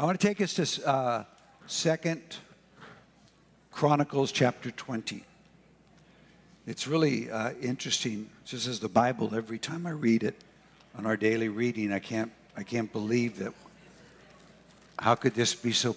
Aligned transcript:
I 0.00 0.04
want 0.04 0.18
to 0.18 0.26
take 0.26 0.40
us 0.40 0.54
to 0.54 0.88
uh, 0.88 1.24
Second 1.66 2.22
Chronicles 3.70 4.32
chapter 4.32 4.70
20. 4.70 5.22
It's 6.66 6.86
really 6.86 7.30
uh, 7.30 7.52
interesting, 7.60 8.30
just 8.46 8.66
as 8.66 8.80
the 8.80 8.88
Bible, 8.88 9.34
every 9.34 9.58
time 9.58 9.86
I 9.86 9.90
read 9.90 10.22
it 10.22 10.36
on 10.96 11.04
our 11.04 11.18
daily 11.18 11.50
reading, 11.50 11.92
I 11.92 11.98
can't, 11.98 12.32
I 12.56 12.62
can't 12.62 12.90
believe 12.90 13.40
that. 13.40 13.52
How 14.98 15.16
could 15.16 15.34
this 15.34 15.54
be 15.54 15.72
so 15.72 15.94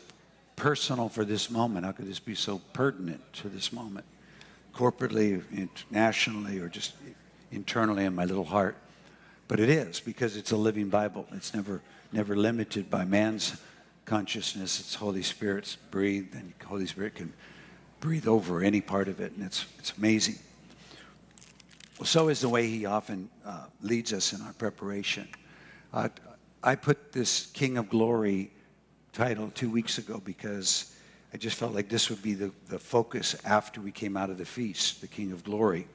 personal 0.58 1.08
for 1.08 1.24
this 1.24 1.50
moment? 1.50 1.86
How 1.86 1.94
could 1.94 2.10
this 2.10 2.20
be 2.20 2.36
so 2.36 2.60
pertinent 2.74 3.22
to 3.36 3.48
this 3.48 3.72
moment? 3.72 4.06
Corporately, 4.76 5.42
internationally, 5.56 6.60
or 6.60 6.68
just 6.68 6.92
internally 7.54 8.04
in 8.04 8.14
my 8.14 8.26
little 8.26 8.44
heart. 8.44 8.76
But 9.48 9.62
it 9.62 9.70
is 9.70 10.02
because 10.02 10.36
it's 10.36 10.52
a 10.52 10.58
living 10.58 10.90
Bible. 10.90 11.26
It's 11.32 11.54
never, 11.54 11.82
never 12.12 12.36
limited 12.36 12.90
by 12.90 13.06
man's 13.06 13.56
consciousness. 14.14 14.80
It's 14.80 14.94
Holy 14.94 15.24
Spirit's 15.24 15.76
breathed, 15.90 16.36
and 16.36 16.54
Holy 16.68 16.86
Spirit 16.86 17.16
can 17.16 17.34
breathe 18.00 18.28
over 18.28 18.62
any 18.62 18.80
part 18.80 19.08
of 19.08 19.20
it, 19.20 19.32
and 19.32 19.44
it's, 19.44 19.66
it's 19.80 19.92
amazing. 19.98 20.36
Well, 21.98 22.06
so 22.06 22.28
is 22.28 22.40
the 22.40 22.48
way 22.48 22.68
He 22.68 22.86
often 22.86 23.28
uh, 23.44 23.66
leads 23.82 24.14
us 24.14 24.32
in 24.32 24.42
our 24.44 24.54
preparation. 24.54 25.28
Uh, 25.92 26.10
I 26.62 26.76
put 26.76 27.12
this 27.12 27.48
King 27.54 27.80
of 27.80 27.90
Glory 27.90 28.52
title 29.14 29.50
two 29.56 29.72
weeks 29.72 29.98
ago 29.98 30.22
because 30.24 30.96
I 31.34 31.38
just 31.38 31.58
felt 31.58 31.74
like 31.74 31.90
this 31.90 32.12
would 32.12 32.22
be 32.22 32.36
the, 32.36 32.52
the 32.68 32.78
focus 32.78 33.36
after 33.44 33.82
we 33.82 33.92
came 33.92 34.16
out 34.16 34.30
of 34.30 34.38
the 34.38 34.46
feast, 34.46 35.02
the 35.02 35.08
King 35.08 35.32
of 35.32 35.44
Glory. 35.44 35.88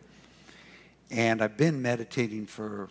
And 1.12 1.40
I've 1.40 1.56
been 1.56 1.80
meditating 1.80 2.46
for 2.46 2.88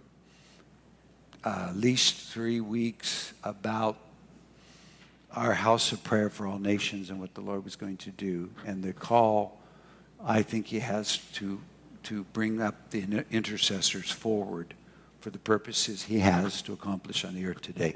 uh, 1.43 1.67
at 1.71 1.75
least 1.75 2.15
three 2.31 2.61
weeks 2.61 3.33
about 3.43 4.06
our 5.37 5.53
house 5.53 5.91
of 5.91 6.03
prayer 6.03 6.31
for 6.31 6.47
all 6.47 6.57
nations 6.57 7.11
and 7.11 7.19
what 7.19 7.35
the 7.35 7.41
Lord 7.41 7.63
was 7.63 7.75
going 7.75 7.97
to 7.97 8.09
do, 8.09 8.49
and 8.65 8.83
the 8.83 8.91
call 8.91 9.61
I 10.23 10.41
think 10.41 10.65
He 10.65 10.79
has 10.79 11.17
to 11.33 11.61
to 12.03 12.23
bring 12.33 12.59
up 12.59 12.89
the 12.89 13.23
intercessors 13.29 14.09
forward 14.09 14.73
for 15.19 15.29
the 15.29 15.37
purposes 15.37 16.01
He 16.01 16.19
has 16.19 16.63
to 16.63 16.73
accomplish 16.73 17.23
on 17.23 17.35
the 17.35 17.45
earth 17.45 17.61
today. 17.61 17.95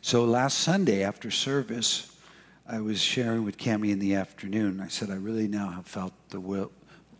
So 0.00 0.24
last 0.24 0.58
Sunday 0.58 1.04
after 1.04 1.30
service, 1.30 2.16
I 2.66 2.80
was 2.80 3.00
sharing 3.00 3.44
with 3.44 3.56
Cami 3.56 3.92
in 3.92 4.00
the 4.00 4.16
afternoon. 4.16 4.80
I 4.80 4.88
said, 4.88 5.10
I 5.10 5.16
really 5.16 5.46
now 5.46 5.70
have 5.70 5.86
felt 5.86 6.14
the 6.30 6.40
will. 6.40 6.72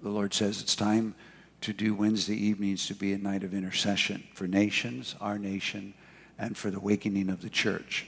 The 0.03 0.09
Lord 0.09 0.35
says 0.35 0.61
it's 0.61 0.75
time 0.75 1.15
to 1.61 1.73
do 1.73 1.95
Wednesday 1.95 2.35
evenings 2.35 2.87
to 2.89 2.95
be 2.95 3.13
a 3.13 3.19
night 3.19 3.45
of 3.45 3.55
intercession 3.55 4.25
for 4.35 4.49
nations, 4.49 5.15
our 5.21 5.39
nation, 5.39 5.95
and 6.37 6.57
for 6.57 6.73
the 6.73 6.79
awakening 6.79 7.31
of 7.31 7.43
the 7.43 7.51
church 7.51 8.07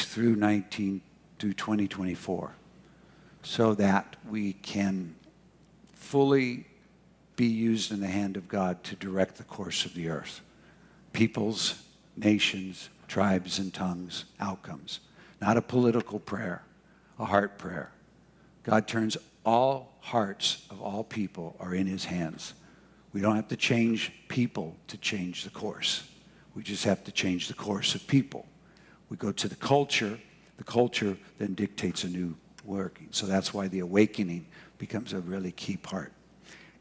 through 0.00 0.36
19 0.36 1.00
to 1.38 1.52
2024 1.52 2.54
so 3.42 3.74
that 3.74 4.16
we 4.28 4.54
can 4.54 5.14
fully 5.94 6.66
be 7.36 7.46
used 7.46 7.92
in 7.92 8.00
the 8.00 8.06
hand 8.06 8.36
of 8.36 8.48
God 8.48 8.82
to 8.84 8.96
direct 8.96 9.36
the 9.36 9.44
course 9.44 9.84
of 9.84 9.94
the 9.94 10.08
earth. 10.08 10.40
Peoples, 11.12 11.82
nations, 12.16 12.88
tribes, 13.06 13.58
and 13.58 13.72
tongues, 13.72 14.24
outcomes. 14.40 15.00
Not 15.40 15.56
a 15.56 15.62
political 15.62 16.18
prayer, 16.18 16.62
a 17.18 17.24
heart 17.24 17.58
prayer. 17.58 17.90
God 18.62 18.88
turns 18.88 19.16
all 19.44 19.96
hearts 20.00 20.66
of 20.70 20.80
all 20.80 21.04
people 21.04 21.56
are 21.60 21.74
in 21.74 21.86
his 21.86 22.04
hands. 22.04 22.54
We 23.12 23.20
don't 23.20 23.36
have 23.36 23.48
to 23.48 23.56
change 23.56 24.12
people 24.28 24.76
to 24.88 24.98
change 24.98 25.44
the 25.44 25.50
course. 25.50 26.08
We 26.54 26.62
just 26.62 26.84
have 26.84 27.04
to 27.04 27.12
change 27.12 27.48
the 27.48 27.54
course 27.54 27.94
of 27.94 28.06
people. 28.06 28.46
We 29.08 29.16
go 29.16 29.32
to 29.32 29.48
the 29.48 29.56
culture, 29.56 30.18
the 30.56 30.64
culture 30.64 31.16
then 31.38 31.54
dictates 31.54 32.04
a 32.04 32.08
new 32.08 32.36
working. 32.64 33.08
So 33.10 33.26
that's 33.26 33.54
why 33.54 33.68
the 33.68 33.80
awakening 33.80 34.46
becomes 34.78 35.12
a 35.12 35.20
really 35.20 35.52
key 35.52 35.76
part. 35.76 36.12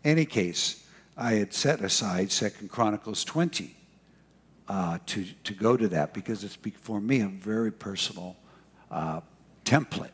Any 0.03 0.25
case, 0.25 0.85
I 1.18 1.34
had 1.34 1.53
set 1.53 1.81
aside 1.81 2.31
Second 2.31 2.69
Chronicles 2.69 3.24
20 3.24 3.75
uh, 4.68 4.97
to, 5.06 5.25
to 5.44 5.53
go 5.53 5.78
to 5.78 5.88
that 5.90 6.14
because 6.14 6.44
it's 6.44 6.58
for 6.80 7.00
me 7.00 7.22
a 7.22 7.28
very 7.28 7.72
personal 7.72 8.35
uh, 8.90 9.22
template 9.64 10.09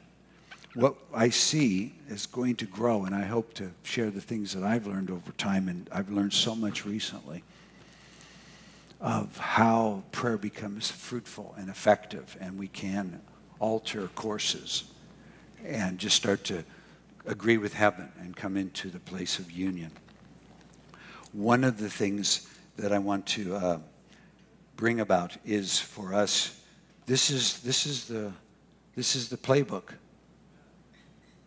what 0.74 0.96
I 1.14 1.30
see 1.30 1.94
is 2.08 2.26
going 2.26 2.56
to 2.58 2.66
grow, 2.66 3.06
and 3.06 3.14
I 3.14 3.24
hope 3.24 3.54
to 3.56 3.72
share 3.84 4.10
the 4.10 4.22
things 4.22 4.54
that 4.54 4.64
I've 4.64 4.88
learned 4.88 5.12
over 5.12 5.32
time, 5.34 5.68
and 5.68 5.90
I've 5.92 6.10
learned 6.10 6.34
so 6.34 6.56
much 6.56 6.86
recently 6.86 7.44
of 9.02 9.38
how 9.38 10.04
prayer 10.12 10.38
becomes 10.38 10.90
fruitful 10.90 11.54
and 11.58 11.70
effective, 11.70 12.38
and 12.40 12.58
we 12.58 12.68
can 12.68 13.22
alter 13.60 14.08
courses 14.16 14.86
and 15.66 16.00
just 16.00 16.16
start 16.16 16.44
to 16.46 16.64
agree 17.26 17.58
with 17.58 17.74
heaven 17.74 18.10
and 18.20 18.36
come 18.36 18.56
into 18.56 18.90
the 18.90 19.00
place 19.00 19.38
of 19.40 19.52
union. 19.52 19.92
One 21.34 21.64
of 21.64 21.78
the 21.78 21.90
things 21.90 22.48
that 22.78 22.94
I 22.94 23.00
want 23.00 23.26
to 23.28 23.56
uh, 23.56 23.80
bring 24.78 25.00
about 25.00 25.36
is 25.46 25.80
for 25.80 26.14
us. 26.14 26.60
This 27.06 27.30
is 27.30 27.60
this 27.62 27.86
is 27.86 28.08
the 28.08 28.32
this 28.96 29.16
is 29.16 29.30
the 29.30 29.38
playbook 29.38 29.94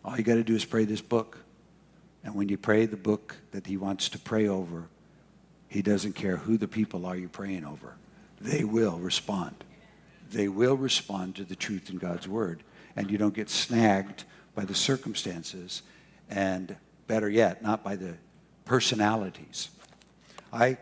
all 0.05 0.15
you 0.15 0.23
got 0.23 0.35
to 0.35 0.43
do 0.43 0.55
is 0.55 0.63
pray 0.63 0.85
this 0.85 1.01
book. 1.01 1.39
And 2.23 2.35
when 2.35 2.47
you 2.47 2.57
pray 2.57 2.85
the 2.85 2.95
book 2.95 3.35
that 3.51 3.65
he 3.65 3.75
wants 3.75 4.07
to 4.09 4.19
pray 4.19 4.47
over, 4.47 4.87
he 5.67 5.81
doesn't 5.81 6.13
care 6.13 6.37
who 6.37 6.57
the 6.57 6.67
people 6.67 7.05
are 7.05 7.15
you're 7.15 7.29
praying 7.29 7.65
over. 7.65 7.95
They 8.39 8.63
will 8.63 8.97
respond. 8.97 9.63
They 10.31 10.47
will 10.47 10.77
respond 10.77 11.35
to 11.35 11.43
the 11.43 11.55
truth 11.55 11.89
in 11.89 11.97
God's 11.97 12.27
word. 12.27 12.63
And 12.95 13.11
you 13.11 13.17
don't 13.17 13.33
get 13.33 13.49
snagged 13.49 14.23
by 14.53 14.65
the 14.65 14.75
circumstances 14.75 15.81
and 16.29 16.75
better 17.07 17.29
yet, 17.29 17.61
not 17.61 17.83
by 17.83 17.95
the 17.95 18.15
personalities. 18.65 19.69
I, 20.51 20.77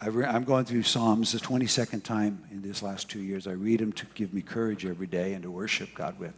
I 0.00 0.08
am 0.08 0.44
going 0.44 0.64
through 0.64 0.82
Psalms 0.82 1.32
the 1.32 1.38
22nd 1.38 2.02
time 2.02 2.44
in 2.50 2.62
these 2.62 2.82
last 2.82 3.08
two 3.08 3.20
years. 3.20 3.46
I 3.46 3.52
read 3.52 3.80
them 3.80 3.92
to 3.92 4.06
give 4.14 4.34
me 4.34 4.42
courage 4.42 4.84
every 4.84 5.06
day 5.06 5.32
and 5.32 5.42
to 5.42 5.50
worship 5.50 5.94
God 5.94 6.18
with. 6.18 6.34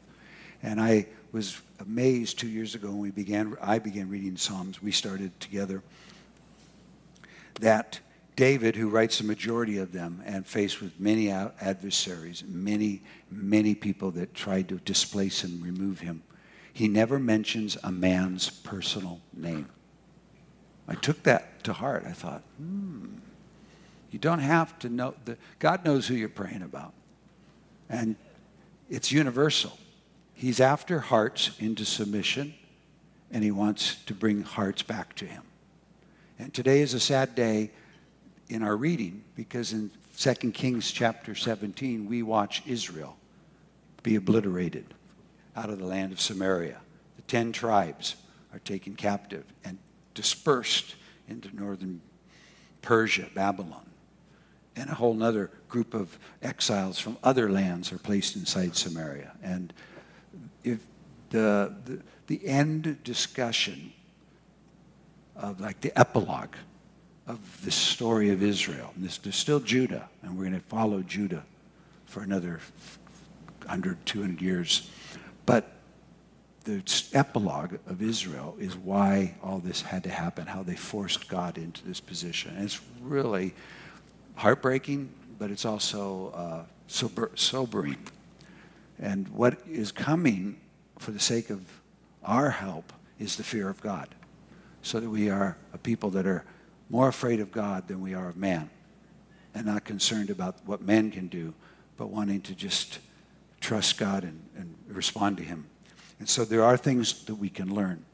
And 0.63 0.81
I 0.81 1.07
was 1.33 1.61
amazed 1.81 2.39
two 2.39 2.49
years 2.49 2.75
ago 2.75 2.89
when 2.89 2.99
we 2.99 3.11
began, 3.11 3.57
I 3.61 3.79
began 3.79 4.09
reading 4.09 4.37
Psalms. 4.37 4.83
We 4.83 4.93
started 4.93 5.39
together. 5.41 5.83
That 7.61 8.01
David, 8.37 8.77
who 8.77 8.89
writes 8.89 9.19
the 9.19 9.25
majority 9.25 9.79
of 9.79 9.93
them 9.93 10.23
and 10.25 10.47
faced 10.47 10.81
with 10.81 11.01
many 11.01 11.31
adversaries, 11.31 12.45
many, 12.47 13.03
many 13.31 13.75
people 13.75 14.13
that 14.13 14.33
tried 14.33 14.69
to 14.69 14.77
displace 14.77 15.43
and 15.43 15.61
remove 15.63 16.01
him, 16.01 16.23
he 16.73 16.87
never 16.87 17.19
mentions 17.19 17.77
a 17.83 17.91
man's 17.91 18.49
personal 18.49 19.21
name. 19.35 19.69
I 20.87 20.95
took 20.95 21.25
that 21.25 21.65
to 21.65 21.73
heart. 21.73 22.05
I 22.07 22.13
thought, 22.13 22.43
hmm, 22.59 23.17
you 24.13 24.21
don't 24.21 24.39
have 24.39 24.79
to 24.79 24.89
know. 24.89 25.15
The, 25.25 25.37
God 25.59 25.85
knows 25.85 26.07
who 26.07 26.15
you're 26.15 26.29
praying 26.29 26.63
about. 26.63 26.95
And 27.91 28.15
it's 28.89 29.11
universal. 29.11 29.77
He's 30.35 30.61
after 30.61 31.01
hearts 31.01 31.51
into 31.59 31.85
submission, 31.85 32.55
and 33.33 33.43
he 33.43 33.51
wants 33.51 33.97
to 34.05 34.15
bring 34.15 34.43
hearts 34.43 34.85
back 34.85 35.17
to 35.17 35.27
him. 35.27 35.43
And 36.39 36.55
today 36.55 36.81
is 36.81 36.95
a 36.95 37.01
sad 37.01 37.35
day 37.35 37.71
in 38.49 38.63
our 38.63 38.77
reading 38.77 39.25
because 39.35 39.73
in 39.73 39.91
2 40.17 40.35
Kings 40.53 40.91
chapter 40.91 41.35
17, 41.35 42.07
we 42.07 42.23
watch 42.23 42.63
Israel 42.67 43.17
be 44.03 44.17
obliterated 44.17 44.87
out 45.57 45.71
of 45.71 45.79
the 45.79 45.87
land 45.87 46.13
of 46.13 46.21
Samaria. 46.21 46.79
The 47.17 47.23
ten 47.23 47.53
tribes 47.53 48.15
are 48.53 48.61
taken 48.61 48.95
captive 48.95 49.45
and 49.65 49.79
dispersed 50.15 50.95
into 51.29 51.55
northern 51.55 52.01
Persia, 52.83 53.27
Babylon. 53.35 53.85
And 54.77 54.89
a 54.89 54.95
whole 54.95 55.21
other 55.23 55.51
group 55.69 55.93
of 55.93 56.17
exiles 56.41 57.01
from 57.01 57.17
other 57.25 57.51
lands 57.51 57.93
are 57.93 57.99
placed 57.99 58.37
inside 58.37 58.77
Samaria. 58.77 59.33
And 59.43 59.73
if 60.63 60.79
the, 61.31 61.75
the, 61.85 62.01
the 62.29 62.47
end 62.47 63.03
discussion 63.03 63.93
of 65.39 65.61
like 65.61 65.81
the 65.81 65.97
epilogue 65.99 66.55
of 67.27 67.39
the 67.65 67.71
story 67.71 68.31
of 68.31 68.43
Israel. 68.43 68.93
And 68.97 69.05
this, 69.05 69.19
there's 69.19 69.37
still 69.37 69.61
Judah, 69.61 70.09
and 70.23 70.37
we're 70.37 70.45
going 70.45 70.61
to 70.61 70.67
follow 70.67 71.01
Judah 71.01 71.45
for 72.07 72.23
another 72.23 72.61
100, 73.63 74.05
200 74.05 74.43
years. 74.43 74.91
But 75.47 75.73
the 76.65 76.83
epilogue 77.15 77.79
of 77.87 78.03
Israel 78.03 78.57
is 78.59 78.77
why 78.77 79.35
all 79.43 79.59
this 79.59 79.83
had 79.83 80.05
to 80.05 80.11
happen, 80.11 80.47
how 80.47 80.63
they 80.63 80.77
forced 80.77 81.29
God 81.29 81.57
into 81.57 81.85
this 81.85 82.01
position. 82.01 82.55
And 82.57 82.65
it's 82.65 82.81
really 83.01 83.55
heartbreaking, 84.37 85.11
but 85.39 85.51
it's 85.51 85.65
also 85.65 86.33
uh, 86.35 86.63
sober, 86.89 87.31
sobering 87.35 87.97
and 88.99 89.29
what 89.29 89.59
is 89.71 89.93
coming 89.93 90.59
for 90.99 91.13
the 91.13 91.21
sake 91.21 91.51
of 91.51 91.63
our 92.25 92.51
help 92.51 92.93
is 93.19 93.37
the 93.37 93.45
fear 93.45 93.69
of 93.69 93.81
God, 93.81 94.09
so 94.83 95.01
that 95.01 95.09
we 95.09 95.31
are 95.31 95.57
a 95.73 95.79
people 95.79 96.11
that 96.11 96.27
are 96.27 96.45
more 96.91 97.09
afraid 97.09 97.41
of 97.41 97.53
God 97.53 97.89
than 97.89 98.01
we 98.01 98.15
are 98.15 98.29
of 98.29 98.37
man, 98.37 98.71
and 99.55 99.67
not 99.67 99.85
concerned 99.85 100.31
about 100.31 100.57
what 100.65 100.81
man 100.83 101.11
can 101.11 101.29
do, 101.29 101.53
but 101.97 102.09
wanting 102.09 102.41
to 102.43 102.55
just 102.55 103.01
trust 103.61 103.99
God 103.99 104.23
and, 104.23 104.41
and 104.57 104.75
respond 104.89 105.37
to 105.39 105.43
Him. 105.43 105.67
And 106.19 106.29
so 106.29 106.45
there 106.45 106.65
are 106.65 106.77
things 106.77 107.25
that 107.25 107.35
we 107.35 107.49
can 107.49 107.75
learn. 107.75 108.05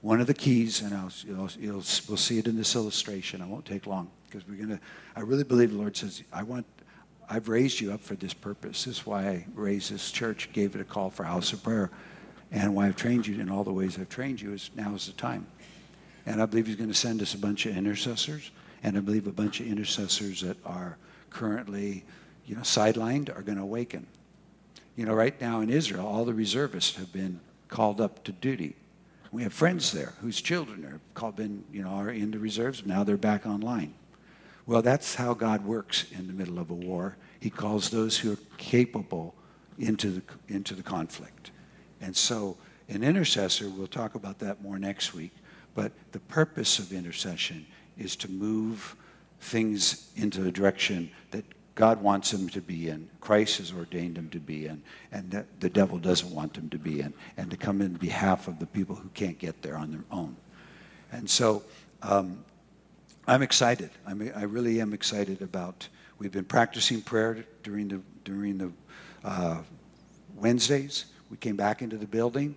One 0.00 0.20
of 0.20 0.26
the 0.26 0.34
keys, 0.34 0.82
and 0.82 0.94
I'll, 0.94 1.10
you'll, 1.26 1.50
you'll, 1.58 1.84
we'll 2.08 2.16
see 2.16 2.38
it 2.38 2.46
in 2.46 2.56
this 2.56 2.76
illustration. 2.76 3.42
I 3.42 3.46
won't 3.46 3.64
take 3.64 3.86
long 3.86 4.10
because 4.26 4.46
we're 4.46 4.56
going 4.56 4.68
to. 4.68 4.80
I 5.16 5.20
really 5.20 5.44
believe 5.44 5.72
the 5.72 5.78
Lord 5.78 5.96
says, 5.96 6.22
"I 6.32 6.42
want. 6.42 6.66
I've 7.28 7.48
raised 7.48 7.80
you 7.80 7.92
up 7.92 8.00
for 8.00 8.14
this 8.14 8.32
purpose. 8.32 8.84
This 8.84 8.98
is 8.98 9.06
why 9.06 9.28
I 9.28 9.46
raised 9.54 9.92
this 9.92 10.10
church, 10.10 10.50
gave 10.52 10.74
it 10.74 10.80
a 10.80 10.84
call 10.84 11.10
for 11.10 11.24
house 11.24 11.52
of 11.52 11.62
prayer, 11.62 11.90
and 12.52 12.74
why 12.74 12.86
I've 12.86 12.96
trained 12.96 13.26
you 13.26 13.40
in 13.40 13.50
all 13.50 13.64
the 13.64 13.72
ways 13.72 13.98
I've 13.98 14.08
trained 14.08 14.40
you 14.40 14.52
is 14.52 14.70
now 14.74 14.94
is 14.94 15.06
the 15.06 15.12
time. 15.12 15.46
And 16.28 16.42
I 16.42 16.46
believe 16.46 16.66
He's 16.66 16.76
going 16.76 16.90
to 16.90 16.94
send 16.94 17.22
us 17.22 17.32
a 17.32 17.38
bunch 17.38 17.64
of 17.64 17.74
intercessors, 17.74 18.50
and 18.82 18.98
I 18.98 19.00
believe 19.00 19.26
a 19.26 19.32
bunch 19.32 19.60
of 19.60 19.66
intercessors 19.66 20.42
that 20.42 20.58
are 20.62 20.98
currently, 21.30 22.04
you 22.44 22.54
know, 22.54 22.60
sidelined 22.60 23.34
are 23.34 23.40
going 23.40 23.56
to 23.56 23.64
awaken. 23.64 24.06
You 24.94 25.06
know, 25.06 25.14
right 25.14 25.40
now 25.40 25.62
in 25.62 25.70
Israel, 25.70 26.06
all 26.06 26.26
the 26.26 26.34
reservists 26.34 26.96
have 26.96 27.14
been 27.14 27.40
called 27.68 27.98
up 27.98 28.24
to 28.24 28.32
duty. 28.32 28.76
We 29.32 29.42
have 29.42 29.54
friends 29.54 29.90
there 29.90 30.12
whose 30.20 30.42
children 30.42 30.84
are 30.84 31.00
called 31.14 31.36
been, 31.36 31.64
you 31.72 31.82
know, 31.82 31.88
are 31.88 32.10
in 32.10 32.30
the 32.30 32.38
reserves. 32.38 32.84
Now 32.84 33.04
they're 33.04 33.16
back 33.16 33.46
online. 33.46 33.94
Well, 34.66 34.82
that's 34.82 35.14
how 35.14 35.32
God 35.32 35.64
works 35.64 36.04
in 36.12 36.26
the 36.26 36.34
middle 36.34 36.58
of 36.58 36.68
a 36.68 36.74
war. 36.74 37.16
He 37.40 37.48
calls 37.48 37.88
those 37.88 38.18
who 38.18 38.34
are 38.34 38.38
capable 38.58 39.34
into 39.78 40.10
the, 40.10 40.22
into 40.48 40.74
the 40.74 40.82
conflict. 40.82 41.52
And 42.02 42.14
so, 42.14 42.58
an 42.90 43.02
intercessor, 43.02 43.70
we'll 43.70 43.86
talk 43.86 44.14
about 44.14 44.40
that 44.40 44.62
more 44.62 44.78
next 44.78 45.14
week, 45.14 45.32
but 45.78 45.92
the 46.10 46.18
purpose 46.18 46.80
of 46.80 46.92
intercession 46.92 47.64
is 47.96 48.16
to 48.16 48.28
move 48.28 48.96
things 49.38 50.10
into 50.16 50.40
the 50.40 50.50
direction 50.50 51.08
that 51.30 51.44
God 51.76 52.02
wants 52.02 52.32
them 52.32 52.48
to 52.48 52.60
be 52.60 52.88
in, 52.88 53.08
Christ 53.20 53.58
has 53.58 53.72
ordained 53.72 54.16
them 54.16 54.28
to 54.30 54.40
be 54.40 54.66
in, 54.66 54.82
and 55.12 55.30
that 55.30 55.60
the 55.60 55.70
devil 55.70 55.96
doesn't 55.96 56.34
want 56.34 56.54
them 56.54 56.68
to 56.70 56.78
be 56.78 56.98
in, 56.98 57.14
and 57.36 57.48
to 57.52 57.56
come 57.56 57.80
in 57.80 57.92
behalf 57.92 58.48
of 58.48 58.58
the 58.58 58.66
people 58.66 58.96
who 58.96 59.08
can't 59.10 59.38
get 59.38 59.62
there 59.62 59.76
on 59.76 59.92
their 59.92 60.02
own. 60.10 60.34
And 61.12 61.30
so 61.30 61.62
um, 62.02 62.44
I'm 63.28 63.42
excited. 63.42 63.90
I 64.04 64.14
mean, 64.14 64.32
I 64.34 64.42
really 64.42 64.80
am 64.80 64.92
excited 64.92 65.42
about. 65.42 65.86
We've 66.18 66.32
been 66.32 66.44
practicing 66.44 67.02
prayer 67.02 67.44
during 67.62 67.86
the 67.86 68.00
during 68.24 68.58
the 68.58 68.72
uh, 69.22 69.58
Wednesdays. 70.34 71.04
We 71.30 71.36
came 71.36 71.54
back 71.54 71.82
into 71.82 71.98
the 71.98 72.08
building. 72.08 72.56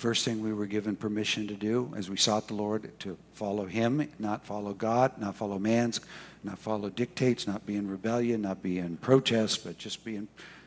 First 0.00 0.24
thing 0.24 0.42
we 0.42 0.54
were 0.54 0.64
given 0.64 0.96
permission 0.96 1.46
to 1.48 1.52
do 1.52 1.92
as 1.94 2.08
we 2.08 2.16
sought 2.16 2.48
the 2.48 2.54
Lord 2.54 2.98
to 3.00 3.18
follow 3.34 3.66
Him, 3.66 4.10
not 4.18 4.46
follow 4.46 4.72
God, 4.72 5.18
not 5.18 5.36
follow 5.36 5.58
man's, 5.58 6.00
not 6.42 6.58
follow 6.58 6.88
dictates, 6.88 7.46
not 7.46 7.66
be 7.66 7.76
in 7.76 7.86
rebellion, 7.86 8.40
not 8.40 8.62
be 8.62 8.78
in 8.78 8.96
protest, 8.96 9.62
but 9.62 9.76
just 9.76 10.02
be 10.02 10.16
in. 10.16 10.26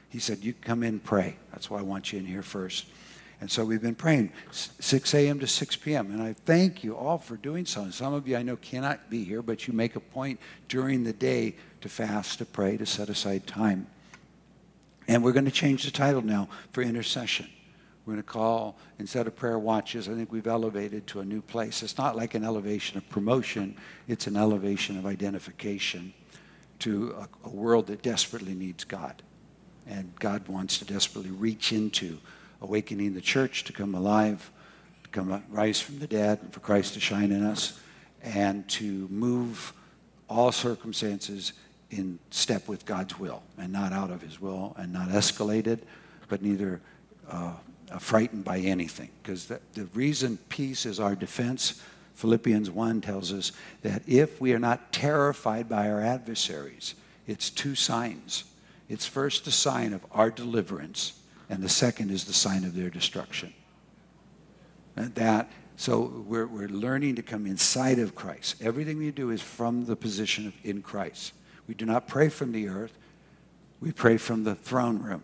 He 0.09 0.19
said, 0.19 0.43
You 0.43 0.53
come 0.53 0.83
in, 0.83 0.99
pray. 0.99 1.37
That's 1.51 1.67
why 1.67 1.79
I 1.79 1.81
want 1.81 2.13
you 2.13 2.19
in 2.19 2.27
here 2.27 2.43
first. 2.43 2.85
And 3.41 3.49
so 3.49 3.65
we've 3.65 3.81
been 3.81 3.95
praying 3.95 4.31
6 4.51 5.13
a.m. 5.15 5.39
to 5.39 5.47
6 5.47 5.75
p.m. 5.77 6.11
And 6.11 6.21
I 6.21 6.33
thank 6.33 6.83
you 6.83 6.95
all 6.95 7.17
for 7.17 7.35
doing 7.35 7.65
so. 7.65 7.81
And 7.81 7.91
some 7.91 8.13
of 8.13 8.27
you 8.27 8.37
I 8.37 8.43
know 8.43 8.57
cannot 8.57 9.09
be 9.09 9.23
here, 9.23 9.41
but 9.41 9.67
you 9.67 9.73
make 9.73 9.95
a 9.95 9.99
point 9.99 10.39
during 10.67 11.05
the 11.05 11.11
day 11.11 11.55
to 11.81 11.89
fast, 11.89 12.37
to 12.37 12.45
pray, 12.45 12.77
to 12.77 12.85
set 12.85 13.09
aside 13.09 13.47
time. 13.47 13.87
And 15.07 15.23
we're 15.23 15.31
going 15.31 15.45
to 15.45 15.51
change 15.51 15.85
the 15.85 15.91
title 15.91 16.21
now 16.21 16.49
for 16.71 16.83
intercession. 16.83 17.49
We're 18.05 18.13
going 18.13 18.23
to 18.23 18.29
call, 18.29 18.77
instead 18.99 19.27
of 19.27 19.35
prayer 19.35 19.57
watches, 19.57 20.09
I 20.09 20.13
think 20.13 20.31
we've 20.31 20.47
elevated 20.47 21.07
to 21.07 21.21
a 21.21 21.25
new 21.25 21.41
place. 21.41 21.83
It's 21.83 21.97
not 21.97 22.17
like 22.17 22.33
an 22.33 22.43
elevation 22.43 22.97
of 22.97 23.07
promotion, 23.09 23.77
it's 24.07 24.27
an 24.27 24.35
elevation 24.35 24.97
of 24.97 25.05
identification 25.05 26.13
to 26.79 27.15
a, 27.17 27.47
a 27.47 27.49
world 27.49 27.87
that 27.87 28.01
desperately 28.01 28.55
needs 28.55 28.83
God. 28.83 29.23
And 29.87 30.13
God 30.19 30.47
wants 30.49 30.79
to 30.79 30.85
desperately 30.85 31.31
reach 31.31 31.71
into 31.71 32.17
awakening 32.61 33.13
the 33.13 33.21
church 33.21 33.63
to 33.65 33.73
come 33.73 33.95
alive, 33.95 34.51
to 35.03 35.09
come 35.09 35.43
rise 35.49 35.79
from 35.79 35.99
the 35.99 36.07
dead, 36.07 36.39
and 36.41 36.53
for 36.53 36.59
Christ 36.59 36.95
to 36.95 36.99
shine 36.99 37.31
in 37.31 37.43
us, 37.43 37.79
and 38.21 38.67
to 38.69 39.07
move 39.09 39.73
all 40.29 40.51
circumstances 40.51 41.53
in 41.89 42.19
step 42.31 42.67
with 42.67 42.85
God's 42.85 43.19
will 43.19 43.43
and 43.57 43.71
not 43.71 43.93
out 43.93 44.09
of 44.09 44.21
his 44.21 44.41
will 44.41 44.75
and 44.77 44.91
not 44.91 45.09
escalated, 45.09 45.79
but 46.27 46.41
neither 46.41 46.81
uh, 47.29 47.53
Uh, 47.93 47.99
frightened 47.99 48.43
by 48.43 48.57
anything. 48.57 49.09
Because 49.21 49.45
the, 49.45 49.59
the 49.73 49.85
reason 49.93 50.39
peace 50.49 50.87
is 50.87 50.99
our 50.99 51.15
defense, 51.15 51.79
Philippians 52.15 52.71
1 52.71 53.01
tells 53.01 53.31
us 53.31 53.51
that 53.83 54.01
if 54.07 54.41
we 54.41 54.51
are 54.53 54.59
not 54.59 54.91
terrified 54.91 55.69
by 55.69 55.91
our 55.91 56.01
adversaries, 56.01 56.95
it's 57.27 57.51
two 57.51 57.75
signs. 57.75 58.45
It's 58.89 59.05
first 59.05 59.45
a 59.45 59.51
sign 59.51 59.93
of 59.93 60.03
our 60.11 60.31
deliverance, 60.31 61.19
and 61.49 61.61
the 61.61 61.69
second 61.69 62.09
is 62.09 62.25
the 62.25 62.33
sign 62.33 62.63
of 62.63 62.73
their 62.73 62.89
destruction. 62.89 63.53
And 64.95 65.13
that 65.15 65.51
so 65.75 66.23
we're, 66.27 66.47
we're 66.47 66.69
learning 66.69 67.15
to 67.15 67.21
come 67.21 67.45
inside 67.45 67.99
of 67.99 68.15
Christ. 68.15 68.55
Everything 68.61 68.97
we 68.97 69.11
do 69.11 69.29
is 69.29 69.41
from 69.41 69.85
the 69.85 69.95
position 69.95 70.47
of 70.47 70.53
in 70.63 70.81
Christ. 70.81 71.33
We 71.67 71.75
do 71.75 71.85
not 71.85 72.07
pray 72.07 72.29
from 72.29 72.53
the 72.53 72.69
earth. 72.69 72.97
We 73.79 73.91
pray 73.91 74.17
from 74.17 74.43
the 74.43 74.55
throne 74.55 74.99
room. 74.99 75.23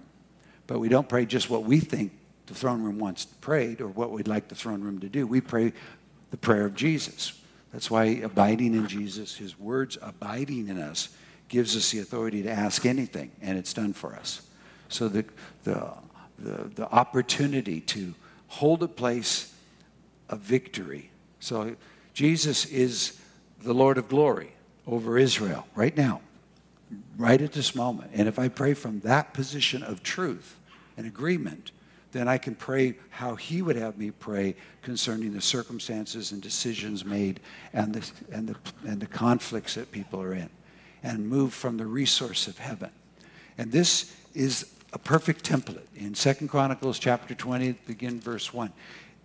But 0.68 0.80
we 0.80 0.90
don't 0.90 1.10
pray 1.10 1.26
just 1.26 1.50
what 1.50 1.64
we 1.64 1.80
think 1.80 2.19
the 2.50 2.56
throne 2.56 2.84
room 2.84 3.00
wants 3.00 3.26
prayed 3.26 3.80
or 3.80 3.88
what 3.88 4.12
we'd 4.12 4.28
like 4.28 4.50
the 4.50 4.56
throne 4.56 4.82
room 4.82 5.00
to 5.00 5.08
do. 5.08 5.26
We 5.26 5.40
pray 5.40 5.72
the 6.32 6.38
prayer 6.38 6.66
of 6.66 6.76
Jesus. 6.76 7.34
That's 7.72 7.90
why 7.90 8.06
abiding 8.06 8.74
in 8.74 8.88
Jesus, 8.88 9.38
his 9.38 9.58
words 9.58 9.98
abiding 10.02 10.68
in 10.68 10.80
us, 10.80 11.10
gives 11.48 11.78
us 11.78 11.92
the 11.92 12.00
authority 12.00 12.44
to 12.44 12.52
ask 12.52 12.86
anything, 12.86 13.32
and 13.42 13.58
it's 13.58 13.74
done 13.74 13.94
for 13.94 14.16
us. 14.16 14.42
So 14.90 15.08
the, 15.08 15.26
the, 15.64 15.88
the, 16.38 16.70
the 16.76 16.92
opportunity 16.92 17.80
to 17.82 18.14
hold 18.48 18.84
a 18.84 18.88
place 18.88 19.54
of 20.28 20.40
victory. 20.40 21.10
So 21.40 21.76
Jesus 22.14 22.66
is 22.66 23.20
the 23.62 23.74
Lord 23.74 23.98
of 23.98 24.10
glory 24.10 24.52
over 24.86 25.18
Israel 25.18 25.68
right 25.76 25.96
now 25.96 26.22
right 27.18 27.42
at 27.42 27.52
this 27.52 27.76
moment. 27.76 28.12
And 28.14 28.28
if 28.28 28.40
I 28.40 28.48
pray 28.48 28.74
from 28.74 29.02
that 29.02 29.34
position 29.34 29.84
of 29.84 30.02
truth 30.04 30.58
and 30.98 31.06
agreement, 31.06 31.72
then 32.12 32.28
I 32.28 32.38
can 32.38 32.56
pray 32.56 32.96
how 33.10 33.36
He 33.36 33.62
would 33.62 33.76
have 33.76 33.98
me 33.98 34.12
pray 34.12 34.56
concerning 34.82 35.34
the 35.34 35.42
circumstances 35.42 36.32
and 36.32 36.42
decisions 36.42 37.06
made 37.06 37.40
and 37.74 37.94
the, 37.94 38.12
and 38.32 38.48
the, 38.48 38.56
and 38.88 39.00
the 39.00 39.08
conflicts 39.08 39.76
that 39.76 39.92
people 39.92 40.22
are 40.22 40.34
in 40.34 40.50
and 41.04 41.28
move 41.28 41.54
from 41.54 41.78
the 41.78 41.86
resource 41.86 42.48
of 42.48 42.58
heaven. 42.58 42.90
And 43.58 43.72
this 43.72 44.16
is 44.34 44.74
a 44.94 45.00
perfect 45.00 45.48
template. 45.48 45.86
In 45.96 46.16
Second 46.16 46.48
Chronicles 46.48 47.00
chapter 47.00 47.36
20, 47.36 47.74
begin 47.86 48.20
verse 48.20 48.54
1. 48.54 48.72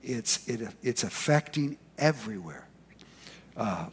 It's, 0.03 0.47
it, 0.49 0.69
it's 0.83 1.05
affecting 1.05 1.79
everywhere. 1.99 2.67
Uh, 3.57 3.87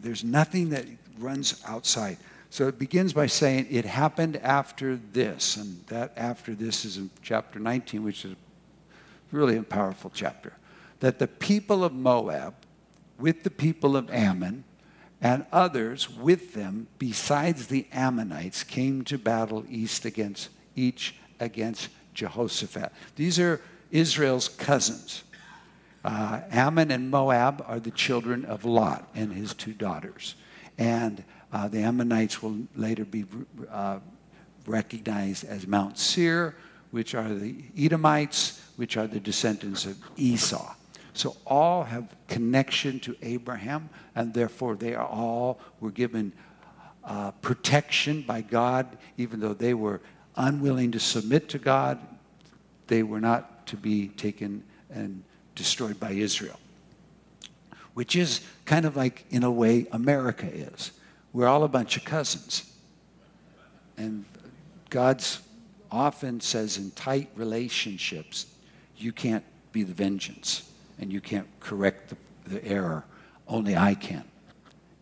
there's 0.00 0.24
nothing 0.24 0.70
that 0.70 0.86
runs 1.18 1.62
outside. 1.66 2.16
So 2.52 2.68
it 2.68 2.78
begins 2.78 3.14
by 3.14 3.28
saying, 3.28 3.68
It 3.70 3.86
happened 3.86 4.36
after 4.36 4.96
this. 4.96 5.56
And 5.56 5.86
that 5.86 6.12
after 6.18 6.54
this 6.54 6.84
is 6.84 6.98
in 6.98 7.08
chapter 7.22 7.58
19, 7.58 8.04
which 8.04 8.26
is 8.26 8.36
really 9.30 9.56
a 9.56 9.62
powerful 9.62 10.12
chapter. 10.12 10.52
That 11.00 11.18
the 11.18 11.28
people 11.28 11.82
of 11.82 11.94
Moab, 11.94 12.52
with 13.18 13.42
the 13.42 13.50
people 13.50 13.96
of 13.96 14.10
Ammon, 14.10 14.64
and 15.22 15.46
others 15.50 16.10
with 16.10 16.52
them, 16.52 16.88
besides 16.98 17.68
the 17.68 17.86
Ammonites, 17.90 18.64
came 18.64 19.02
to 19.04 19.16
battle 19.16 19.64
east 19.70 20.04
against 20.04 20.50
each 20.76 21.14
against 21.40 21.88
Jehoshaphat. 22.12 22.92
These 23.16 23.38
are 23.38 23.62
Israel's 23.90 24.50
cousins. 24.50 25.22
Uh, 26.04 26.42
Ammon 26.50 26.90
and 26.90 27.10
Moab 27.10 27.64
are 27.66 27.80
the 27.80 27.90
children 27.90 28.44
of 28.44 28.66
Lot 28.66 29.08
and 29.14 29.32
his 29.32 29.54
two 29.54 29.72
daughters. 29.72 30.34
And 30.76 31.24
uh, 31.52 31.68
the 31.68 31.80
Ammonites 31.82 32.42
will 32.42 32.58
later 32.74 33.04
be 33.04 33.24
uh, 33.70 33.98
recognized 34.66 35.44
as 35.44 35.66
Mount 35.66 35.98
Seir, 35.98 36.54
which 36.90 37.14
are 37.14 37.28
the 37.32 37.54
Edomites, 37.76 38.60
which 38.76 38.96
are 38.96 39.06
the 39.06 39.20
descendants 39.20 39.84
of 39.86 39.96
Esau. 40.16 40.74
So 41.14 41.36
all 41.46 41.84
have 41.84 42.14
connection 42.28 43.00
to 43.00 43.16
Abraham, 43.22 43.90
and 44.14 44.32
therefore 44.32 44.76
they 44.76 44.94
are 44.94 45.06
all 45.06 45.60
were 45.80 45.90
given 45.90 46.32
uh, 47.04 47.32
protection 47.32 48.22
by 48.22 48.40
God, 48.40 48.96
even 49.18 49.40
though 49.40 49.54
they 49.54 49.74
were 49.74 50.00
unwilling 50.36 50.92
to 50.92 51.00
submit 51.00 51.48
to 51.50 51.58
God. 51.58 51.98
They 52.86 53.02
were 53.02 53.20
not 53.20 53.66
to 53.68 53.76
be 53.76 54.08
taken 54.08 54.64
and 54.90 55.22
destroyed 55.54 56.00
by 56.00 56.12
Israel, 56.12 56.58
which 57.92 58.16
is 58.16 58.40
kind 58.64 58.86
of 58.86 58.96
like, 58.96 59.24
in 59.30 59.44
a 59.44 59.50
way, 59.50 59.86
America 59.92 60.46
is. 60.46 60.92
We're 61.32 61.48
all 61.48 61.64
a 61.64 61.68
bunch 61.68 61.96
of 61.96 62.04
cousins. 62.04 62.70
And 63.96 64.24
God's 64.90 65.40
often 65.90 66.40
says 66.40 66.78
in 66.78 66.90
tight 66.92 67.30
relationships, 67.36 68.46
you 68.96 69.12
can't 69.12 69.44
be 69.72 69.82
the 69.82 69.94
vengeance 69.94 70.70
and 70.98 71.12
you 71.12 71.20
can't 71.20 71.48
correct 71.60 72.10
the, 72.10 72.50
the 72.50 72.64
error. 72.64 73.04
Only 73.48 73.76
I 73.76 73.94
can. 73.94 74.24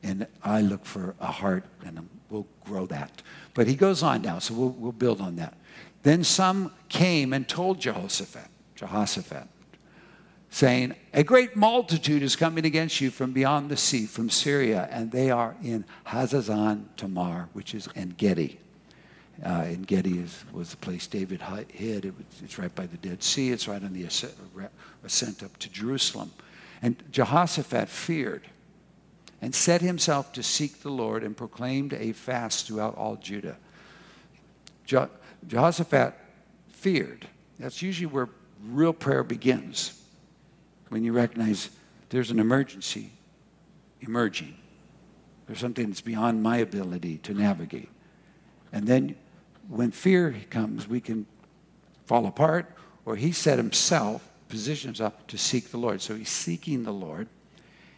And 0.03 0.27
I 0.43 0.63
look 0.63 0.85
for 0.85 1.15
a 1.21 1.27
heart 1.27 1.65
and 1.85 2.09
we'll 2.31 2.47
grow 2.65 2.87
that. 2.87 3.23
But 3.55 3.67
he 3.67 3.75
goes 3.75 4.03
on 4.03 4.23
now, 4.23 4.39
so 4.39 4.55
we'll, 4.55 4.71
we'll 4.71 4.93
build 4.93 5.21
on 5.21 5.37
that. 5.37 5.55
Then 6.03 6.25
some 6.25 6.73
came 6.89 7.33
and 7.33 7.47
told 7.47 7.81
Jehoshaphat, 7.81 8.49
Jehoshaphat, 8.75 9.47
saying, 10.51 10.95
A 11.15 11.23
great 11.23 11.57
multitude 11.57 12.23
is 12.23 12.37
coming 12.37 12.67
against 12.67 13.01
you 13.01 13.11
from 13.11 13.33
beyond 13.33 13.71
the 13.71 13.77
sea, 13.77 14.07
from 14.07 14.29
Syria, 14.29 14.89
and 14.91 15.11
they 15.11 15.31
are 15.31 15.57
in 15.63 15.85
Hazazon 16.07 16.85
Tamar, 16.97 17.49
which 17.53 17.75
is 17.75 17.89
En 17.97 18.15
Gedi. 18.17 18.59
Uh, 19.45 19.65
En 19.67 19.83
Gedi 19.83 20.19
is, 20.19 20.45
was 20.53 20.71
the 20.71 20.77
place 20.77 21.07
David 21.07 21.41
hid. 21.69 22.05
It 22.05 22.15
was, 22.17 22.27
it's 22.43 22.59
right 22.59 22.75
by 22.75 22.87
the 22.87 22.99
Dead 22.99 23.23
Sea. 23.23 23.51
It's 23.51 23.67
right 23.67 23.83
on 23.83 23.93
the 23.93 24.05
ascent 24.05 25.43
up 25.43 25.57
to 25.59 25.71
Jerusalem. 25.71 26.33
And 26.83 27.03
Jehoshaphat 27.11 27.89
feared 27.89 28.47
and 29.43 29.55
set 29.55 29.81
himself 29.81 30.33
to 30.35 30.43
seek 30.43 30.83
the 30.83 30.91
Lord 30.91 31.25
and 31.25 31.37
proclaimed 31.37 31.95
a 31.95 32.13
fast 32.13 32.67
throughout 32.67 32.97
all 32.97 33.17
Judah. 33.17 33.57
Je- 34.85 35.07
Jehoshaphat 35.47 36.15
feared. 36.69 37.27
That's 37.59 37.81
usually 37.81 38.07
where 38.07 38.29
real 38.63 38.93
prayer 38.93 39.23
begins, 39.23 40.00
when 40.91 41.03
you 41.05 41.13
recognize 41.13 41.71
there's 42.11 42.31
an 42.31 42.39
emergency 42.39 43.13
emerging. 44.03 44.57
There's 45.47 45.61
something 45.61 45.89
that's 45.89 46.01
beyond 46.01 46.43
my 46.43 46.59
ability 46.59 47.19
to 47.19 47.35
navigate. 47.35 47.89
And 48.73 48.87
then 48.87 49.17
when 49.69 49.91
fear 49.91 50.37
comes, 50.51 50.87
we 50.87 51.01
can 51.01 51.27
fall 52.07 52.27
apart, 52.27 52.67
or 53.05 53.17
he 53.17 53.33
set 53.33 53.57
himself, 53.57 54.29
positioned 54.49 54.97
himself 54.97 55.27
to 55.29 55.39
seek 55.39 55.71
the 55.71 55.79
Lord. 55.79 56.03
So 56.03 56.15
he's 56.15 56.29
seeking 56.29 56.83
the 56.83 56.93
Lord 56.93 57.29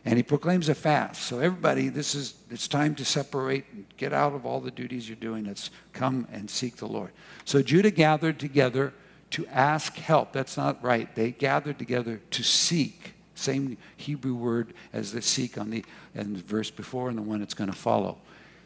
and 0.04 0.16
he 0.16 0.22
proclaims 0.22 0.68
a 0.68 0.74
fast. 0.74 1.22
So 1.22 1.38
everybody, 1.38 1.88
this 1.88 2.14
is 2.14 2.34
it's 2.50 2.66
time 2.66 2.94
to 2.96 3.04
separate 3.04 3.64
and 3.72 3.84
get 3.96 4.12
out 4.12 4.34
of 4.34 4.44
all 4.44 4.60
the 4.60 4.70
duties 4.70 5.08
you're 5.08 5.16
doing. 5.16 5.44
Let's 5.44 5.70
come 5.92 6.26
and 6.32 6.50
seek 6.50 6.76
the 6.76 6.86
Lord. 6.86 7.12
So 7.44 7.62
Judah 7.62 7.90
gathered 7.90 8.40
together 8.40 8.92
to 9.32 9.46
ask 9.46 9.96
help. 9.96 10.32
That's 10.32 10.56
not 10.56 10.82
right. 10.82 11.12
They 11.14 11.30
gathered 11.30 11.78
together 11.78 12.20
to 12.30 12.42
seek. 12.42 13.14
Same 13.34 13.76
Hebrew 13.96 14.34
word 14.34 14.74
as 14.92 15.12
the 15.12 15.22
seek 15.22 15.58
on 15.58 15.70
the, 15.70 15.84
in 16.14 16.34
the 16.34 16.42
verse 16.42 16.70
before 16.70 17.08
and 17.08 17.18
the 17.18 17.22
one 17.22 17.40
that's 17.40 17.54
going 17.54 17.70
to 17.70 17.76
follow. 17.76 18.18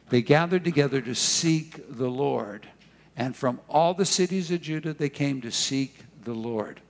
They 0.09 0.23
gathered 0.23 0.65
together 0.65 1.01
to 1.01 1.15
seek 1.15 1.97
the 1.97 2.09
Lord. 2.09 2.69
And 3.17 3.35
from 3.35 3.61
all 3.69 3.95
the 3.95 4.05
cities 4.05 4.51
of 4.51 4.61
Judah, 4.61 4.93
they 4.93 5.09
came 5.09 5.41
to 5.41 5.51
seek 5.51 6.01
the 6.25 6.35
Lord. 6.35 6.81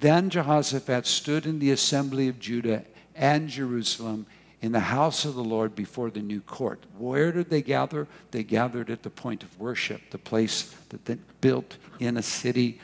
Then 0.00 0.28
Jehoshaphat 0.28 1.06
stood 1.06 1.46
in 1.46 1.60
the 1.60 1.70
assembly 1.70 2.28
of 2.28 2.40
Judah 2.40 2.84
and 3.14 3.48
Jerusalem 3.48 4.26
in 4.64 4.72
the 4.72 4.80
house 4.80 5.26
of 5.26 5.34
the 5.34 5.44
Lord 5.44 5.74
before 5.74 6.10
the 6.10 6.22
new 6.22 6.40
court. 6.40 6.82
Where 6.96 7.32
did 7.32 7.50
they 7.50 7.60
gather? 7.60 8.08
They 8.30 8.42
gathered 8.42 8.88
at 8.88 9.02
the 9.02 9.10
point 9.10 9.42
of 9.42 9.60
worship, 9.60 10.00
the 10.08 10.16
place 10.16 10.74
that 10.88 11.04
they 11.04 11.18
built 11.42 11.76
in 12.00 12.16
a 12.16 12.22
city 12.22 12.80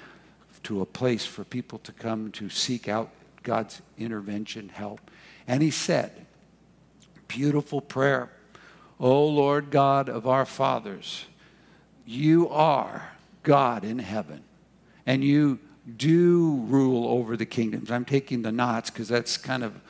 to 0.65 0.83
a 0.83 0.85
place 0.85 1.25
for 1.25 1.43
people 1.43 1.79
to 1.79 1.93
come 1.93 2.33
to 2.33 2.51
seek 2.51 2.87
out 2.87 3.09
God's 3.43 3.81
intervention, 3.97 4.69
help. 4.69 5.11
And 5.49 5.63
he 5.63 5.71
said, 5.71 6.27
beautiful 7.29 7.81
prayer, 7.81 8.31
O 8.99 9.27
Lord 9.27 9.71
God 9.71 10.11
of 10.11 10.27
our 10.27 10.45
fathers, 10.45 11.25
you 12.05 12.47
are 12.51 13.13
God 13.43 13.87
in 13.87 14.01
heaven, 14.01 14.43
and 15.07 15.25
you 15.25 15.59
do 15.97 16.63
rule 16.69 17.09
over 17.09 17.39
the 17.39 17.47
kingdoms. 17.47 17.91
I'm 17.91 18.05
taking 18.05 18.43
the 18.43 18.53
knots 18.53 18.91
because 18.91 19.09
that's 19.09 19.39
kind 19.39 19.65
of 19.65 19.81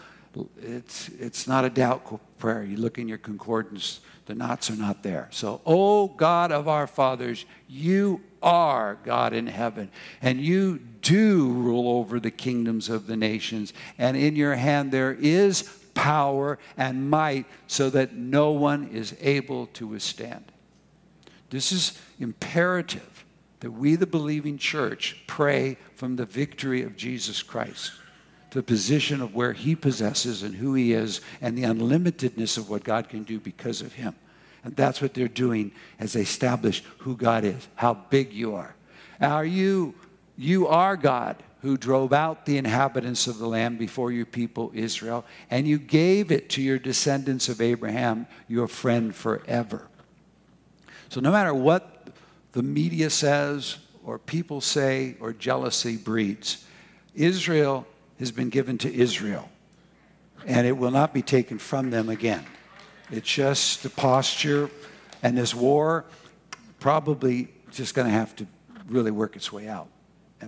it's, 0.61 1.09
it's 1.09 1.47
not 1.47 1.65
a 1.65 1.71
doubt 1.71 2.21
prayer. 2.39 2.63
You 2.63 2.77
look 2.77 2.99
in 2.99 3.09
your 3.09 3.19
concordance, 3.19 4.01
the 4.27 4.35
knots 4.35 4.71
are 4.71 4.77
not 4.77 5.03
there. 5.03 5.29
So, 5.31 5.61
oh 5.67 6.09
God 6.09 6.53
of 6.53 6.69
our 6.69 6.87
fathers, 6.87 7.45
you 7.69 8.21
are 8.43 8.99
God 9.05 9.33
in 9.33 9.47
heaven, 9.47 9.91
and 10.23 10.41
you 10.41 10.79
do 11.03 11.49
rule 11.51 11.99
over 11.99 12.21
the 12.21 12.31
kingdoms 12.31 12.89
of 12.89 13.07
the 13.07 13.17
nations, 13.17 13.73
and 13.99 14.17
in 14.17 14.37
your 14.37 14.55
hand 14.55 14.93
there 14.93 15.13
is 15.13 15.63
power 15.95 16.59
and 16.77 17.11
might 17.11 17.47
so 17.67 17.91
that 17.91 18.15
no 18.15 18.53
one 18.53 18.89
is 18.89 19.15
able 19.21 19.67
to 19.67 19.87
withstand. 19.87 20.45
This 21.51 21.73
is 21.73 21.99
imperative 22.21 23.25
that 23.59 23.73
we, 23.73 23.97
the 23.97 24.07
believing 24.07 24.57
church, 24.57 25.21
pray 25.27 25.77
from 25.97 26.17
the 26.17 26.25
victory 26.25 26.83
of 26.83 26.97
Jesus 26.97 27.43
Christ 27.43 27.93
the 28.51 28.63
position 28.63 29.21
of 29.21 29.35
where 29.35 29.53
he 29.53 29.77
possesses 29.77 30.43
and 30.43 30.55
who 30.55 30.75
he 30.75 30.93
is 30.93 31.21
and 31.41 31.57
the 31.57 31.63
unlimitedness 31.63 32.59
of 32.59 32.69
what 32.69 32.85
God 32.85 33.09
can 33.09 33.23
do 33.23 33.39
because 33.39 33.81
of 33.81 33.93
him. 33.93 34.15
And 34.65 34.77
that's 34.77 35.01
what 35.01 35.15
they're 35.15 35.29
doing 35.29 35.73
as 35.99 36.13
they 36.13 36.23
establish 36.23 36.83
who 36.99 37.17
God 37.17 37.45
is, 37.45 37.69
how 37.77 37.95
big 37.95 38.33
you 38.33 38.55
are. 38.55 38.75
Are 39.21 39.45
you, 39.45 39.95
you 40.37 40.67
are 40.67 40.97
God 40.97 41.43
who 41.63 41.77
drove 41.77 42.13
out 42.13 42.47
the 42.47 42.57
inhabitants 42.57 43.27
of 43.27 43.39
the 43.39 43.47
land 43.47 43.79
before 43.79 44.11
your 44.13 44.27
people 44.27 44.71
Israel, 44.75 45.25
and 45.51 45.69
you 45.69 45.79
gave 45.79 46.33
it 46.33 46.49
to 46.51 46.63
your 46.63 46.79
descendants 46.79 47.49
of 47.49 47.61
Abraham, 47.61 48.27
your 48.49 48.67
friend 48.67 49.15
forever. 49.15 49.87
So 51.11 51.21
no 51.21 51.31
matter 51.31 51.53
what 51.53 52.09
the 52.53 52.63
media 52.63 53.11
says, 53.11 53.77
or 54.05 54.19
people 54.19 54.61
say, 54.61 55.17
or 55.21 55.33
jealousy 55.35 55.97
breeds, 55.97 56.65
Israel 57.15 57.87
has 58.21 58.31
been 58.31 58.51
given 58.51 58.79
to 58.79 58.95
Israel, 58.95 59.49
and 60.47 60.67
it 60.67 60.77
will 60.77 60.93
not 60.93 61.13
be 61.13 61.23
taken 61.23 61.59
from 61.59 61.91
them 61.91 62.09
again. 62.09 62.45
It's 63.11 63.29
just 63.29 63.83
the 63.83 63.91
posture, 63.91 64.71
and 65.23 65.37
this 65.37 65.55
war 65.55 66.05
probably 66.79 67.49
just 67.73 67.95
going 67.95 68.07
to 68.07 68.13
have 68.13 68.37
to 68.37 68.47
really 68.89 69.11
work 69.11 69.35
its 69.35 69.53
way 69.53 69.67
out. 69.67 69.89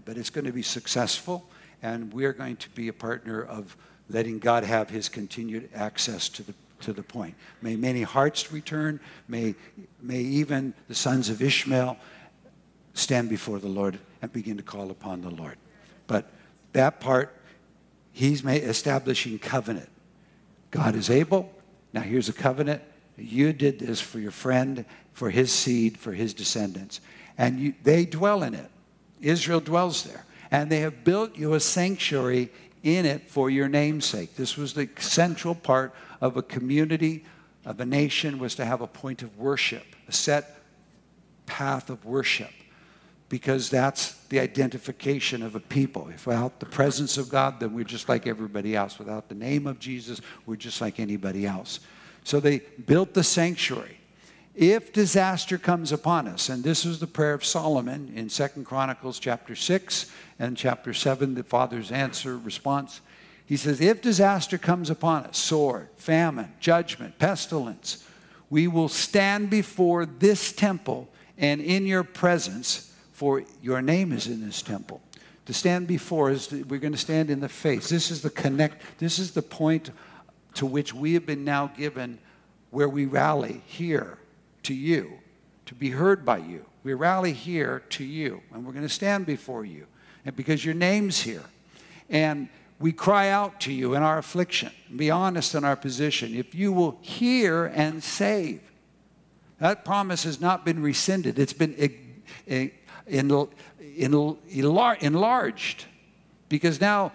But 0.04 0.16
it's 0.16 0.30
going 0.30 0.44
to 0.44 0.52
be 0.52 0.62
successful, 0.62 1.44
and 1.82 2.12
we're 2.12 2.32
going 2.32 2.56
to 2.56 2.70
be 2.70 2.88
a 2.88 2.92
partner 2.92 3.42
of 3.42 3.76
letting 4.08 4.38
God 4.38 4.64
have 4.64 4.88
his 4.88 5.08
continued 5.08 5.68
access 5.74 6.28
to 6.30 6.44
the 6.44 6.54
to 6.82 6.92
the 6.92 7.02
point. 7.02 7.34
May 7.62 7.76
many 7.76 8.02
hearts 8.02 8.52
return. 8.52 9.00
May, 9.28 9.54
may 10.00 10.18
even 10.18 10.74
the 10.88 10.94
sons 10.94 11.30
of 11.30 11.40
Ishmael 11.40 11.96
stand 12.94 13.28
before 13.28 13.58
the 13.58 13.68
Lord 13.68 13.98
and 14.20 14.32
begin 14.32 14.56
to 14.58 14.62
call 14.62 14.90
upon 14.90 15.22
the 15.22 15.30
Lord. 15.30 15.56
But 16.06 16.30
that 16.72 17.00
part 17.00 17.36
He's 18.12 18.44
establishing 18.44 19.38
covenant. 19.38 19.88
God 20.70 20.94
is 20.94 21.10
able. 21.10 21.52
Now 21.92 22.02
here's 22.02 22.28
a 22.28 22.32
covenant. 22.32 22.82
You 23.16 23.52
did 23.52 23.78
this 23.78 24.00
for 24.00 24.18
your 24.18 24.30
friend, 24.30 24.84
for 25.12 25.30
his 25.30 25.50
seed, 25.52 25.98
for 25.98 26.12
his 26.12 26.34
descendants. 26.34 27.00
And 27.36 27.58
you, 27.58 27.74
they 27.82 28.04
dwell 28.04 28.42
in 28.42 28.54
it. 28.54 28.70
Israel 29.20 29.60
dwells 29.60 30.04
there. 30.04 30.24
And 30.50 30.70
they 30.70 30.80
have 30.80 31.04
built 31.04 31.36
you 31.36 31.54
a 31.54 31.60
sanctuary 31.60 32.50
in 32.82 33.06
it 33.06 33.30
for 33.30 33.48
your 33.48 33.68
namesake. 33.68 34.36
This 34.36 34.56
was 34.56 34.74
the 34.74 34.88
central 34.98 35.54
part 35.54 35.94
of 36.20 36.36
a 36.36 36.42
community, 36.42 37.24
of 37.64 37.80
a 37.80 37.86
nation, 37.86 38.38
was 38.38 38.54
to 38.56 38.64
have 38.64 38.80
a 38.82 38.86
point 38.86 39.22
of 39.22 39.38
worship, 39.38 39.84
a 40.08 40.12
set 40.12 40.56
path 41.46 41.88
of 41.88 42.04
worship 42.04 42.50
because 43.32 43.70
that's 43.70 44.12
the 44.28 44.38
identification 44.38 45.42
of 45.42 45.54
a 45.54 45.60
people. 45.60 46.10
If 46.10 46.26
without 46.26 46.60
the 46.60 46.66
presence 46.66 47.16
of 47.16 47.30
God, 47.30 47.60
then 47.60 47.72
we're 47.72 47.82
just 47.82 48.06
like 48.06 48.26
everybody 48.26 48.76
else. 48.76 48.98
Without 48.98 49.30
the 49.30 49.34
name 49.34 49.66
of 49.66 49.78
Jesus, 49.78 50.20
we're 50.44 50.56
just 50.56 50.82
like 50.82 51.00
anybody 51.00 51.46
else. 51.46 51.80
So 52.24 52.40
they 52.40 52.58
built 52.58 53.14
the 53.14 53.24
sanctuary. 53.24 53.96
If 54.54 54.92
disaster 54.92 55.56
comes 55.56 55.92
upon 55.92 56.28
us, 56.28 56.50
and 56.50 56.62
this 56.62 56.84
is 56.84 57.00
the 57.00 57.06
prayer 57.06 57.32
of 57.32 57.42
Solomon 57.42 58.12
in 58.14 58.28
Second 58.28 58.66
Chronicles 58.66 59.18
chapter 59.18 59.56
6 59.56 60.12
and 60.38 60.54
chapter 60.54 60.92
7, 60.92 61.34
the 61.34 61.42
father's 61.42 61.90
answer 61.90 62.36
response. 62.36 63.00
He 63.46 63.56
says, 63.56 63.80
If 63.80 64.02
disaster 64.02 64.58
comes 64.58 64.90
upon 64.90 65.24
us, 65.24 65.38
sword, 65.38 65.88
famine, 65.96 66.52
judgment, 66.60 67.18
pestilence, 67.18 68.06
we 68.50 68.68
will 68.68 68.90
stand 68.90 69.48
before 69.48 70.04
this 70.04 70.52
temple 70.52 71.08
and 71.38 71.62
in 71.62 71.86
your 71.86 72.04
presence 72.04 72.90
for 73.22 73.44
your 73.62 73.80
name 73.80 74.10
is 74.10 74.26
in 74.26 74.44
this 74.44 74.62
temple. 74.62 75.00
To 75.46 75.54
stand 75.54 75.86
before 75.86 76.32
is 76.32 76.50
we're 76.50 76.80
going 76.80 76.90
to 76.92 76.98
stand 76.98 77.30
in 77.30 77.38
the 77.38 77.48
face. 77.48 77.88
This 77.88 78.10
is 78.10 78.20
the 78.20 78.30
connect. 78.30 78.82
This 78.98 79.20
is 79.20 79.30
the 79.30 79.42
point 79.42 79.92
to 80.54 80.66
which 80.66 80.92
we 80.92 81.14
have 81.14 81.24
been 81.24 81.44
now 81.44 81.68
given 81.68 82.18
where 82.70 82.88
we 82.88 83.06
rally 83.06 83.62
here 83.64 84.18
to 84.64 84.74
you, 84.74 85.20
to 85.66 85.74
be 85.76 85.90
heard 85.90 86.24
by 86.24 86.38
you. 86.38 86.66
We 86.82 86.94
rally 86.94 87.32
here 87.32 87.84
to 87.90 88.02
you, 88.02 88.42
and 88.52 88.66
we're 88.66 88.72
going 88.72 88.82
to 88.82 88.88
stand 88.88 89.24
before 89.24 89.64
you. 89.64 89.86
And 90.24 90.34
because 90.34 90.64
your 90.64 90.74
name's 90.74 91.20
here. 91.20 91.44
And 92.10 92.48
we 92.80 92.90
cry 92.90 93.28
out 93.28 93.60
to 93.60 93.72
you 93.72 93.94
in 93.94 94.02
our 94.02 94.18
affliction. 94.18 94.72
Be 94.96 95.12
honest 95.12 95.54
in 95.54 95.64
our 95.64 95.76
position. 95.76 96.34
If 96.34 96.56
you 96.56 96.72
will 96.72 96.98
hear 97.02 97.66
and 97.66 98.02
save, 98.02 98.62
that 99.60 99.84
promise 99.84 100.24
has 100.24 100.40
not 100.40 100.64
been 100.64 100.82
rescinded. 100.82 101.38
It's 101.38 101.52
been 101.52 101.76
enlarged 103.06 103.54
because 106.48 106.80
now 106.80 107.12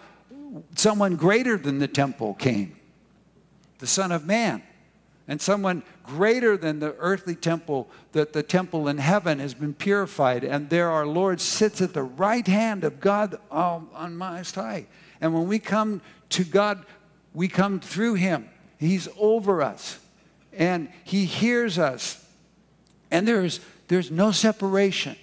someone 0.76 1.16
greater 1.16 1.58
than 1.58 1.80
the 1.80 1.88
temple 1.88 2.36
came, 2.36 2.76
the 3.80 3.88
Son 3.88 4.12
of 4.12 4.26
Man. 4.26 4.64
And 5.30 5.42
someone 5.42 5.84
greater 6.04 6.56
than 6.56 6.80
the 6.80 6.96
earthly 7.00 7.36
temple, 7.36 7.90
that 8.14 8.32
the 8.32 8.42
temple 8.42 8.88
in 8.88 8.98
heaven 8.98 9.40
has 9.40 9.54
been 9.54 9.74
purified, 9.74 10.46
and 10.46 10.70
there 10.70 10.90
our 10.90 11.06
Lord 11.06 11.42
sits 11.42 11.82
at 11.82 11.94
the 11.94 12.04
right 12.04 12.48
hand 12.48 12.86
of 12.86 13.02
God 13.02 13.36
um, 13.52 13.90
on 13.94 14.16
Most 14.16 14.56
High. 14.56 14.88
And 15.20 15.34
when 15.34 15.48
we 15.48 15.60
come 15.60 16.00
to 16.30 16.46
God, 16.46 16.86
we 17.34 17.50
come 17.50 17.82
through 17.82 18.14
Him. 18.14 18.50
He's 18.80 19.10
over 19.18 19.62
us, 19.62 20.00
and 20.54 20.88
He 21.04 21.26
hears 21.26 21.78
us. 21.78 22.26
And 23.12 23.28
there's, 23.28 23.60
there's 23.90 24.10
no 24.10 24.32
separation. 24.32 25.18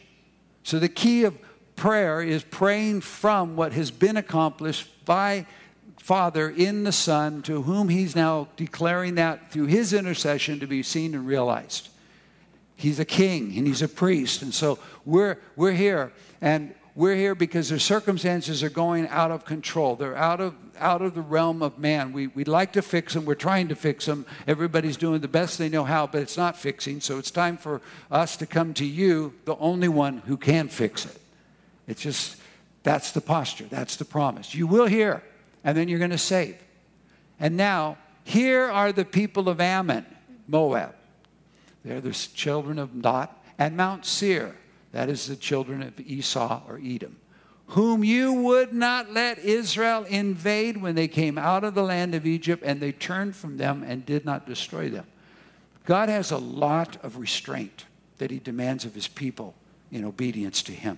So 0.64 0.78
the 0.78 0.88
key 0.88 1.24
of 1.24 1.38
prayer 1.76 2.22
is 2.22 2.42
praying 2.42 3.02
from 3.02 3.54
what 3.54 3.72
has 3.74 3.90
been 3.90 4.16
accomplished 4.16 4.88
by 5.04 5.46
Father 5.98 6.50
in 6.50 6.84
the 6.84 6.92
Son, 6.92 7.42
to 7.42 7.62
whom 7.62 7.88
He's 7.88 8.16
now 8.16 8.48
declaring 8.56 9.14
that 9.16 9.52
through 9.52 9.66
His 9.66 9.92
intercession 9.92 10.60
to 10.60 10.66
be 10.66 10.82
seen 10.82 11.14
and 11.14 11.26
realized. 11.26 11.90
He's 12.76 12.98
a 12.98 13.04
king 13.04 13.56
and 13.56 13.66
He's 13.66 13.82
a 13.82 13.88
priest. 13.88 14.42
And 14.42 14.52
so 14.52 14.78
we're, 15.04 15.38
we're 15.54 15.72
here. 15.72 16.12
And 16.40 16.74
we're 16.96 17.16
here 17.16 17.34
because 17.34 17.70
their 17.70 17.80
circumstances 17.80 18.62
are 18.62 18.70
going 18.70 19.08
out 19.08 19.32
of 19.32 19.44
control. 19.44 19.96
They're 19.96 20.16
out 20.16 20.40
of, 20.40 20.54
out 20.78 21.02
of 21.02 21.14
the 21.14 21.22
realm 21.22 21.60
of 21.60 21.76
man. 21.76 22.12
We, 22.12 22.28
we'd 22.28 22.46
like 22.46 22.72
to 22.74 22.82
fix 22.82 23.14
them. 23.14 23.24
We're 23.24 23.34
trying 23.34 23.68
to 23.68 23.74
fix 23.74 24.06
them. 24.06 24.26
Everybody's 24.46 24.96
doing 24.96 25.20
the 25.20 25.28
best 25.28 25.58
they 25.58 25.68
know 25.68 25.82
how, 25.84 26.06
but 26.06 26.22
it's 26.22 26.36
not 26.36 26.56
fixing. 26.56 27.00
So 27.00 27.18
it's 27.18 27.32
time 27.32 27.56
for 27.56 27.80
us 28.12 28.36
to 28.36 28.46
come 28.46 28.74
to 28.74 28.84
you, 28.84 29.34
the 29.44 29.56
only 29.56 29.88
one 29.88 30.18
who 30.18 30.36
can 30.36 30.68
fix 30.68 31.04
it. 31.04 31.20
It's 31.88 32.00
just, 32.00 32.36
that's 32.84 33.10
the 33.10 33.20
posture. 33.20 33.66
That's 33.68 33.96
the 33.96 34.04
promise. 34.04 34.54
You 34.54 34.68
will 34.68 34.86
hear, 34.86 35.22
and 35.64 35.76
then 35.76 35.88
you're 35.88 35.98
going 35.98 36.12
to 36.12 36.18
save. 36.18 36.56
And 37.40 37.56
now, 37.56 37.98
here 38.22 38.70
are 38.70 38.92
the 38.92 39.04
people 39.04 39.48
of 39.48 39.60
Ammon, 39.60 40.06
Moab. 40.46 40.94
They're 41.84 42.00
the 42.00 42.12
children 42.12 42.78
of 42.78 42.94
Lot 42.94 43.36
and 43.58 43.76
Mount 43.76 44.06
Seir 44.06 44.54
that 44.94 45.08
is 45.08 45.26
the 45.26 45.34
children 45.34 45.82
of 45.82 45.98
Esau 45.98 46.62
or 46.68 46.80
Edom, 46.80 47.16
whom 47.66 48.04
you 48.04 48.32
would 48.32 48.72
not 48.72 49.12
let 49.12 49.40
Israel 49.40 50.04
invade 50.04 50.80
when 50.80 50.94
they 50.94 51.08
came 51.08 51.36
out 51.36 51.64
of 51.64 51.74
the 51.74 51.82
land 51.82 52.14
of 52.14 52.24
Egypt 52.24 52.62
and 52.64 52.80
they 52.80 52.92
turned 52.92 53.34
from 53.34 53.56
them 53.56 53.82
and 53.84 54.06
did 54.06 54.24
not 54.24 54.46
destroy 54.46 54.88
them. 54.88 55.04
God 55.84 56.08
has 56.08 56.30
a 56.30 56.38
lot 56.38 56.96
of 57.02 57.18
restraint 57.18 57.86
that 58.18 58.30
he 58.30 58.38
demands 58.38 58.84
of 58.84 58.94
his 58.94 59.08
people 59.08 59.56
in 59.90 60.04
obedience 60.04 60.62
to 60.62 60.72
him. 60.72 60.96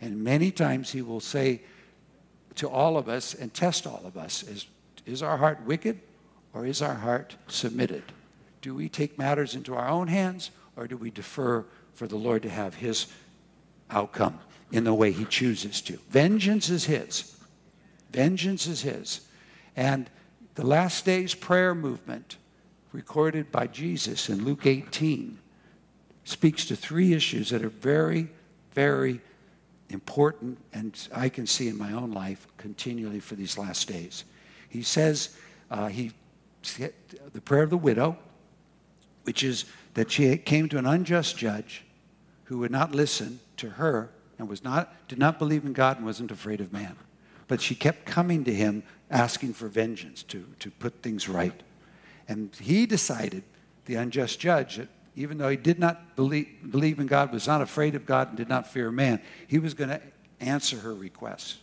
And 0.00 0.24
many 0.24 0.50
times 0.50 0.90
he 0.90 1.00
will 1.00 1.20
say 1.20 1.60
to 2.56 2.68
all 2.68 2.98
of 2.98 3.08
us 3.08 3.32
and 3.32 3.54
test 3.54 3.86
all 3.86 4.02
of 4.04 4.16
us 4.16 4.42
is, 4.42 4.66
is 5.06 5.22
our 5.22 5.36
heart 5.36 5.60
wicked 5.64 6.00
or 6.52 6.66
is 6.66 6.82
our 6.82 6.96
heart 6.96 7.36
submitted? 7.46 8.02
Do 8.60 8.74
we 8.74 8.88
take 8.88 9.18
matters 9.18 9.54
into 9.54 9.76
our 9.76 9.88
own 9.88 10.08
hands 10.08 10.50
or 10.74 10.88
do 10.88 10.96
we 10.96 11.10
defer 11.10 11.64
for 11.94 12.06
the 12.06 12.16
Lord 12.16 12.42
to 12.42 12.50
have 12.50 12.74
his 12.74 13.06
outcome 13.90 14.38
in 14.72 14.84
the 14.84 14.94
way 14.94 15.12
he 15.12 15.24
chooses 15.24 15.80
to. 15.82 15.98
Vengeance 16.10 16.70
is 16.70 16.84
his. 16.84 17.36
Vengeance 18.10 18.66
is 18.66 18.82
his. 18.82 19.22
And 19.76 20.08
the 20.54 20.66
last 20.66 21.04
days 21.04 21.34
prayer 21.34 21.74
movement, 21.74 22.36
recorded 22.92 23.50
by 23.50 23.66
Jesus 23.66 24.28
in 24.28 24.44
Luke 24.44 24.66
18, 24.66 25.38
speaks 26.24 26.64
to 26.66 26.76
three 26.76 27.12
issues 27.12 27.50
that 27.50 27.64
are 27.64 27.68
very, 27.68 28.28
very 28.72 29.20
important 29.88 30.58
and 30.72 31.08
I 31.14 31.28
can 31.28 31.46
see 31.46 31.68
in 31.68 31.76
my 31.76 31.92
own 31.92 32.12
life 32.12 32.46
continually 32.56 33.20
for 33.20 33.34
these 33.34 33.58
last 33.58 33.88
days. 33.88 34.24
He 34.68 34.82
says, 34.82 35.36
uh, 35.70 35.88
he, 35.88 36.12
the 37.32 37.40
prayer 37.40 37.62
of 37.62 37.70
the 37.70 37.76
widow, 37.76 38.16
which 39.24 39.42
is 39.42 39.64
that 39.94 40.10
she 40.10 40.36
came 40.36 40.68
to 40.68 40.78
an 40.78 40.86
unjust 40.86 41.36
judge 41.36 41.84
who 42.44 42.58
would 42.58 42.70
not 42.70 42.92
listen 42.92 43.40
to 43.56 43.70
her 43.70 44.10
and 44.38 44.48
was 44.48 44.64
not, 44.64 44.92
did 45.08 45.18
not 45.18 45.38
believe 45.38 45.64
in 45.64 45.72
God 45.72 45.96
and 45.98 46.06
wasn't 46.06 46.30
afraid 46.30 46.60
of 46.60 46.72
man. 46.72 46.96
But 47.48 47.60
she 47.60 47.74
kept 47.74 48.06
coming 48.06 48.44
to 48.44 48.54
him 48.54 48.82
asking 49.10 49.54
for 49.54 49.68
vengeance 49.68 50.22
to, 50.24 50.46
to 50.60 50.70
put 50.70 51.02
things 51.02 51.28
right. 51.28 51.62
And 52.28 52.54
he 52.60 52.86
decided, 52.86 53.42
the 53.86 53.96
unjust 53.96 54.38
judge, 54.38 54.76
that 54.76 54.88
even 55.16 55.38
though 55.38 55.48
he 55.48 55.56
did 55.56 55.78
not 55.78 56.14
believe, 56.16 56.48
believe 56.70 57.00
in 57.00 57.06
God, 57.06 57.32
was 57.32 57.46
not 57.46 57.60
afraid 57.60 57.94
of 57.94 58.06
God, 58.06 58.28
and 58.28 58.36
did 58.36 58.48
not 58.48 58.68
fear 58.68 58.90
man, 58.90 59.20
he 59.48 59.58
was 59.58 59.74
going 59.74 59.90
to 59.90 60.00
answer 60.38 60.78
her 60.78 60.94
requests. 60.94 61.58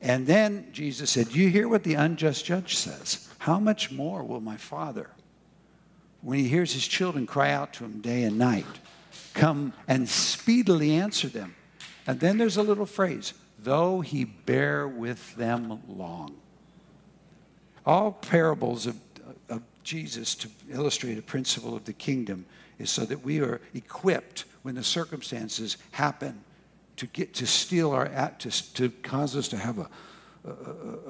And 0.00 0.26
then 0.26 0.68
Jesus 0.72 1.10
said, 1.10 1.32
You 1.32 1.48
hear 1.48 1.68
what 1.68 1.84
the 1.84 1.94
unjust 1.94 2.44
judge 2.44 2.76
says. 2.76 3.28
How 3.38 3.58
much 3.58 3.90
more 3.90 4.22
will 4.22 4.40
my 4.40 4.56
Father, 4.56 5.10
when 6.22 6.38
he 6.38 6.48
hears 6.48 6.72
his 6.72 6.86
children 6.86 7.26
cry 7.26 7.50
out 7.50 7.72
to 7.74 7.84
him 7.84 8.00
day 8.00 8.24
and 8.24 8.38
night, 8.38 8.66
come 9.34 9.72
and 9.88 10.08
speedily 10.08 10.92
answer 10.92 11.28
them. 11.28 11.54
And 12.06 12.20
then 12.20 12.38
there's 12.38 12.56
a 12.56 12.62
little 12.62 12.86
phrase, 12.86 13.32
though 13.58 14.00
he 14.00 14.24
bear 14.24 14.86
with 14.86 15.34
them 15.36 15.80
long. 15.88 16.36
All 17.86 18.12
parables 18.12 18.86
of, 18.86 18.96
of 19.48 19.62
Jesus 19.82 20.34
to 20.36 20.48
illustrate 20.70 21.18
a 21.18 21.22
principle 21.22 21.74
of 21.74 21.84
the 21.84 21.92
kingdom 21.92 22.44
is 22.78 22.90
so 22.90 23.04
that 23.04 23.24
we 23.24 23.40
are 23.40 23.60
equipped 23.74 24.44
when 24.62 24.74
the 24.74 24.84
circumstances 24.84 25.76
happen 25.92 26.42
to 26.96 27.06
get 27.06 27.32
to 27.34 27.46
steal 27.46 27.92
our 27.92 28.08
to, 28.38 28.74
to 28.74 28.90
cause 29.02 29.34
us 29.34 29.48
to 29.48 29.56
have 29.56 29.78
a, 29.78 29.88
a, 30.44 30.50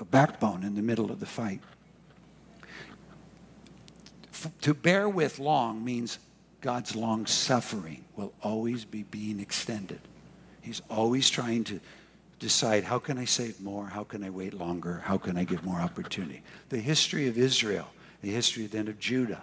a 0.00 0.04
backbone 0.04 0.62
in 0.62 0.74
the 0.74 0.82
middle 0.82 1.10
of 1.10 1.18
the 1.18 1.26
fight. 1.26 1.60
To 4.62 4.74
bear 4.74 5.08
with 5.08 5.38
long 5.38 5.84
means 5.84 6.18
God's 6.60 6.94
long 6.94 7.26
suffering 7.26 8.04
will 8.16 8.32
always 8.42 8.84
be 8.84 9.02
being 9.04 9.40
extended. 9.40 10.00
He's 10.60 10.82
always 10.90 11.30
trying 11.30 11.64
to 11.64 11.80
decide 12.38 12.84
how 12.84 12.98
can 12.98 13.18
I 13.18 13.24
save 13.24 13.60
more? 13.60 13.86
How 13.86 14.04
can 14.04 14.24
I 14.24 14.30
wait 14.30 14.54
longer? 14.54 15.02
How 15.04 15.18
can 15.18 15.36
I 15.36 15.44
give 15.44 15.64
more 15.64 15.80
opportunity? 15.80 16.42
The 16.68 16.78
history 16.78 17.28
of 17.28 17.38
Israel, 17.38 17.88
the 18.22 18.30
history 18.30 18.66
then 18.66 18.88
of 18.88 18.98
Judah, 18.98 19.42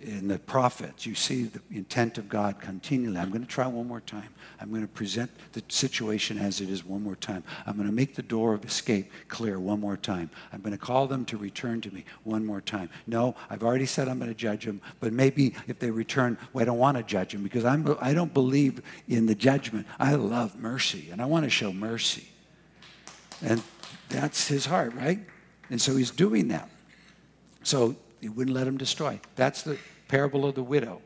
in 0.00 0.28
the 0.28 0.38
prophets, 0.38 1.06
you 1.06 1.14
see 1.14 1.44
the 1.44 1.60
intent 1.70 2.18
of 2.18 2.28
God 2.28 2.60
continually. 2.60 3.18
I'm 3.18 3.30
going 3.30 3.42
to 3.42 3.48
try 3.48 3.66
one 3.66 3.88
more 3.88 4.00
time. 4.00 4.28
I'm 4.60 4.70
going 4.70 4.82
to 4.82 4.88
present 4.88 5.30
the 5.52 5.62
situation 5.68 6.38
as 6.38 6.60
it 6.60 6.70
is 6.70 6.84
one 6.84 7.02
more 7.02 7.16
time. 7.16 7.42
I'm 7.66 7.76
going 7.76 7.88
to 7.88 7.94
make 7.94 8.14
the 8.14 8.22
door 8.22 8.54
of 8.54 8.64
escape 8.64 9.10
clear 9.28 9.58
one 9.58 9.80
more 9.80 9.96
time. 9.96 10.30
I'm 10.52 10.60
going 10.60 10.72
to 10.72 10.78
call 10.78 11.06
them 11.06 11.24
to 11.26 11.36
return 11.36 11.80
to 11.82 11.90
me 11.94 12.04
one 12.24 12.44
more 12.44 12.60
time. 12.60 12.90
No, 13.06 13.34
I've 13.50 13.62
already 13.62 13.86
said 13.86 14.08
I'm 14.08 14.18
going 14.18 14.30
to 14.30 14.34
judge 14.34 14.64
them, 14.64 14.80
but 15.00 15.12
maybe 15.12 15.54
if 15.66 15.78
they 15.78 15.90
return, 15.90 16.38
well, 16.52 16.62
I 16.62 16.66
don't 16.66 16.78
want 16.78 16.96
to 16.96 17.02
judge 17.02 17.32
them 17.32 17.42
because 17.42 17.64
I'm, 17.64 17.96
I 18.00 18.14
don't 18.14 18.32
believe 18.32 18.82
in 19.08 19.26
the 19.26 19.34
judgment. 19.34 19.86
I 19.98 20.14
love 20.14 20.56
mercy, 20.56 21.08
and 21.10 21.20
I 21.20 21.26
want 21.26 21.44
to 21.44 21.50
show 21.50 21.72
mercy. 21.72 22.28
And 23.42 23.62
that's 24.08 24.48
his 24.48 24.66
heart, 24.66 24.94
right? 24.94 25.20
And 25.70 25.80
so 25.80 25.96
he's 25.96 26.10
doing 26.10 26.48
that. 26.48 26.70
So 27.62 27.96
he 28.26 28.30
wouldn't 28.30 28.56
let 28.56 28.66
him 28.66 28.76
destroy. 28.76 29.20
That's 29.36 29.62
the 29.62 29.78
parable 30.08 30.46
of 30.46 30.56
the 30.56 30.62
widow, 30.64 31.00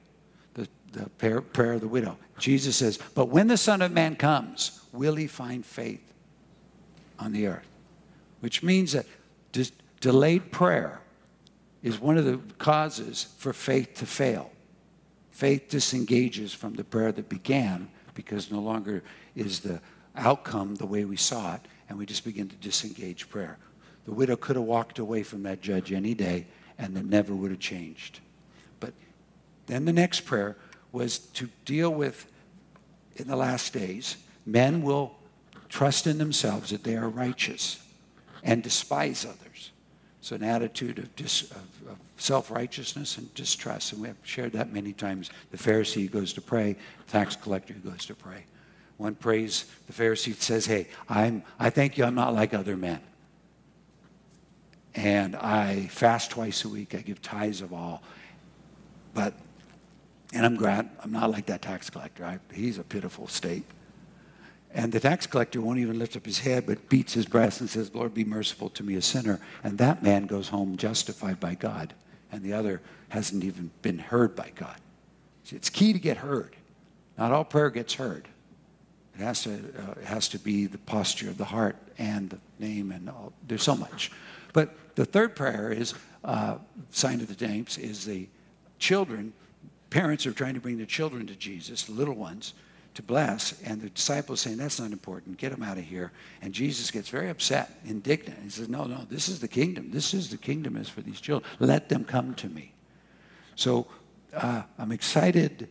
the, 0.54 0.66
the 0.92 1.06
prayer, 1.10 1.42
prayer 1.42 1.74
of 1.74 1.82
the 1.82 1.88
widow. 1.88 2.16
Jesus 2.38 2.76
says, 2.76 2.98
But 3.14 3.26
when 3.28 3.46
the 3.46 3.58
Son 3.58 3.82
of 3.82 3.92
Man 3.92 4.16
comes, 4.16 4.80
will 4.90 5.16
he 5.16 5.26
find 5.26 5.64
faith 5.64 6.14
on 7.18 7.32
the 7.32 7.46
earth? 7.46 7.68
Which 8.40 8.62
means 8.62 8.92
that 8.92 9.04
dis- 9.52 9.72
delayed 10.00 10.50
prayer 10.50 11.02
is 11.82 12.00
one 12.00 12.16
of 12.16 12.24
the 12.24 12.40
causes 12.56 13.26
for 13.36 13.52
faith 13.52 13.96
to 13.96 14.06
fail. 14.06 14.50
Faith 15.30 15.68
disengages 15.68 16.54
from 16.54 16.72
the 16.72 16.84
prayer 16.84 17.12
that 17.12 17.28
began 17.28 17.90
because 18.14 18.50
no 18.50 18.60
longer 18.60 19.02
is 19.36 19.60
the 19.60 19.78
outcome 20.16 20.74
the 20.76 20.86
way 20.86 21.04
we 21.04 21.16
saw 21.16 21.56
it, 21.56 21.60
and 21.90 21.98
we 21.98 22.06
just 22.06 22.24
begin 22.24 22.48
to 22.48 22.56
disengage 22.56 23.28
prayer. 23.28 23.58
The 24.06 24.12
widow 24.12 24.36
could 24.36 24.56
have 24.56 24.64
walked 24.64 24.98
away 24.98 25.22
from 25.22 25.42
that 25.42 25.60
judge 25.60 25.92
any 25.92 26.14
day 26.14 26.46
and 26.80 26.96
it 26.96 27.04
never 27.04 27.34
would 27.34 27.50
have 27.50 27.60
changed. 27.60 28.20
But 28.80 28.94
then 29.66 29.84
the 29.84 29.92
next 29.92 30.20
prayer 30.20 30.56
was 30.92 31.18
to 31.18 31.48
deal 31.64 31.90
with 31.90 32.26
in 33.16 33.28
the 33.28 33.36
last 33.36 33.72
days, 33.72 34.16
men 34.46 34.82
will 34.82 35.14
trust 35.68 36.06
in 36.06 36.18
themselves 36.18 36.70
that 36.70 36.82
they 36.82 36.96
are 36.96 37.08
righteous 37.08 37.84
and 38.42 38.62
despise 38.62 39.24
others. 39.24 39.70
So, 40.22 40.36
an 40.36 40.42
attitude 40.42 40.98
of, 40.98 41.14
dis, 41.16 41.42
of, 41.50 41.88
of 41.88 41.98
self 42.16 42.50
righteousness 42.50 43.16
and 43.18 43.32
distrust. 43.34 43.92
And 43.92 44.02
we 44.02 44.08
have 44.08 44.16
shared 44.22 44.52
that 44.52 44.72
many 44.72 44.92
times. 44.92 45.30
The 45.50 45.56
Pharisee 45.56 46.10
goes 46.10 46.32
to 46.34 46.40
pray, 46.40 46.76
tax 47.08 47.36
collector 47.36 47.74
goes 47.74 48.04
to 48.06 48.14
pray. 48.14 48.44
One 48.98 49.14
prays, 49.14 49.64
the 49.86 49.92
Pharisee 49.94 50.34
says, 50.34 50.66
Hey, 50.66 50.88
I'm, 51.08 51.42
I 51.58 51.70
thank 51.70 51.96
you, 51.96 52.04
I'm 52.04 52.14
not 52.14 52.34
like 52.34 52.52
other 52.52 52.76
men 52.76 53.00
and 55.00 55.34
I 55.34 55.86
fast 55.86 56.30
twice 56.30 56.64
a 56.64 56.68
week. 56.68 56.94
I 56.94 56.98
give 56.98 57.22
tithes 57.22 57.62
of 57.62 57.72
all. 57.72 58.02
But, 59.14 59.32
and 60.34 60.44
I'm 60.44 60.56
glad 60.56 60.90
I'm 61.02 61.10
not 61.10 61.30
like 61.30 61.46
that 61.46 61.62
tax 61.62 61.88
collector. 61.88 62.24
I, 62.24 62.38
he's 62.52 62.78
a 62.78 62.84
pitiful 62.84 63.26
state. 63.26 63.64
And 64.72 64.92
the 64.92 65.00
tax 65.00 65.26
collector 65.26 65.60
won't 65.60 65.78
even 65.78 65.98
lift 65.98 66.16
up 66.16 66.26
his 66.26 66.38
head, 66.38 66.66
but 66.66 66.88
beats 66.90 67.14
his 67.14 67.24
breast 67.24 67.60
and 67.60 67.68
says, 67.68 67.92
Lord, 67.94 68.12
be 68.12 68.24
merciful 68.24 68.68
to 68.70 68.82
me, 68.84 68.94
a 68.94 69.02
sinner. 69.02 69.40
And 69.64 69.78
that 69.78 70.02
man 70.02 70.26
goes 70.26 70.48
home 70.48 70.76
justified 70.76 71.40
by 71.40 71.54
God. 71.54 71.94
and 72.30 72.44
the 72.44 72.52
other 72.52 72.80
hasn't 73.08 73.42
even 73.42 73.72
been 73.82 73.98
heard 73.98 74.36
by 74.36 74.52
God. 74.54 74.76
It's 75.50 75.70
key 75.70 75.92
to 75.92 75.98
get 75.98 76.18
heard. 76.18 76.54
Not 77.18 77.32
all 77.32 77.42
prayer 77.42 77.70
gets 77.70 77.94
heard. 77.94 78.28
It 79.18 79.22
has 79.22 79.42
to, 79.42 79.54
uh, 79.54 80.00
it 80.00 80.04
has 80.04 80.28
to 80.28 80.38
be 80.38 80.66
the 80.66 80.78
posture 80.78 81.28
of 81.28 81.38
the 81.38 81.44
heart 81.44 81.76
and 81.98 82.30
the 82.30 82.38
name, 82.60 82.92
and 82.92 83.10
all. 83.10 83.32
there's 83.48 83.64
so 83.64 83.74
much. 83.74 84.12
But 84.52 84.74
the 84.94 85.04
third 85.04 85.36
prayer 85.36 85.72
is 85.72 85.94
uh, 86.24 86.58
sign 86.90 87.20
of 87.20 87.28
the 87.28 87.34
times 87.34 87.78
is 87.78 88.04
the 88.04 88.28
children. 88.78 89.32
Parents 89.90 90.26
are 90.26 90.32
trying 90.32 90.54
to 90.54 90.60
bring 90.60 90.76
their 90.76 90.86
children 90.86 91.26
to 91.26 91.34
Jesus, 91.34 91.84
the 91.84 91.92
little 91.92 92.14
ones, 92.14 92.54
to 92.94 93.02
bless, 93.02 93.60
and 93.62 93.80
the 93.80 93.90
disciples 93.90 94.40
saying 94.40 94.56
that's 94.56 94.80
not 94.80 94.92
important. 94.92 95.38
Get 95.38 95.52
them 95.52 95.62
out 95.62 95.78
of 95.78 95.84
here. 95.84 96.12
And 96.42 96.52
Jesus 96.52 96.90
gets 96.90 97.08
very 97.08 97.30
upset, 97.30 97.70
indignant. 97.84 98.38
He 98.42 98.50
says, 98.50 98.68
"No, 98.68 98.84
no, 98.84 99.06
this 99.08 99.28
is 99.28 99.40
the 99.40 99.48
kingdom. 99.48 99.90
This 99.90 100.12
is 100.12 100.30
the 100.30 100.36
kingdom 100.36 100.76
is 100.76 100.88
for 100.88 101.00
these 101.00 101.20
children. 101.20 101.50
Let 101.58 101.88
them 101.88 102.04
come 102.04 102.34
to 102.34 102.48
me." 102.48 102.72
So 103.54 103.86
uh, 104.34 104.62
I'm 104.78 104.92
excited 104.92 105.68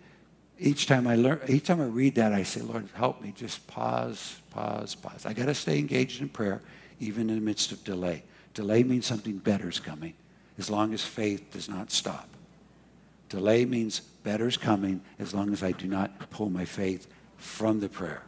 each 0.60 0.88
time 0.88 1.08
I 1.08 1.16
learn, 1.16 1.40
each 1.48 1.66
time 1.66 1.82
I 1.82 1.86
read 1.86 2.16
that, 2.16 2.34
I 2.34 2.44
say, 2.44 2.62
Lord, 2.62 2.90
help 2.94 3.22
me. 3.22 3.34
Just 3.36 3.66
pause, 3.68 4.36
pause, 4.52 4.94
pause. 4.94 5.26
I 5.26 5.34
got 5.34 5.46
to 5.46 5.56
stay 5.56 5.80
engaged 5.80 6.22
in 6.22 6.28
prayer, 6.28 6.62
even 7.00 7.30
in 7.30 7.36
the 7.36 7.42
midst 7.42 7.72
of 7.72 7.84
delay. 7.84 8.24
Delay 8.60 8.84
means 8.84 9.06
something 9.06 9.38
better 9.38 9.70
is 9.70 9.80
coming, 9.80 10.16
as 10.58 10.70
long 10.70 10.94
as 10.94 11.02
faith 11.02 11.50
does 11.54 11.70
not 11.70 11.92
stop. 11.92 12.28
Delay 13.30 13.64
means 13.64 14.02
better 14.02 14.50
is 14.50 14.58
coming, 14.58 15.00
as 15.18 15.34
long 15.34 15.54
as 15.54 15.64
I 15.64 15.72
do 15.72 15.88
not 15.88 16.30
pull 16.30 16.50
my 16.50 16.66
faith 16.66 17.08
from 17.38 17.80
the 17.80 17.88
prayer. 17.88 18.22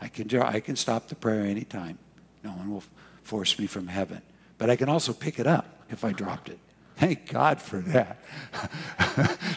I 0.00 0.08
can, 0.08 0.34
I 0.40 0.60
can 0.60 0.76
stop 0.76 1.08
the 1.08 1.14
prayer 1.14 1.44
anytime. 1.44 1.98
No 2.42 2.52
one 2.52 2.70
will 2.70 2.82
force 3.22 3.58
me 3.58 3.66
from 3.66 3.86
heaven. 3.86 4.22
But 4.56 4.70
I 4.70 4.76
can 4.76 4.88
also 4.88 5.12
pick 5.12 5.38
it 5.38 5.46
up 5.46 5.66
if 5.90 6.06
I 6.06 6.12
dropped 6.12 6.48
it. 6.48 6.58
Thank 6.96 7.28
God 7.28 7.60
for 7.60 7.80
that. 7.80 8.16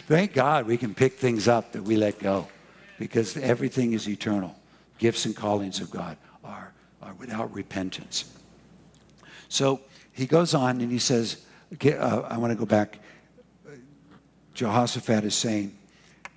Thank 0.06 0.34
God 0.34 0.66
we 0.66 0.76
can 0.76 0.94
pick 0.94 1.14
things 1.14 1.48
up 1.48 1.72
that 1.72 1.82
we 1.82 1.96
let 1.96 2.18
go 2.18 2.46
because 2.98 3.38
everything 3.38 3.94
is 3.94 4.06
eternal. 4.06 4.54
Gifts 4.98 5.24
and 5.24 5.34
callings 5.34 5.80
of 5.80 5.90
God 5.90 6.18
are, 6.44 6.74
are 7.00 7.14
without 7.14 7.54
repentance. 7.54 8.30
So 9.48 9.80
he 10.14 10.26
goes 10.26 10.54
on 10.54 10.80
and 10.80 10.90
he 10.90 10.98
says, 10.98 11.44
uh, 11.84 12.22
I 12.28 12.38
want 12.38 12.52
to 12.52 12.58
go 12.58 12.64
back. 12.64 13.00
Jehoshaphat 14.54 15.24
is 15.24 15.34
saying, 15.34 15.76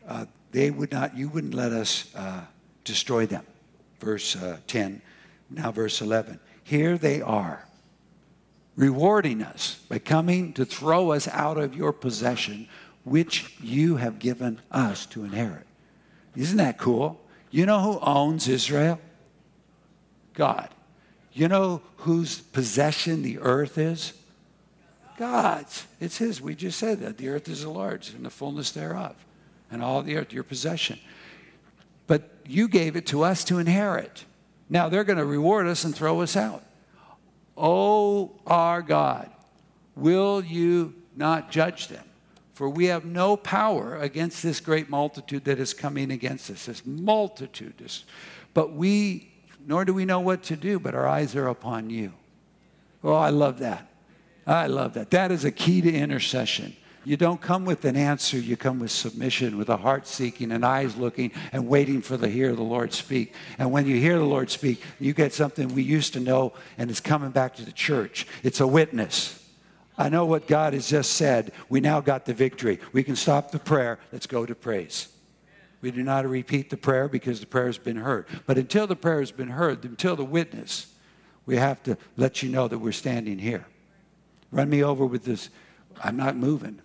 uh, 0.07 0.25
they 0.51 0.71
would 0.71 0.91
not, 0.91 1.15
you 1.15 1.29
wouldn't 1.29 1.53
let 1.53 1.71
us 1.71 2.13
uh, 2.15 2.41
destroy 2.83 3.27
them. 3.27 3.45
Verse 3.99 4.35
uh, 4.35 4.57
10, 4.67 5.01
now 5.51 5.71
verse 5.71 6.01
11. 6.01 6.39
Here 6.63 6.97
they 6.97 7.21
are 7.21 7.67
rewarding 8.75 9.43
us 9.43 9.79
by 9.89 9.99
coming 9.99 10.53
to 10.53 10.65
throw 10.65 11.11
us 11.11 11.27
out 11.27 11.57
of 11.57 11.75
your 11.75 11.93
possession, 11.93 12.67
which 13.03 13.55
you 13.61 13.97
have 13.97 14.19
given 14.19 14.59
us 14.71 15.05
to 15.07 15.23
inherit. 15.23 15.67
Isn't 16.35 16.57
that 16.57 16.77
cool? 16.77 17.19
You 17.51 17.65
know 17.65 17.79
who 17.79 17.99
owns 17.99 18.47
Israel? 18.47 18.99
God. 20.33 20.69
You 21.38 21.47
know 21.47 21.84
whose 21.97 22.39
possession 22.39 23.21
the 23.21 23.38
earth 23.38 23.78
is? 23.78 24.13
God's. 25.19 25.86
It's 26.00 26.17
His. 26.17 26.41
We 26.41 26.56
just 26.56 26.80
said 26.80 27.00
that. 27.02 27.19
The 27.19 27.30
earth 27.30 27.47
is 27.47 27.62
the 27.62 27.69
Lord's 27.69 28.12
and 28.12 28.26
the 28.26 28.32
fullness 28.32 28.71
thereof, 28.71 29.15
and 29.69 29.84
all 29.84 30.02
the 30.02 30.17
earth, 30.17 30.34
your 30.34 30.43
possession. 30.43 30.97
But 32.08 32.32
you 32.47 32.67
gave 32.67 32.95
it 32.95 33.06
to 33.08 33.21
us 33.21 33.43
to 33.45 33.60
inherit. 33.60 34.26
Now 34.67 34.89
they're 34.89 35.04
going 35.04 35.19
to 35.19 35.26
reward 35.26 35.67
us 35.67 35.84
and 35.84 35.95
throw 35.95 36.21
us 36.21 36.36
out. 36.36 36.63
O 37.56 38.39
our 38.47 38.82
God, 38.82 39.30
will 39.95 40.43
you 40.43 40.95
not 41.15 41.52
judge 41.52 41.88
them? 41.88 42.04
For 42.56 42.67
we 42.67 42.86
have 42.86 43.06
no 43.06 43.38
power 43.38 43.95
against 43.97 44.41
this 44.41 44.60
great 44.60 44.89
multitude 44.89 45.45
that 45.45 45.60
is 45.60 45.76
coming 45.76 46.10
against 46.10 46.50
us, 46.50 46.65
this 46.65 46.84
multitude. 46.84 47.76
But 48.56 48.73
we, 48.73 49.32
nor 49.67 49.84
do 49.84 49.93
we 49.93 50.06
know 50.06 50.21
what 50.21 50.43
to 50.43 50.56
do, 50.56 50.80
but 50.80 50.95
our 50.95 51.06
eyes 51.06 51.36
are 51.36 51.47
upon 51.47 51.89
you. 51.89 52.13
Oh, 53.03 53.13
I 53.13 53.30
love 53.30 53.60
that. 53.60 53.88
I 54.47 54.67
love 54.67 54.93
that. 54.93 55.12
That 55.12 55.30
is 55.30 55.43
a 55.43 55.51
key 55.51 55.82
to 55.82 55.93
intercession. 55.93 56.73
You 57.03 57.17
don't 57.17 57.39
come 57.39 57.65
with 57.65 57.84
an 57.86 57.97
answer, 57.97 58.38
you 58.38 58.58
come 58.58 58.80
with 58.80 58.91
submission, 58.91 59.58
with 59.58 59.69
a 59.69 59.77
heart 59.77 60.08
seeking 60.08 60.51
and 60.53 60.65
eyes 60.65 60.95
looking 60.95 61.32
and 61.51 61.67
waiting 61.67 62.01
for 62.01 62.15
the 62.17 62.30
hear 62.30 62.56
the 62.56 62.63
Lord 62.63 62.93
speak. 62.93 63.34
And 63.60 63.71
when 63.71 63.86
you 63.86 63.97
hear 63.97 64.17
the 64.17 64.25
Lord 64.25 64.49
speak, 64.49 64.82
you 64.99 65.13
get 65.13 65.34
something 65.34 65.73
we 65.73 65.84
used 65.84 66.13
to 66.13 66.19
know 66.21 66.53
and 66.77 66.89
it's 66.89 66.99
coming 66.99 67.32
back 67.32 67.56
to 67.56 67.65
the 67.65 67.71
church. 67.71 68.25
It's 68.43 68.62
a 68.62 68.67
witness. 68.67 69.45
I 69.97 70.10
know 70.10 70.25
what 70.25 70.47
God 70.47 70.73
has 70.73 70.89
just 70.89 71.13
said. 71.13 71.51
We 71.69 71.82
now 71.82 71.99
got 72.01 72.25
the 72.25 72.34
victory. 72.34 72.80
We 72.93 73.03
can 73.03 73.15
stop 73.15 73.51
the 73.51 73.60
prayer. 73.60 73.99
Let's 74.12 74.27
go 74.27 74.45
to 74.45 74.56
praise. 74.56 75.08
We 75.81 75.91
do 75.91 76.03
not 76.03 76.27
repeat 76.27 76.69
the 76.69 76.77
prayer 76.77 77.07
because 77.07 77.39
the 77.39 77.45
prayer 77.45 77.67
has 77.67 77.77
been 77.77 77.97
heard. 77.97 78.25
But 78.45 78.57
until 78.57 78.87
the 78.87 78.95
prayer 78.95 79.19
has 79.19 79.31
been 79.31 79.49
heard, 79.49 79.83
until 79.85 80.15
the 80.15 80.25
witness, 80.25 80.87
we 81.45 81.55
have 81.57 81.81
to 81.83 81.97
let 82.15 82.41
you 82.41 82.49
know 82.49 82.67
that 82.67 82.79
we're 82.79 82.91
standing 82.91 83.37
here. 83.37 83.65
Run 84.51 84.69
me 84.69 84.83
over 84.83 85.05
with 85.05 85.23
this. 85.23 85.49
I'm 86.03 86.17
not 86.17 86.35
moving. 86.35 86.81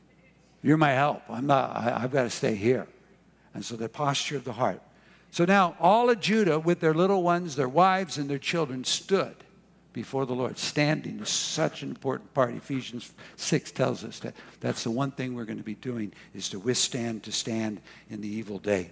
You're 0.62 0.76
my 0.76 0.92
help. 0.92 1.22
I'm 1.28 1.46
not, 1.46 1.76
I, 1.76 2.00
have 2.00 2.12
got 2.12 2.24
to 2.24 2.31
stay 2.31 2.55
here. 2.55 2.87
And 3.55 3.64
so 3.64 3.76
the 3.76 3.88
posture 3.88 4.37
of 4.37 4.44
the 4.44 4.52
heart. 4.52 4.81
So 5.31 5.44
now 5.44 5.76
all 5.81 6.11
of 6.11 6.20
Judah, 6.20 6.59
with 6.59 6.81
their 6.81 6.94
little 6.94 7.22
ones, 7.22 7.57
their 7.57 7.68
wives, 7.68 8.18
and 8.18 8.28
their 8.28 8.38
children, 8.38 8.85
stood 8.85 9.35
before 9.92 10.26
the 10.26 10.35
Lord. 10.35 10.59
Standing 10.59 11.20
is 11.20 11.28
such 11.28 11.83
an 11.83 11.90
important 11.90 12.33
part. 12.35 12.55
Ephesians 12.55 13.12
6 13.37 13.72
tells 13.72 14.05
us 14.05 14.18
that 14.20 14.35
that's 14.61 14.85
the 14.85 14.90
one 14.90 15.11
thing 15.11 15.35
we're 15.35 15.44
going 15.44 15.59
to 15.59 15.64
be 15.64 15.74
doing 15.74 16.12
is 16.35 16.48
to 16.50 16.59
withstand, 16.59 17.22
to 17.24 17.33
stand 17.33 17.81
in 18.11 18.20
the 18.20 18.28
evil 18.28 18.59
day. 18.59 18.90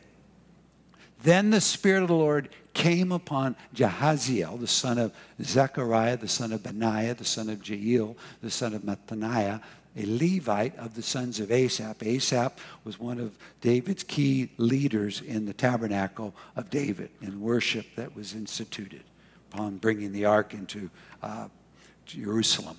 Then 1.23 1.51
the 1.51 1.61
Spirit 1.61 2.03
of 2.03 2.09
the 2.09 2.15
Lord 2.15 2.49
came 2.73 3.13
upon 3.13 3.57
Jehaziel, 3.75 4.59
the 4.59 4.67
son 4.67 4.99
of 4.99 5.13
Zechariah, 5.43 6.17
the 6.17 6.29
son 6.29 6.53
of 6.53 6.63
Benaiah, 6.63 7.15
the 7.15 7.25
son 7.25 7.51
of 7.51 7.67
Jael, 7.69 8.17
the 8.43 8.51
son 8.51 8.73
of 8.73 8.83
Mattaniah, 8.83 9.61
a 9.97 10.07
Levite 10.07 10.77
of 10.79 10.95
the 10.95 11.03
sons 11.03 11.41
of 11.41 11.51
Asaph. 11.51 12.03
Asaph 12.03 12.53
was 12.85 12.99
one 12.99 13.19
of 13.19 13.37
David's 13.61 14.05
key 14.05 14.51
leaders 14.57 15.21
in 15.21 15.45
the 15.45 15.53
tabernacle 15.53 16.35
of 16.57 16.71
David 16.71 17.11
in 17.21 17.41
worship 17.41 17.87
that 17.97 18.15
was 18.15 18.35
instituted 18.35 19.03
upon 19.53 19.77
bringing 19.77 20.13
the 20.13 20.25
ark 20.25 20.55
into 20.55 20.91
uh, 21.23 21.49
Jerusalem. 22.07 22.77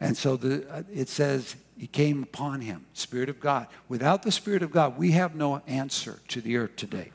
And 0.00 0.16
so 0.16 0.36
the, 0.36 0.68
uh, 0.70 0.82
it 0.92 1.08
says 1.08 1.56
he 1.76 1.86
came 1.86 2.22
upon 2.22 2.60
him, 2.60 2.86
Spirit 2.92 3.28
of 3.28 3.40
God. 3.40 3.66
Without 3.88 4.22
the 4.22 4.32
Spirit 4.32 4.62
of 4.62 4.70
God, 4.70 4.98
we 4.98 5.12
have 5.12 5.34
no 5.34 5.62
answer 5.66 6.20
to 6.28 6.40
the 6.40 6.56
earth 6.56 6.76
today. 6.76 7.12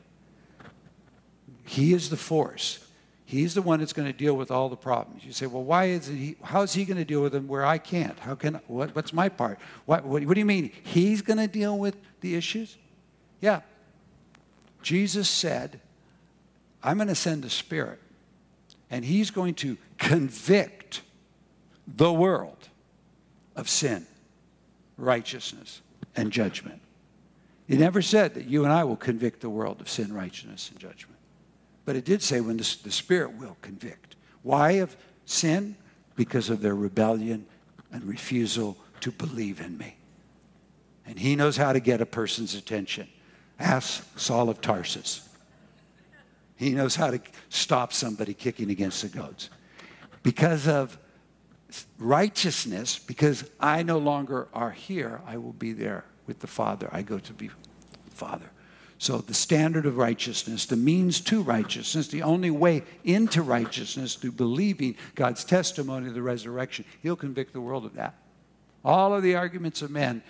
He 1.65 1.93
is 1.93 2.10
the 2.10 2.17
force. 2.17 2.79
He's 3.25 3.53
the 3.53 3.62
one 3.62 3.79
that's 3.79 3.93
going 3.93 4.12
to 4.12 4.17
deal 4.17 4.36
with 4.36 4.51
all 4.51 4.69
the 4.69 4.75
problems. 4.75 5.23
You 5.23 5.32
say, 5.32 5.47
well, 5.47 5.63
why 5.63 5.86
is 5.86 6.08
he, 6.08 6.36
how 6.43 6.62
is 6.62 6.73
he 6.73 6.86
going 6.86 6.97
to 6.97 7.06
deal 7.06 7.21
with 7.21 7.32
them 7.32 7.47
where 7.47 7.65
I 7.65 7.77
can't? 7.77 8.19
How 8.19 8.36
can, 8.36 8.60
what, 8.67 8.95
what's 8.95 9.13
my 9.13 9.29
part? 9.29 9.60
What, 9.86 10.06
what, 10.06 10.23
what 10.25 10.34
do 10.34 10.39
you 10.39 10.45
mean? 10.45 10.71
He's 10.84 11.21
going 11.21 11.39
to 11.39 11.47
deal 11.47 11.77
with 11.77 11.95
the 12.21 12.36
issues? 12.36 12.77
Yeah. 13.41 13.62
Jesus 14.82 15.29
said, 15.29 15.79
I'm 16.84 16.97
going 16.97 17.08
to 17.08 17.15
send 17.15 17.43
the 17.43 17.49
Spirit, 17.49 17.99
and 18.93 19.03
he's 19.03 19.32
going 19.32 19.56
to 19.56 19.75
convict 19.97 21.01
the 21.88 22.13
world 22.13 22.69
of 23.56 23.67
sin, 23.67 24.06
righteousness, 24.97 25.82
and 26.15 26.32
judgment. 26.32 26.79
He 27.67 27.75
never 27.75 28.03
said 28.03 28.36
that 28.36 28.45
you 28.45 28.65
and 28.65 28.71
I 28.71 28.84
will 28.84 28.95
convict 28.95 29.41
the 29.41 29.49
world 29.49 29.82
of 29.82 29.89
sin, 29.89 30.13
righteousness, 30.13 30.69
and 30.69 30.79
judgment. 30.79 31.17
But 31.86 31.95
it 31.95 32.06
did 32.06 32.21
say 32.21 32.39
when 32.39 32.58
the, 32.58 32.77
the 32.84 32.91
Spirit 32.91 33.34
will 33.34 33.58
convict. 33.63 34.15
Why 34.43 34.73
of 34.73 34.95
sin? 35.25 35.75
Because 36.15 36.51
of 36.51 36.62
their 36.62 36.75
rebellion 36.75 37.47
and 37.91 38.03
refusal 38.03 38.77
to 38.99 39.12
believe 39.12 39.60
in 39.60 39.75
me. 39.75 39.95
And 41.08 41.17
he 41.17 41.36
knows 41.36 41.58
how 41.58 41.73
to 41.73 41.79
get 41.79 41.99
a 41.99 42.06
person's 42.06 42.53
attention. 42.53 43.08
Ask 43.60 44.08
Saul 44.19 44.49
of 44.49 44.62
Tarsus. 44.62 45.27
He 46.56 46.72
knows 46.72 46.96
how 46.96 47.12
to 47.12 47.20
stop 47.50 47.94
somebody 47.94 48.34
kicking 48.34 48.70
against 48.70 49.02
the 49.02 49.10
goats. 49.10 49.50
Because 50.22 50.68
of 50.68 50.98
righteousness, 51.98 53.00
because 53.00 53.50
I 53.60 53.84
no 53.84 53.98
longer 53.98 54.48
are 54.54 54.72
here, 54.72 55.22
I 55.26 55.38
will 55.38 55.54
be 55.54 55.74
there 55.74 56.06
with 56.28 56.39
the 56.39 56.48
Father. 56.48 56.89
I 56.92 57.02
go 57.02 57.20
to 57.20 57.34
be 57.34 57.50
Father. 58.12 58.50
So, 59.00 59.18
the 59.18 59.34
standard 59.34 59.86
of 59.86 59.98
righteousness, 59.98 60.66
the 60.66 60.78
means 60.78 61.20
to 61.22 61.42
righteousness, 61.42 62.08
the 62.08 62.22
only 62.22 62.52
way 62.52 62.84
into 63.04 63.42
righteousness 63.42 64.16
through 64.16 64.32
believing 64.32 64.96
God's 65.16 65.44
testimony 65.44 66.08
of 66.08 66.13
the 66.13 66.22
resurrection, 66.22 66.86
He'll 67.02 67.18
convict 67.18 67.52
the 67.52 67.60
world 67.60 67.86
of 67.86 67.96
that. 67.96 68.16
All 68.86 69.13
of 69.13 69.24
the 69.24 69.36
arguments 69.36 69.82
of 69.82 69.92
men 69.92 70.24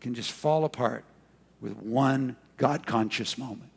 can 0.00 0.14
just 0.14 0.30
fall 0.30 0.64
apart 0.64 1.04
with 1.60 1.76
one 1.76 2.36
God 2.56 2.86
conscious 2.86 3.36
moment. 3.36 3.70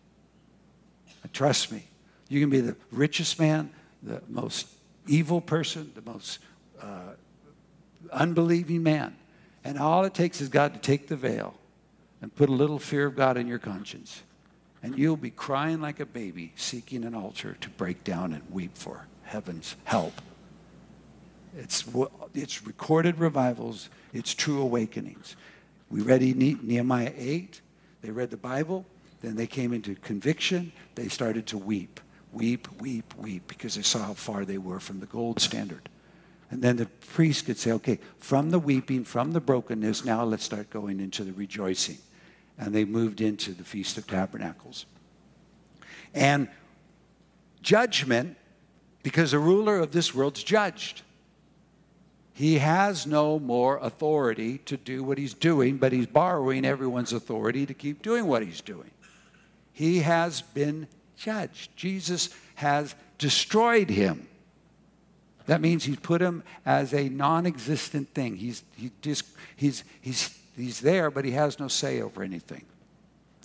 Trust 1.31 1.71
me, 1.71 1.87
you 2.33 2.39
can 2.39 2.49
be 2.49 2.61
the 2.61 2.75
richest 2.91 3.39
man, 3.39 3.69
the 4.01 4.21
most 4.27 4.67
evil 5.07 5.39
person, 5.39 5.91
the 5.95 6.01
most 6.01 6.39
uh, 6.81 7.13
unbelieving 8.11 8.83
man, 8.83 9.15
And 9.63 9.77
all 9.77 10.03
it 10.03 10.13
takes 10.13 10.41
is 10.41 10.49
God 10.49 10.73
to 10.73 10.79
take 10.79 11.07
the 11.07 11.15
veil 11.15 11.55
and 12.21 12.33
put 12.35 12.49
a 12.49 12.53
little 12.53 12.79
fear 12.79 13.05
of 13.05 13.15
God 13.15 13.37
in 13.37 13.47
your 13.47 13.59
conscience. 13.59 14.23
And 14.81 14.97
you'll 14.97 15.15
be 15.15 15.29
crying 15.29 15.79
like 15.79 15.99
a 15.99 16.05
baby, 16.05 16.51
seeking 16.55 17.05
an 17.05 17.15
altar 17.15 17.55
to 17.61 17.69
break 17.69 18.03
down 18.03 18.33
and 18.33 18.43
weep 18.49 18.77
for 18.77 19.07
heaven's 19.23 19.75
help. 19.85 20.21
It's, 21.57 21.85
it's 22.33 22.65
recorded 22.65 23.19
revivals, 23.19 23.89
it's 24.11 24.33
true 24.33 24.61
awakenings. 24.61 25.35
We 25.89 26.01
read 26.01 26.21
Nehemiah 26.21 27.13
8, 27.15 27.61
they 28.01 28.11
read 28.11 28.31
the 28.31 28.37
Bible, 28.37 28.85
then 29.21 29.35
they 29.35 29.47
came 29.47 29.71
into 29.73 29.95
conviction, 29.95 30.73
they 30.95 31.07
started 31.07 31.47
to 31.47 31.57
weep, 31.57 31.99
weep, 32.33 32.67
weep, 32.81 33.13
weep, 33.17 33.47
because 33.47 33.75
they 33.75 33.81
saw 33.81 33.99
how 33.99 34.13
far 34.13 34.45
they 34.45 34.57
were 34.57 34.79
from 34.79 34.99
the 34.99 35.05
gold 35.05 35.39
standard. 35.39 35.89
And 36.51 36.61
then 36.61 36.75
the 36.75 36.85
priest 36.85 37.45
could 37.45 37.57
say, 37.57 37.71
okay, 37.71 37.99
from 38.17 38.49
the 38.49 38.59
weeping, 38.59 39.03
from 39.03 39.31
the 39.31 39.39
brokenness, 39.39 40.05
now 40.05 40.23
let's 40.23 40.43
start 40.43 40.69
going 40.69 40.99
into 40.99 41.23
the 41.23 41.33
rejoicing. 41.33 41.97
And 42.57 42.73
they 42.73 42.85
moved 42.85 43.21
into 43.21 43.51
the 43.51 43.63
Feast 43.63 43.97
of 43.97 44.05
Tabernacles. 44.05 44.85
And 46.13 46.47
judgment, 47.63 48.37
because 49.01 49.31
the 49.31 49.39
ruler 49.39 49.79
of 49.79 49.91
this 49.91 50.13
world's 50.13 50.43
judged. 50.43 51.01
He 52.33 52.59
has 52.59 53.05
no 53.05 53.37
more 53.37 53.77
authority 53.77 54.57
to 54.59 54.77
do 54.77 55.03
what 55.03 55.17
he's 55.17 55.33
doing, 55.33 55.77
but 55.77 55.91
he's 55.91 56.07
borrowing 56.07 56.65
everyone's 56.65 57.13
authority 57.13 57.65
to 57.65 57.73
keep 57.73 58.01
doing 58.01 58.25
what 58.25 58.43
he's 58.43 58.61
doing. 58.61 58.89
He 59.71 59.99
has 59.99 60.41
been 60.41 60.87
judged. 61.15 61.75
Jesus 61.75 62.29
has 62.55 62.95
destroyed 63.17 63.89
him. 63.89 64.27
That 65.45 65.61
means 65.61 65.83
he's 65.83 65.97
put 65.97 66.21
him 66.21 66.43
as 66.65 66.93
a 66.93 67.09
non 67.09 67.45
existent 67.45 68.13
thing. 68.13 68.37
He's, 68.37 68.63
he 68.77 68.91
just, 69.01 69.25
he's, 69.55 69.83
he's, 70.01 70.37
he's 70.55 70.79
there, 70.79 71.11
but 71.11 71.25
he 71.25 71.31
has 71.31 71.59
no 71.59 71.67
say 71.67 72.01
over 72.01 72.23
anything. 72.23 72.65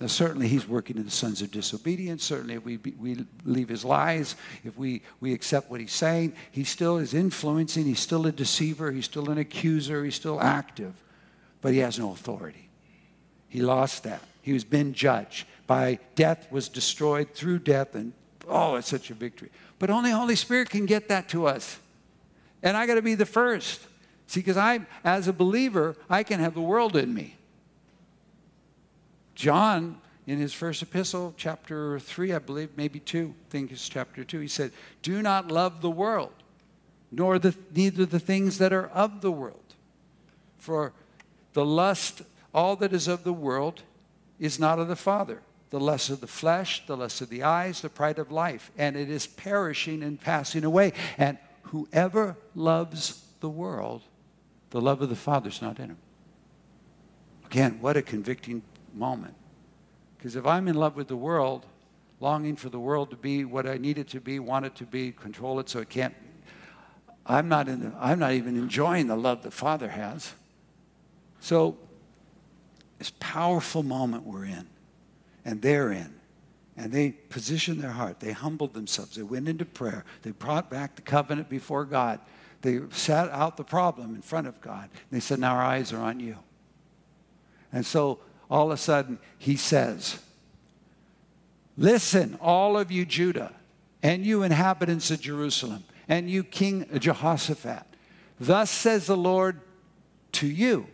Now, 0.01 0.07
certainly, 0.07 0.47
he's 0.47 0.69
working 0.69 0.97
in 0.97 1.05
the 1.05 1.11
sons 1.11 1.43
of 1.43 1.51
disobedience. 1.51 2.23
Certainly, 2.23 2.55
if 2.55 2.65
we, 2.65 2.77
we 2.77 3.27
leave 3.45 3.69
his 3.69 3.85
lies, 3.85 4.37
if 4.63 4.79
we, 4.79 5.03
we 5.21 5.33
accept 5.33 5.71
what 5.71 5.81
he's 5.81 5.93
saying, 5.93 6.35
he 6.53 6.63
still 6.63 6.99
is 6.99 7.15
influencing. 7.15 7.85
He's 7.85 7.99
still 7.99 8.27
a 8.27 8.33
deceiver. 8.33 8.93
He's 8.93 9.07
still 9.07 9.29
an 9.29 9.39
accuser. 9.39 10.05
He's 10.05 10.15
still 10.15 10.41
active. 10.41 10.95
But 11.63 11.73
he 11.73 11.79
has 11.79 11.99
no 11.99 12.13
authority. 12.13 12.69
He 13.49 13.61
lost 13.61 14.05
that. 14.05 14.23
He 14.41 14.53
was 14.53 14.63
been 14.63 14.93
judged. 14.95 15.49
By 15.69 16.01
death 16.17 16.51
was 16.51 16.69
destroyed 16.69 17.35
through 17.35 17.61
death. 17.61 17.95
And 17.95 18.15
oh, 18.49 18.75
it's 18.75 18.89
such 18.89 19.11
a 19.11 19.15
victory. 19.15 19.51
But 19.79 19.91
only 19.91 20.11
Holy 20.11 20.35
Spirit 20.35 20.71
can 20.71 20.87
get 20.87 21.09
that 21.09 21.29
to 21.29 21.47
us. 21.47 21.79
And 22.63 22.77
I 22.77 22.87
got 22.87 22.95
to 22.95 23.03
be 23.03 23.15
the 23.15 23.27
first. 23.27 23.81
See, 24.27 24.41
because 24.41 24.57
I, 24.57 24.81
as 25.05 25.29
a 25.29 25.33
believer, 25.33 25.95
I 26.11 26.25
can 26.25 26.41
have 26.41 26.55
the 26.55 26.61
world 26.61 26.97
in 26.97 27.15
me. 27.15 27.37
John, 29.35 30.01
in 30.27 30.39
his 30.39 30.53
first 30.53 30.83
epistle, 30.83 31.35
chapter 31.37 32.01
3, 32.01 32.33
I 32.33 32.39
believe, 32.39 32.71
maybe 32.77 32.99
2, 32.99 33.35
I 33.39 33.51
think 33.51 33.71
it's 33.71 33.89
chapter 33.89 34.25
2, 34.25 34.41
he 34.41 34.49
said, 34.49 34.73
Do 35.03 35.23
not 35.23 35.51
love 35.51 35.81
the 35.81 35.91
world, 35.91 36.33
nor 37.13 37.39
the, 37.39 37.55
neither 37.75 38.05
the 38.05 38.19
things 38.19 38.59
that 38.59 38.73
are 38.73 38.89
of 38.89 39.21
the 39.21 39.31
world. 39.31 39.75
For 40.59 40.93
the 41.53 41.65
lust, 41.65 42.23
all 42.53 42.75
that 42.77 42.93
is 42.93 43.07
of 43.07 43.23
the 43.23 43.33
world, 43.33 43.83
is 44.41 44.59
not 44.59 44.79
of 44.79 44.89
the 44.89 44.97
Father. 44.97 45.41
The 45.71 45.81
lust 45.81 46.11
of 46.11 46.21
the 46.21 46.27
flesh, 46.27 46.87
the 46.87 46.97
lust 46.97 47.21
of 47.21 47.29
the 47.29 47.43
eyes, 47.43 47.83
the 47.83 47.91
pride 47.91 48.19
of 48.19 48.33
life. 48.33 48.71
And 48.79 48.97
it 48.97 49.11
is 49.11 49.27
perishing 49.27 50.03
and 50.03 50.21
passing 50.21 50.65
away. 50.65 50.95
And 51.19 51.39
whoever 51.63 52.37
loves 52.55 53.25
the 53.41 53.51
world, 53.51 54.03
the 54.71 54.81
love 54.81 55.03
of 55.03 55.09
the 55.09 55.17
Father 55.17 55.49
is 55.51 55.61
not 55.61 55.79
in 55.79 55.91
him. 55.91 55.99
Again, 57.47 57.79
what 57.81 57.97
a 57.97 58.03
convicting 58.03 58.63
moment. 58.95 59.35
Because 60.17 60.37
if 60.37 60.47
I'm 60.47 60.69
in 60.69 60.75
love 60.75 60.97
with 60.97 61.09
the 61.09 61.17
world, 61.17 61.65
longing 62.21 62.57
for 62.57 62.69
the 62.69 62.81
world 62.81 63.11
to 63.11 63.17
be 63.17 63.45
what 63.45 63.67
I 63.67 63.77
need 63.77 63.99
it 63.99 64.09
to 64.09 64.21
be, 64.21 64.39
want 64.39 64.67
it 64.67 64.75
to 64.77 64.85
be, 64.85 65.13
control 65.13 65.61
it 65.61 65.69
so 65.69 65.79
it 65.81 65.89
can't, 65.89 66.15
I'm 67.25 67.49
not, 67.49 67.69
in 67.69 67.81
the, 67.81 67.93
I'm 67.99 68.19
not 68.19 68.33
even 68.33 68.57
enjoying 68.57 69.07
the 69.07 69.17
love 69.17 69.43
the 69.43 69.51
Father 69.51 69.89
has. 69.89 70.33
So, 71.41 71.77
this 72.99 73.13
powerful 73.21 73.83
moment 73.83 74.25
we're 74.25 74.47
in, 74.47 74.67
and 75.45 75.63
they're 75.63 75.93
in, 75.93 76.15
and 76.77 76.93
they 76.93 77.11
positioned 77.11 77.81
their 77.81 77.91
heart. 77.91 78.21
They 78.21 78.33
humbled 78.33 78.75
themselves. 78.75 79.17
They 79.17 79.23
went 79.23 79.49
into 79.49 79.65
prayer. 79.65 80.05
They 80.23 80.31
brought 80.31 80.71
back 80.71 80.97
the 80.97 81.03
covenant 81.03 81.49
before 81.49 81.85
God. 81.85 82.21
They 82.63 82.81
sat 82.91 83.31
out 83.31 83.57
the 83.57 83.65
problem 83.65 84.15
in 84.15 84.23
front 84.23 84.47
of 84.47 84.61
God. 84.61 84.91
They 85.11 85.21
said, 85.21 85.39
Now 85.39 85.55
our 85.55 85.63
eyes 85.63 85.93
are 85.93 86.01
on 86.01 86.21
you. 86.21 86.37
And 87.73 87.85
so 87.85 88.19
all 88.51 88.67
of 88.67 88.73
a 88.73 88.77
sudden 88.77 89.19
he 89.39 89.57
says, 89.57 90.19
Listen, 91.77 92.37
all 92.41 92.77
of 92.77 92.91
you 92.91 93.07
Judah, 93.07 93.53
and 94.03 94.25
you 94.27 94.43
inhabitants 94.43 95.11
of 95.11 95.21
Jerusalem, 95.21 95.85
and 96.09 96.29
you 96.29 96.43
King 96.43 96.87
Jehoshaphat, 96.99 97.85
thus 98.41 98.71
says 98.71 99.07
the 99.07 99.17
Lord 99.17 99.61
to 100.33 100.47
you 100.47 100.87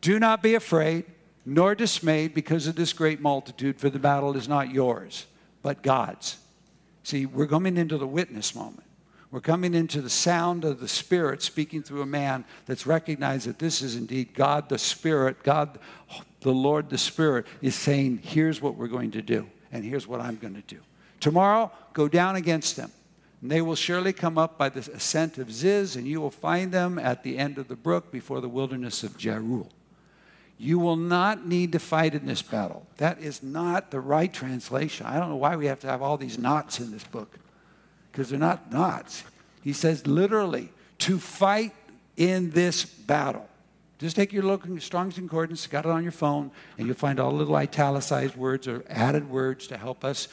Do 0.00 0.18
not 0.18 0.42
be 0.42 0.54
afraid, 0.54 1.04
nor 1.48 1.74
dismayed 1.74 2.34
because 2.34 2.66
of 2.66 2.76
this 2.76 2.92
great 2.92 3.20
multitude, 3.20 3.80
for 3.80 3.88
the 3.88 3.98
battle 3.98 4.36
is 4.36 4.48
not 4.48 4.70
yours, 4.70 5.26
but 5.62 5.82
God's. 5.82 6.36
See, 7.02 7.24
we're 7.24 7.46
coming 7.46 7.78
into 7.78 7.96
the 7.96 8.06
witness 8.06 8.54
moment. 8.54 8.84
We're 9.30 9.40
coming 9.40 9.72
into 9.72 10.02
the 10.02 10.10
sound 10.10 10.64
of 10.64 10.78
the 10.78 10.88
Spirit 10.88 11.40
speaking 11.42 11.82
through 11.82 12.02
a 12.02 12.06
man 12.06 12.44
that's 12.66 12.86
recognized 12.86 13.46
that 13.46 13.58
this 13.58 13.80
is 13.80 13.96
indeed 13.96 14.34
God 14.34 14.68
the 14.68 14.78
Spirit, 14.78 15.42
God 15.42 15.78
the 16.40 16.52
Lord 16.52 16.90
the 16.90 16.98
Spirit 16.98 17.46
is 17.62 17.74
saying, 17.74 18.20
here's 18.22 18.60
what 18.60 18.74
we're 18.74 18.86
going 18.86 19.12
to 19.12 19.22
do, 19.22 19.48
and 19.72 19.82
here's 19.82 20.06
what 20.06 20.20
I'm 20.20 20.36
going 20.36 20.54
to 20.54 20.74
do. 20.74 20.80
Tomorrow, 21.18 21.72
go 21.94 22.08
down 22.08 22.36
against 22.36 22.76
them. 22.76 22.92
And 23.40 23.50
they 23.50 23.62
will 23.62 23.76
surely 23.76 24.12
come 24.12 24.36
up 24.36 24.58
by 24.58 24.68
the 24.68 24.80
ascent 24.92 25.38
of 25.38 25.50
Ziz, 25.50 25.96
and 25.96 26.06
you 26.06 26.20
will 26.20 26.30
find 26.30 26.72
them 26.72 26.98
at 26.98 27.22
the 27.22 27.38
end 27.38 27.56
of 27.56 27.68
the 27.68 27.76
brook 27.76 28.10
before 28.12 28.40
the 28.40 28.48
wilderness 28.48 29.02
of 29.02 29.16
Jeruel. 29.16 29.70
You 30.58 30.80
will 30.80 30.96
not 30.96 31.46
need 31.46 31.72
to 31.72 31.78
fight 31.78 32.14
in 32.14 32.26
this 32.26 32.42
battle. 32.42 32.84
That 32.96 33.20
is 33.20 33.42
not 33.42 33.92
the 33.92 34.00
right 34.00 34.32
translation. 34.32 35.06
I 35.06 35.18
don't 35.18 35.28
know 35.28 35.36
why 35.36 35.54
we 35.56 35.66
have 35.66 35.80
to 35.80 35.86
have 35.86 36.02
all 36.02 36.16
these 36.16 36.36
knots 36.36 36.80
in 36.80 36.90
this 36.90 37.04
book 37.04 37.38
because 38.10 38.30
they're 38.30 38.38
not 38.38 38.72
knots. 38.72 39.22
He 39.62 39.72
says 39.72 40.06
literally, 40.06 40.70
to 40.98 41.18
fight 41.18 41.72
in 42.16 42.50
this 42.50 42.84
battle. 42.84 43.48
Just 43.98 44.16
take 44.16 44.32
your 44.32 44.58
Strong's 44.80 45.14
Concordance, 45.14 45.66
got 45.66 45.84
it 45.84 45.90
on 45.90 46.02
your 46.02 46.12
phone, 46.12 46.50
and 46.76 46.86
you'll 46.86 46.96
find 46.96 47.18
all 47.18 47.30
the 47.30 47.36
little 47.36 47.56
italicized 47.56 48.36
words 48.36 48.68
or 48.68 48.84
added 48.88 49.28
words 49.28 49.66
to 49.68 49.76
help 49.76 50.04
us 50.04 50.28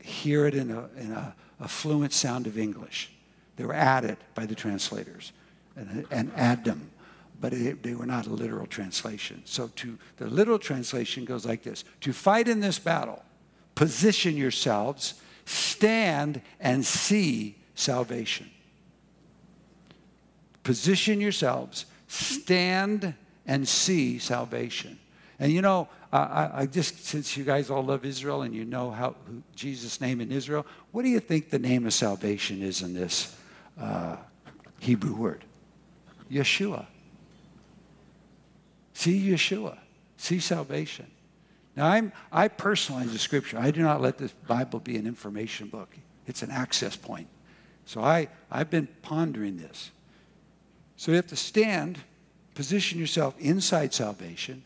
hear 0.00 0.46
it 0.46 0.54
in 0.54 0.70
a, 0.70 0.88
in 0.96 1.12
a, 1.12 1.34
a 1.60 1.68
fluent 1.68 2.12
sound 2.12 2.46
of 2.46 2.58
English. 2.58 3.10
They 3.56 3.64
were 3.64 3.74
added 3.74 4.18
by 4.34 4.46
the 4.46 4.54
translators 4.54 5.32
and, 5.76 6.06
and 6.10 6.32
add 6.36 6.64
them, 6.64 6.90
but 7.40 7.52
it, 7.52 7.82
they 7.82 7.94
were 7.94 8.06
not 8.06 8.26
a 8.26 8.30
literal 8.30 8.66
translation. 8.66 9.42
So 9.44 9.68
to 9.76 9.98
the 10.16 10.26
literal 10.26 10.58
translation 10.58 11.24
goes 11.24 11.44
like 11.44 11.62
this: 11.62 11.84
To 12.02 12.12
fight 12.12 12.48
in 12.48 12.60
this 12.60 12.78
battle, 12.78 13.22
position 13.74 14.36
yourselves 14.36 15.14
stand 15.46 16.42
and 16.60 16.84
see 16.84 17.56
salvation. 17.74 18.50
Position 20.62 21.20
yourselves, 21.20 21.86
stand 22.08 23.14
and 23.46 23.66
see 23.66 24.18
salvation. 24.18 24.98
And 25.38 25.52
you 25.52 25.62
know, 25.62 25.88
I, 26.12 26.50
I, 26.54 26.66
just 26.66 27.04
since 27.04 27.36
you 27.36 27.44
guys 27.44 27.70
all 27.70 27.84
love 27.84 28.04
Israel 28.04 28.42
and 28.42 28.54
you 28.54 28.64
know 28.64 28.90
how 28.90 29.14
Jesus' 29.54 30.00
name 30.00 30.20
in 30.20 30.32
Israel, 30.32 30.66
what 30.92 31.02
do 31.02 31.08
you 31.08 31.20
think 31.20 31.50
the 31.50 31.58
name 31.58 31.86
of 31.86 31.92
salvation 31.92 32.62
is 32.62 32.82
in 32.82 32.94
this 32.94 33.36
uh, 33.78 34.16
Hebrew 34.80 35.14
word? 35.14 35.44
Yeshua. 36.30 36.86
See 38.96 39.28
Yeshua. 39.28 39.76
See 40.16 40.40
salvation. 40.40 41.06
Now, 41.76 41.88
I'm, 41.88 42.12
I 42.32 42.48
personalize 42.48 43.12
the 43.12 43.18
scripture. 43.18 43.58
I 43.58 43.70
do 43.70 43.82
not 43.82 44.00
let 44.00 44.16
the 44.16 44.32
Bible 44.48 44.80
be 44.80 44.96
an 44.96 45.06
information 45.06 45.68
book, 45.68 45.94
it's 46.26 46.42
an 46.42 46.50
access 46.50 46.96
point. 46.96 47.28
So 47.84 48.00
I, 48.00 48.28
I've 48.50 48.70
been 48.70 48.88
pondering 49.02 49.58
this. 49.58 49.90
So 50.96 51.12
you 51.12 51.16
have 51.16 51.26
to 51.26 51.36
stand, 51.36 51.98
position 52.54 52.98
yourself 52.98 53.38
inside 53.38 53.92
salvation, 53.92 54.64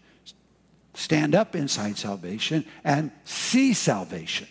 stand 0.95 1.35
up 1.35 1.57
inside 1.57 1.99
salvation, 1.99 2.65
and 2.85 3.11
see 3.25 3.75
salvation. 3.75 4.47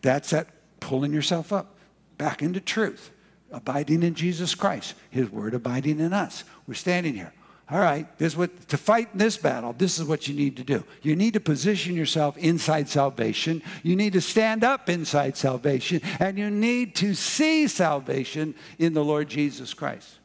That's 0.00 0.30
that 0.30 0.48
pulling 0.80 1.12
yourself 1.12 1.52
up 1.52 1.76
back 2.16 2.40
into 2.40 2.60
truth, 2.60 3.10
abiding 3.50 4.02
in 4.02 4.14
Jesus 4.14 4.54
Christ, 4.54 4.94
His 5.10 5.30
Word 5.30 5.54
abiding 5.54 6.00
in 6.00 6.12
us. 6.12 6.44
We're 6.66 6.74
standing 6.74 7.14
here 7.14 7.32
all 7.70 7.78
right, 7.78 8.06
this 8.18 8.36
what 8.36 8.68
to 8.68 8.76
fight 8.76 9.08
in 9.12 9.18
this 9.18 9.38
battle, 9.38 9.72
this 9.72 9.98
is 9.98 10.04
what 10.04 10.28
you 10.28 10.34
need 10.34 10.58
to 10.58 10.64
do. 10.64 10.84
You 11.00 11.16
need 11.16 11.32
to 11.32 11.40
position 11.40 11.94
yourself 11.94 12.36
inside 12.36 12.90
salvation. 12.90 13.62
You 13.82 13.96
need 13.96 14.12
to 14.12 14.20
stand 14.20 14.64
up 14.64 14.90
inside 14.90 15.38
salvation, 15.38 16.02
and 16.20 16.38
you 16.38 16.50
need 16.50 16.94
to 16.96 17.14
see 17.14 17.66
salvation 17.66 18.54
in 18.78 18.92
the 18.92 19.02
Lord 19.02 19.30
Jesus 19.30 19.72
Christ. 19.72 20.18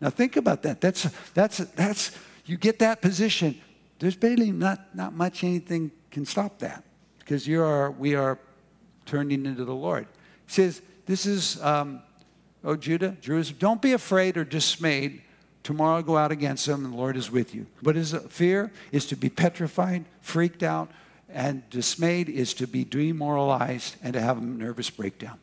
Now 0.00 0.08
think 0.08 0.36
about 0.36 0.62
that. 0.62 0.80
That's 0.80 1.02
that's 1.34 1.58
that's 1.58 2.16
you 2.46 2.56
get 2.56 2.78
that 2.78 3.02
position. 3.02 3.60
There's 3.98 4.16
barely 4.16 4.50
not 4.50 4.94
not 4.94 5.12
much 5.12 5.44
anything 5.44 5.90
can 6.10 6.24
stop 6.24 6.58
that 6.60 6.84
because 7.18 7.46
you 7.46 7.62
are 7.62 7.90
we 7.90 8.14
are 8.14 8.38
turning 9.04 9.44
into 9.44 9.66
the 9.66 9.74
Lord. 9.74 10.06
He 10.46 10.52
says, 10.52 10.80
"This 11.04 11.26
is, 11.26 11.62
um, 11.62 12.00
oh 12.66 12.76
Judah, 12.76 13.16
Jerusalem, 13.22 13.56
don't 13.58 13.80
be 13.80 13.92
afraid 13.92 14.36
or 14.36 14.44
dismayed. 14.44 15.22
Tomorrow 15.62 16.02
go 16.02 16.16
out 16.16 16.30
against 16.30 16.66
them, 16.66 16.84
and 16.84 16.92
the 16.92 16.96
Lord 16.98 17.16
is 17.16 17.30
with 17.30 17.54
you." 17.54 17.66
What 17.80 17.96
is 17.96 18.14
fear? 18.28 18.70
Is 18.92 19.06
to 19.06 19.16
be 19.16 19.30
petrified, 19.30 20.04
freaked 20.20 20.62
out, 20.62 20.90
and 21.30 21.68
dismayed 21.70 22.28
is 22.28 22.54
to 22.54 22.66
be 22.66 22.84
demoralized 22.84 23.96
and 24.02 24.12
to 24.12 24.20
have 24.20 24.38
a 24.38 24.40
nervous 24.40 24.90
breakdown. 24.90 25.38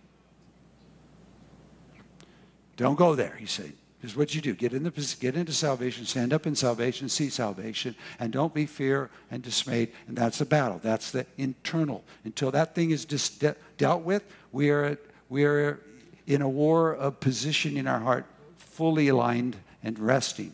Don't 2.77 2.95
go 2.95 3.15
there, 3.15 3.35
he 3.39 3.45
said. 3.45 3.73
This 4.01 4.11
is 4.11 4.17
what 4.17 4.35
you 4.35 4.41
do. 4.41 4.53
Get, 4.53 4.73
in 4.73 4.83
the, 4.83 5.15
get 5.21 5.37
into 5.37 5.53
salvation, 5.53 6.05
stand 6.05 6.33
up 6.33 6.45
in 6.45 6.55
salvation, 6.55 7.07
see 7.07 7.29
salvation, 7.29 7.95
and 8.19 8.33
don't 8.33 8.53
be 8.53 8.65
fear 8.65 9.09
and 9.31 9.41
dismayed. 9.41 9.93
And 10.07 10.17
that's 10.17 10.39
the 10.39 10.45
battle. 10.45 10.81
That's 10.83 11.11
the 11.11 11.25
internal. 11.37 12.03
Until 12.25 12.51
that 12.51 12.75
thing 12.75 12.91
is 12.91 13.05
dis- 13.05 13.29
de- 13.29 13.55
dealt 13.77 14.03
with, 14.03 14.25
we 14.51 14.71
are, 14.71 14.97
we 15.29 15.45
are 15.45 15.79
in 16.27 16.41
a 16.41 16.49
war 16.49 16.93
of 16.93 17.19
position 17.19 17.77
in 17.77 17.87
our 17.87 17.99
heart, 17.99 18.25
fully 18.57 19.07
aligned 19.07 19.57
and 19.83 19.97
resting. 19.99 20.53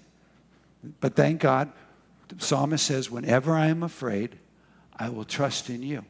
But 1.00 1.16
thank 1.16 1.42
God, 1.42 1.72
the 2.28 2.44
psalmist 2.44 2.86
says, 2.86 3.12
whenever 3.12 3.54
I 3.54 3.68
am 3.68 3.84
afraid, 3.84 4.38
I 4.98 5.10
will 5.10 5.26
trust 5.26 5.70
in 5.70 5.84
you. 5.84 6.06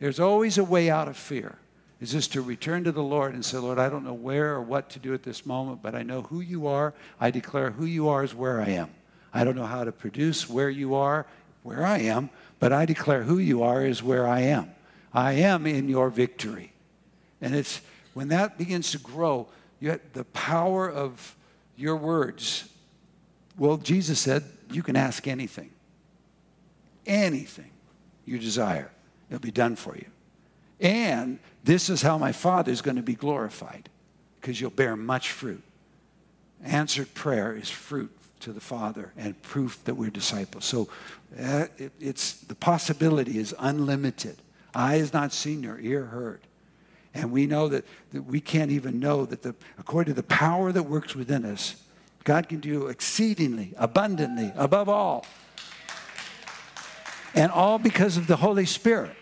There's 0.00 0.20
always 0.20 0.58
a 0.58 0.64
way 0.64 0.90
out 0.90 1.08
of 1.08 1.16
fear 1.16 1.58
is 2.00 2.12
just 2.12 2.32
to 2.32 2.42
return 2.42 2.84
to 2.84 2.92
the 2.92 3.02
Lord 3.02 3.34
and 3.34 3.44
say, 3.44 3.58
Lord, 3.58 3.78
I 3.78 3.88
don't 3.88 4.04
know 4.04 4.14
where 4.14 4.54
or 4.54 4.62
what 4.62 4.90
to 4.90 4.98
do 4.98 5.14
at 5.14 5.24
this 5.24 5.44
moment, 5.44 5.82
but 5.82 5.94
I 5.94 6.02
know 6.02 6.22
who 6.22 6.40
you 6.40 6.68
are. 6.68 6.94
I 7.20 7.30
declare 7.30 7.70
who 7.70 7.86
you 7.86 8.08
are 8.08 8.22
is 8.22 8.34
where 8.34 8.60
I 8.60 8.68
am. 8.68 8.90
I 9.34 9.44
don't 9.44 9.56
know 9.56 9.66
how 9.66 9.84
to 9.84 9.92
produce 9.92 10.48
where 10.48 10.70
you 10.70 10.94
are, 10.94 11.26
where 11.64 11.84
I 11.84 11.98
am, 11.98 12.30
but 12.60 12.72
I 12.72 12.86
declare 12.86 13.24
who 13.24 13.38
you 13.38 13.62
are 13.62 13.84
is 13.84 14.02
where 14.02 14.26
I 14.26 14.40
am. 14.40 14.70
I 15.12 15.32
am 15.32 15.66
in 15.66 15.88
your 15.88 16.08
victory. 16.08 16.72
And 17.40 17.54
it's 17.54 17.80
when 18.18 18.26
that 18.26 18.58
begins 18.58 18.90
to 18.90 18.98
grow, 18.98 19.46
you 19.78 19.96
the 20.12 20.24
power 20.24 20.90
of 20.90 21.36
your 21.76 21.94
words. 21.94 22.68
Well, 23.56 23.76
Jesus 23.76 24.18
said, 24.18 24.42
you 24.72 24.82
can 24.82 24.96
ask 24.96 25.28
anything. 25.28 25.70
Anything 27.06 27.70
you 28.24 28.40
desire, 28.40 28.90
it'll 29.30 29.38
be 29.38 29.52
done 29.52 29.76
for 29.76 29.94
you. 29.94 30.06
And 30.80 31.38
this 31.62 31.88
is 31.88 32.02
how 32.02 32.18
my 32.18 32.32
Father 32.32 32.72
is 32.72 32.82
going 32.82 32.96
to 32.96 33.04
be 33.04 33.14
glorified 33.14 33.88
because 34.40 34.60
you'll 34.60 34.70
bear 34.70 34.96
much 34.96 35.30
fruit. 35.30 35.62
Answered 36.64 37.14
prayer 37.14 37.54
is 37.54 37.70
fruit 37.70 38.10
to 38.40 38.52
the 38.52 38.60
Father 38.60 39.12
and 39.16 39.40
proof 39.42 39.78
that 39.84 39.94
we're 39.94 40.10
disciples. 40.10 40.64
So 40.64 40.88
uh, 41.40 41.66
it, 41.76 41.92
it's 42.00 42.32
the 42.40 42.56
possibility 42.56 43.38
is 43.38 43.54
unlimited. 43.60 44.38
Eye 44.74 44.96
is 44.96 45.12
not 45.12 45.32
seen 45.32 45.60
nor 45.60 45.78
ear 45.78 46.06
heard. 46.06 46.40
And 47.18 47.32
we 47.32 47.46
know 47.46 47.68
that, 47.68 47.84
that 48.12 48.22
we 48.22 48.40
can't 48.40 48.70
even 48.70 49.00
know 49.00 49.26
that 49.26 49.42
the, 49.42 49.54
according 49.78 50.14
to 50.14 50.20
the 50.20 50.26
power 50.26 50.70
that 50.72 50.84
works 50.84 51.14
within 51.14 51.44
us, 51.44 51.82
God 52.24 52.48
can 52.48 52.60
do 52.60 52.86
exceedingly, 52.86 53.74
abundantly, 53.76 54.52
above 54.56 54.88
all. 54.88 55.26
And 57.34 57.50
all 57.50 57.78
because 57.78 58.16
of 58.16 58.26
the 58.26 58.36
Holy 58.36 58.66
Spirit. 58.66 59.16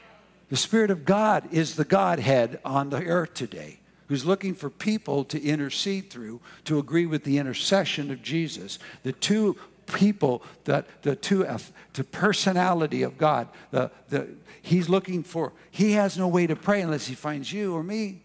The 0.48 0.56
Spirit 0.56 0.90
of 0.90 1.04
God 1.04 1.48
is 1.52 1.74
the 1.74 1.84
Godhead 1.84 2.60
on 2.64 2.90
the 2.90 3.04
earth 3.04 3.34
today 3.34 3.80
who's 4.08 4.24
looking 4.24 4.54
for 4.54 4.70
people 4.70 5.24
to 5.24 5.42
intercede 5.42 6.10
through 6.10 6.40
to 6.64 6.78
agree 6.78 7.06
with 7.06 7.24
the 7.24 7.38
intercession 7.38 8.10
of 8.10 8.22
Jesus. 8.22 8.78
The 9.02 9.12
two 9.12 9.56
people, 9.86 10.42
that 10.64 10.86
the 11.02 11.16
two 11.16 11.46
the 11.92 12.04
personality 12.04 13.02
of 13.02 13.16
God, 13.16 13.48
the, 13.70 13.90
the, 14.08 14.28
he's 14.62 14.88
looking 14.88 15.22
for, 15.22 15.52
he 15.70 15.92
has 15.92 16.18
no 16.18 16.28
way 16.28 16.46
to 16.46 16.56
pray 16.56 16.80
unless 16.80 17.06
he 17.06 17.14
finds 17.14 17.52
you 17.52 17.74
or 17.74 17.82
me. 17.82 18.22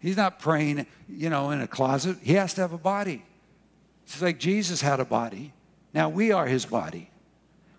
He's 0.00 0.16
not 0.16 0.40
praying, 0.40 0.86
you 1.08 1.30
know, 1.30 1.50
in 1.52 1.60
a 1.60 1.68
closet. 1.68 2.18
He 2.22 2.34
has 2.34 2.54
to 2.54 2.60
have 2.60 2.72
a 2.72 2.78
body. 2.78 3.24
It's 4.04 4.20
like 4.20 4.38
Jesus 4.38 4.80
had 4.80 4.98
a 4.98 5.04
body. 5.04 5.52
Now 5.94 6.08
we 6.08 6.32
are 6.32 6.46
his 6.46 6.66
body. 6.66 7.10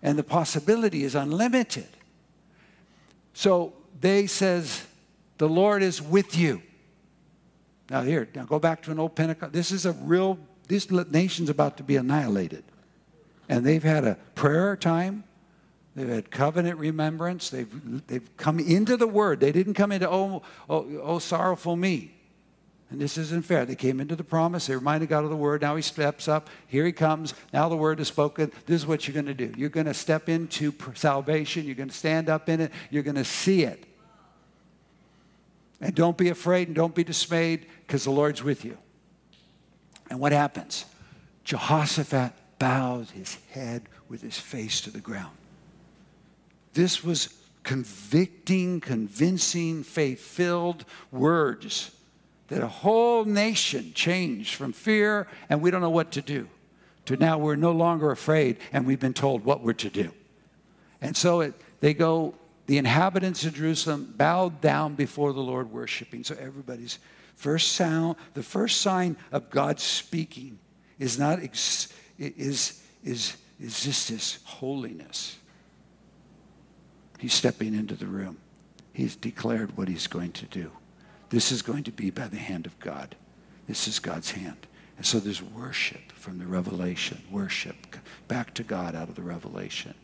And 0.02 0.18
the 0.18 0.24
possibility 0.24 1.04
is 1.04 1.14
unlimited. 1.14 1.88
So 3.34 3.74
they 4.00 4.26
says, 4.26 4.86
the 5.38 5.48
Lord 5.48 5.82
is 5.82 6.00
with 6.00 6.36
you. 6.36 6.62
Now 7.90 8.02
here, 8.02 8.28
now 8.34 8.44
go 8.44 8.58
back 8.58 8.82
to 8.84 8.90
an 8.90 8.98
old 8.98 9.14
Pentecost. 9.14 9.52
This 9.52 9.70
is 9.70 9.84
a 9.84 9.92
real, 9.92 10.38
this 10.68 10.90
nation's 10.90 11.50
about 11.50 11.76
to 11.78 11.82
be 11.82 11.96
annihilated. 11.96 12.64
And 13.48 13.64
they've 13.64 13.82
had 13.82 14.04
a 14.04 14.16
prayer 14.34 14.76
time. 14.76 15.24
They've 15.94 16.08
had 16.08 16.30
covenant 16.30 16.78
remembrance. 16.78 17.50
They've, 17.50 18.06
they've 18.06 18.36
come 18.36 18.58
into 18.58 18.96
the 18.96 19.06
word. 19.06 19.40
They 19.40 19.52
didn't 19.52 19.74
come 19.74 19.92
into, 19.92 20.10
oh, 20.10 20.42
oh, 20.68 20.86
oh, 21.02 21.18
sorrowful 21.18 21.76
me. 21.76 22.12
And 22.90 23.00
this 23.00 23.18
isn't 23.18 23.44
fair. 23.44 23.64
They 23.64 23.76
came 23.76 24.00
into 24.00 24.16
the 24.16 24.24
promise. 24.24 24.66
They 24.66 24.74
reminded 24.74 25.08
God 25.08 25.24
of 25.24 25.30
the 25.30 25.36
word. 25.36 25.62
Now 25.62 25.76
he 25.76 25.82
steps 25.82 26.28
up. 26.28 26.48
Here 26.66 26.84
he 26.84 26.92
comes. 26.92 27.34
Now 27.52 27.68
the 27.68 27.76
word 27.76 28.00
is 28.00 28.08
spoken. 28.08 28.52
This 28.66 28.82
is 28.82 28.86
what 28.86 29.06
you're 29.06 29.14
going 29.14 29.26
to 29.26 29.34
do. 29.34 29.52
You're 29.56 29.68
going 29.68 29.86
to 29.86 29.94
step 29.94 30.28
into 30.28 30.72
salvation. 30.94 31.64
You're 31.64 31.74
going 31.74 31.88
to 31.88 31.94
stand 31.94 32.28
up 32.28 32.48
in 32.48 32.60
it. 32.60 32.72
You're 32.90 33.02
going 33.02 33.16
to 33.16 33.24
see 33.24 33.64
it. 33.64 33.84
And 35.80 35.94
don't 35.94 36.16
be 36.16 36.28
afraid 36.28 36.68
and 36.68 36.76
don't 36.76 36.94
be 36.94 37.04
dismayed 37.04 37.66
because 37.86 38.04
the 38.04 38.10
Lord's 38.10 38.42
with 38.42 38.64
you. 38.64 38.78
And 40.10 40.20
what 40.20 40.32
happens? 40.32 40.84
Jehoshaphat 41.44 42.32
bowed 42.58 43.10
his 43.10 43.36
head 43.50 43.82
with 44.08 44.22
his 44.22 44.38
face 44.38 44.80
to 44.82 44.90
the 44.90 45.00
ground. 45.00 45.36
This 46.72 47.04
was 47.04 47.34
convicting, 47.62 48.80
convincing, 48.80 49.82
faith 49.82 50.20
filled 50.20 50.84
words 51.10 51.90
that 52.48 52.62
a 52.62 52.68
whole 52.68 53.24
nation 53.24 53.92
changed 53.94 54.54
from 54.54 54.72
fear 54.72 55.26
and 55.48 55.62
we 55.62 55.70
don't 55.70 55.80
know 55.80 55.90
what 55.90 56.12
to 56.12 56.20
do 56.20 56.48
to 57.06 57.16
now 57.16 57.38
we're 57.38 57.56
no 57.56 57.72
longer 57.72 58.10
afraid 58.10 58.58
and 58.72 58.86
we've 58.86 59.00
been 59.00 59.14
told 59.14 59.44
what 59.44 59.62
we're 59.62 59.72
to 59.72 59.90
do. 59.90 60.10
And 61.00 61.16
so 61.16 61.40
it, 61.40 61.54
they 61.80 61.94
go, 61.94 62.34
the 62.66 62.78
inhabitants 62.78 63.44
of 63.44 63.54
Jerusalem 63.54 64.14
bowed 64.16 64.60
down 64.60 64.94
before 64.94 65.32
the 65.32 65.40
Lord 65.40 65.70
worshiping. 65.70 66.24
So 66.24 66.34
everybody's 66.40 66.98
first 67.34 67.72
sound, 67.72 68.16
the 68.34 68.42
first 68.42 68.80
sign 68.80 69.16
of 69.32 69.50
God 69.50 69.80
speaking 69.80 70.58
is 70.98 71.18
not, 71.18 71.42
ex, 71.42 71.92
is, 72.18 72.82
is, 73.02 73.36
is 73.60 73.82
just 73.82 74.08
this 74.08 74.38
holiness. 74.44 75.38
He's 77.18 77.34
stepping 77.34 77.74
into 77.74 77.94
the 77.94 78.06
room. 78.06 78.38
He's 78.92 79.16
declared 79.16 79.76
what 79.76 79.88
he's 79.88 80.06
going 80.06 80.32
to 80.32 80.46
do. 80.46 80.70
This 81.30 81.50
is 81.50 81.62
going 81.62 81.84
to 81.84 81.90
be 81.90 82.10
by 82.10 82.28
the 82.28 82.36
hand 82.36 82.66
of 82.66 82.78
God. 82.78 83.16
This 83.66 83.88
is 83.88 83.98
God's 83.98 84.32
hand. 84.32 84.66
And 84.96 85.04
so 85.04 85.18
there's 85.18 85.42
worship 85.42 86.12
from 86.12 86.38
the 86.38 86.46
revelation, 86.46 87.20
worship 87.30 87.96
back 88.28 88.54
to 88.54 88.62
God 88.62 88.94
out 88.94 89.08
of 89.08 89.16
the 89.16 89.22
revelation. 89.22 89.94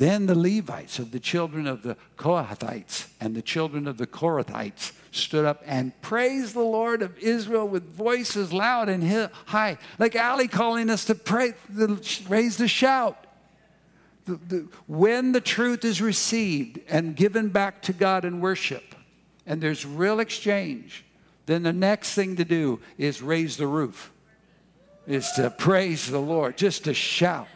Then 0.00 0.24
the 0.24 0.34
Levites 0.34 0.98
of 0.98 1.10
the 1.10 1.20
children 1.20 1.66
of 1.66 1.82
the 1.82 1.94
Kohathites 2.16 3.08
and 3.20 3.36
the 3.36 3.42
children 3.42 3.86
of 3.86 3.98
the 3.98 4.06
Korathites 4.06 4.92
stood 5.10 5.44
up 5.44 5.62
and 5.66 5.92
praised 6.00 6.54
the 6.54 6.60
Lord 6.60 7.02
of 7.02 7.18
Israel 7.18 7.68
with 7.68 7.82
voices 7.82 8.50
loud 8.50 8.88
and 8.88 9.30
high, 9.44 9.76
like 9.98 10.16
Ali 10.16 10.48
calling 10.48 10.88
us 10.88 11.04
to 11.04 11.14
pray, 11.14 11.52
raise 12.30 12.56
the 12.56 12.66
shout. 12.66 13.26
The, 14.24 14.40
the, 14.48 14.68
when 14.86 15.32
the 15.32 15.40
truth 15.42 15.84
is 15.84 16.00
received 16.00 16.80
and 16.88 17.14
given 17.14 17.50
back 17.50 17.82
to 17.82 17.92
God 17.92 18.24
in 18.24 18.40
worship, 18.40 18.94
and 19.44 19.60
there's 19.60 19.84
real 19.84 20.20
exchange, 20.20 21.04
then 21.44 21.62
the 21.62 21.74
next 21.74 22.14
thing 22.14 22.36
to 22.36 22.44
do 22.46 22.80
is 22.96 23.20
raise 23.20 23.58
the 23.58 23.66
roof, 23.66 24.10
is 25.06 25.30
to 25.32 25.50
praise 25.50 26.10
the 26.10 26.20
Lord, 26.20 26.56
just 26.56 26.84
to 26.84 26.94
shout. 26.94 27.48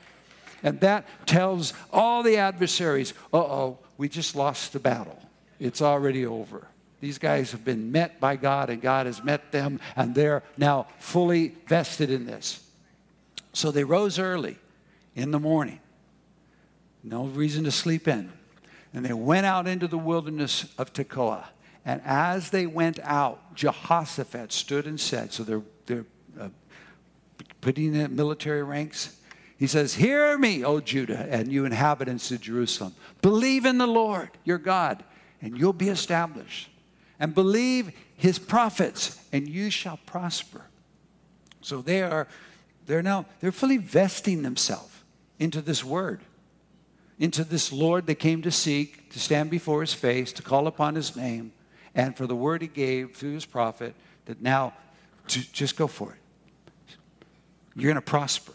And 0.65 0.81
that 0.81 1.07
tells 1.27 1.73
all 1.93 2.25
the 2.25 2.39
adversaries, 2.39 3.15
uh 3.33 3.39
oh, 3.39 3.79
we 3.97 4.09
just 4.09 4.35
lost 4.35 4.73
the 4.73 4.81
battle. 4.81 5.21
It's 5.61 5.81
already 5.81 6.27
over. 6.27 6.67
These 7.01 7.19
guys 7.19 7.53
have 7.53 7.65
been 7.65 7.93
met 7.93 8.19
by 8.19 8.37
God, 8.37 8.71
and 8.71 8.81
God 8.81 9.07
has 9.07 9.23
met 9.23 9.53
them, 9.53 9.79
and 9.95 10.15
they're 10.15 10.43
now 10.57 10.89
fully 10.99 11.55
vested 11.69 12.11
in 12.11 12.25
this. 12.25 12.67
So 13.53 13.71
they 13.71 13.85
rose 13.85 14.19
early 14.19 14.57
in 15.15 15.31
the 15.31 15.39
morning. 15.39 15.81
No 17.03 17.27
reason 17.27 17.65
to 17.65 17.71
sleep 17.71 18.09
in. 18.09 18.33
And 18.95 19.05
they 19.05 19.13
went 19.13 19.45
out 19.45 19.69
into 19.69 19.87
the 19.87 19.99
wilderness 19.99 20.67
of 20.79 20.93
Tekoa. 20.93 21.45
And 21.85 22.01
as 22.07 22.49
they 22.51 22.67
went 22.67 22.99
out, 23.01 23.55
Jehoshaphat 23.55 24.51
stood 24.51 24.87
and 24.87 24.99
said, 24.99 25.33
so 25.33 25.43
they're, 25.43 25.63
they're 25.85 26.07
uh, 26.41 26.49
putting 27.61 27.95
in 27.95 28.17
military 28.17 28.63
ranks. 28.63 29.21
He 29.59 29.67
says, 29.67 29.95
Hear 29.95 30.37
me, 30.37 30.65
O 30.65 30.81
Judah, 30.81 31.27
and 31.31 31.51
you 31.51 31.65
inhabitants 31.65 32.31
of 32.31 32.41
Jerusalem. 32.41 32.95
Believe 33.23 33.65
in 33.65 33.79
the 33.79 33.87
Lord 33.87 34.31
your 34.45 34.59
God, 34.59 35.05
and 35.41 35.57
you'll 35.57 35.73
be 35.73 35.89
established. 35.89 36.71
And 37.21 37.35
believe 37.35 37.93
his 38.17 38.39
prophets, 38.39 39.21
and 39.33 39.49
you 39.49 39.71
shall 39.71 39.99
prosper. 40.07 40.67
So 41.61 41.81
they 41.81 42.03
are, 42.03 42.27
they're 42.87 43.03
now, 43.03 43.27
they're 43.41 43.53
fully 43.53 43.79
vesting 43.79 44.43
themselves 44.43 44.93
into 45.39 45.61
this 45.61 45.85
word, 45.85 46.21
into 47.19 47.45
this 47.45 47.73
Lord 47.73 48.07
they 48.07 48.15
came 48.15 48.43
to 48.43 48.51
seek, 48.51 49.11
to 49.13 49.21
stand 49.21 49.51
before 49.51 49.81
his 49.81 49.95
face, 49.95 50.33
to 50.33 50.43
call 50.43 50.67
upon 50.67 50.97
his 50.97 51.17
name, 51.17 51.53
and 51.95 52.17
for 52.17 52.27
the 52.27 52.37
word 52.37 52.61
he 52.61 52.69
gave 52.69 53.15
through 53.15 53.35
his 53.35 53.47
prophet 53.47 53.95
that 54.27 54.43
now 54.43 54.75
to 55.29 55.53
just 55.53 55.77
go 55.77 55.87
for 55.87 56.13
it. 56.13 56.97
You're 57.77 57.93
going 57.93 57.95
to 57.95 58.11
prosper. 58.11 58.53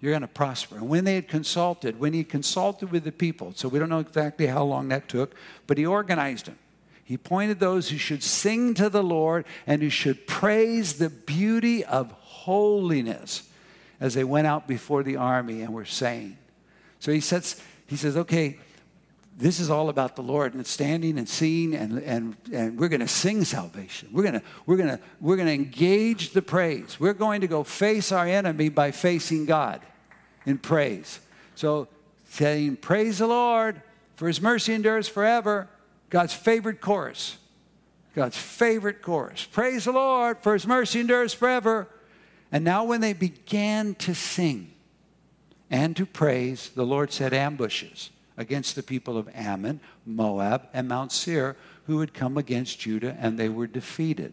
You're 0.00 0.12
going 0.12 0.22
to 0.22 0.28
prosper. 0.28 0.76
And 0.76 0.88
when 0.88 1.04
they 1.04 1.14
had 1.14 1.28
consulted, 1.28 2.00
when 2.00 2.14
he 2.14 2.24
consulted 2.24 2.90
with 2.90 3.04
the 3.04 3.12
people, 3.12 3.52
so 3.54 3.68
we 3.68 3.78
don't 3.78 3.90
know 3.90 3.98
exactly 3.98 4.46
how 4.46 4.64
long 4.64 4.88
that 4.88 5.08
took, 5.08 5.34
but 5.66 5.76
he 5.76 5.84
organized 5.84 6.46
them. 6.46 6.58
He 7.04 7.14
appointed 7.14 7.60
those 7.60 7.90
who 7.90 7.98
should 7.98 8.22
sing 8.22 8.72
to 8.74 8.88
the 8.88 9.02
Lord 9.02 9.44
and 9.66 9.82
who 9.82 9.90
should 9.90 10.26
praise 10.26 10.94
the 10.94 11.10
beauty 11.10 11.84
of 11.84 12.12
holiness 12.12 13.48
as 13.98 14.14
they 14.14 14.24
went 14.24 14.46
out 14.46 14.66
before 14.66 15.02
the 15.02 15.16
army 15.16 15.60
and 15.60 15.74
were 15.74 15.84
saying. 15.84 16.38
So 16.98 17.12
he 17.12 17.20
says, 17.20 17.60
he 17.86 17.96
says, 17.96 18.16
okay, 18.16 18.58
this 19.36 19.58
is 19.58 19.70
all 19.70 19.88
about 19.88 20.16
the 20.16 20.22
Lord 20.22 20.54
and 20.54 20.66
standing 20.66 21.18
and 21.18 21.28
seeing 21.28 21.74
and, 21.74 21.98
and, 21.98 22.36
and 22.52 22.78
we're 22.78 22.88
going 22.88 23.00
to 23.00 23.08
sing 23.08 23.44
salvation. 23.44 24.10
We're 24.12 24.22
going 24.22 24.34
to 24.34 24.42
we're 24.66 24.76
going 24.76 24.90
to 24.90 25.00
we're 25.20 25.36
going 25.36 25.48
to 25.48 25.54
engage 25.54 26.30
the 26.30 26.42
praise. 26.42 27.00
We're 27.00 27.14
going 27.14 27.40
to 27.40 27.46
go 27.48 27.64
face 27.64 28.12
our 28.12 28.26
enemy 28.26 28.68
by 28.68 28.90
facing 28.90 29.46
God 29.46 29.80
in 30.50 30.58
praise. 30.58 31.20
So 31.54 31.88
saying 32.28 32.76
praise 32.76 33.18
the 33.18 33.26
Lord 33.26 33.80
for 34.16 34.26
his 34.26 34.40
mercy 34.40 34.74
endures 34.74 35.08
forever. 35.08 35.68
God's 36.10 36.34
favorite 36.34 36.80
chorus. 36.80 37.38
God's 38.14 38.36
favorite 38.36 39.00
chorus. 39.00 39.44
Praise 39.44 39.84
the 39.84 39.92
Lord 39.92 40.38
for 40.42 40.52
his 40.52 40.66
mercy 40.66 41.00
endures 41.00 41.32
forever. 41.32 41.88
And 42.52 42.64
now 42.64 42.84
when 42.84 43.00
they 43.00 43.12
began 43.12 43.94
to 43.96 44.14
sing 44.14 44.72
and 45.70 45.96
to 45.96 46.04
praise, 46.04 46.70
the 46.74 46.84
Lord 46.84 47.12
set 47.12 47.32
ambushes 47.32 48.10
against 48.36 48.74
the 48.74 48.82
people 48.82 49.16
of 49.16 49.28
Ammon, 49.34 49.80
Moab, 50.04 50.66
and 50.72 50.88
Mount 50.88 51.12
Seir, 51.12 51.56
who 51.86 52.00
had 52.00 52.12
come 52.12 52.36
against 52.36 52.80
Judah, 52.80 53.16
and 53.20 53.38
they 53.38 53.48
were 53.48 53.66
defeated. 53.66 54.32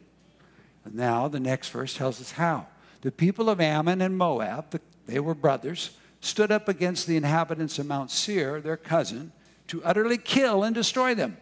Now 0.92 1.28
the 1.28 1.40
next 1.40 1.70
verse 1.70 1.94
tells 1.94 2.20
us 2.22 2.32
how. 2.32 2.68
The 3.02 3.12
people 3.12 3.50
of 3.50 3.62
Ammon 3.62 4.02
and 4.02 4.18
Moab, 4.18 4.80
they 5.06 5.20
were 5.20 5.36
brothers, 5.36 5.92
stood 6.22 6.52
up 6.52 6.68
against 6.68 7.08
the 7.08 7.18
inhabitants 7.18 7.80
of 7.80 7.86
Mount 7.86 8.12
Seir, 8.12 8.62
their 8.62 8.78
cousin, 8.78 9.32
to 9.68 9.84
utterly 9.84 10.18
kill 10.18 10.64
and 10.64 10.74
destroy 10.74 11.14
them. 11.14 11.38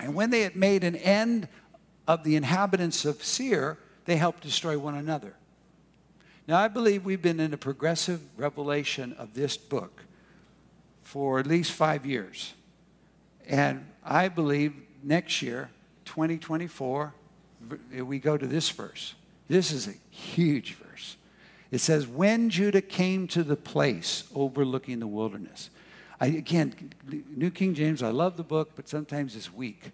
And 0.00 0.14
when 0.14 0.30
they 0.30 0.42
had 0.42 0.56
made 0.56 0.84
an 0.84 0.96
end 0.96 1.48
of 2.06 2.24
the 2.24 2.36
inhabitants 2.36 3.04
of 3.04 3.22
Seir, 3.22 3.78
they 4.04 4.16
helped 4.16 4.42
destroy 4.42 4.78
one 4.78 4.94
another. 4.94 5.34
Now, 6.46 6.58
I 6.58 6.68
believe 6.68 7.04
we've 7.04 7.20
been 7.20 7.40
in 7.40 7.52
a 7.52 7.58
progressive 7.58 8.20
revelation 8.38 9.14
of 9.18 9.34
this 9.34 9.56
book 9.56 10.02
for 11.02 11.38
at 11.38 11.46
least 11.46 11.72
five 11.72 12.06
years. 12.06 12.54
And 13.46 13.86
I 14.02 14.28
believe 14.28 14.74
next 15.02 15.42
year, 15.42 15.70
2024, 16.06 17.12
we 18.02 18.18
go 18.18 18.38
to 18.38 18.46
this 18.46 18.70
verse. 18.70 19.14
This 19.48 19.72
is 19.72 19.88
a 19.88 19.94
huge 20.10 20.74
verse. 20.74 20.87
It 21.70 21.78
says, 21.78 22.06
When 22.06 22.50
Judah 22.50 22.80
came 22.80 23.28
to 23.28 23.42
the 23.42 23.56
place 23.56 24.24
overlooking 24.34 25.00
the 25.00 25.06
wilderness. 25.06 25.70
I, 26.20 26.26
again, 26.26 26.74
New 27.36 27.50
King 27.50 27.74
James, 27.74 28.02
I 28.02 28.10
love 28.10 28.36
the 28.36 28.42
book, 28.42 28.72
but 28.74 28.88
sometimes 28.88 29.36
it's 29.36 29.52
weak. 29.52 29.92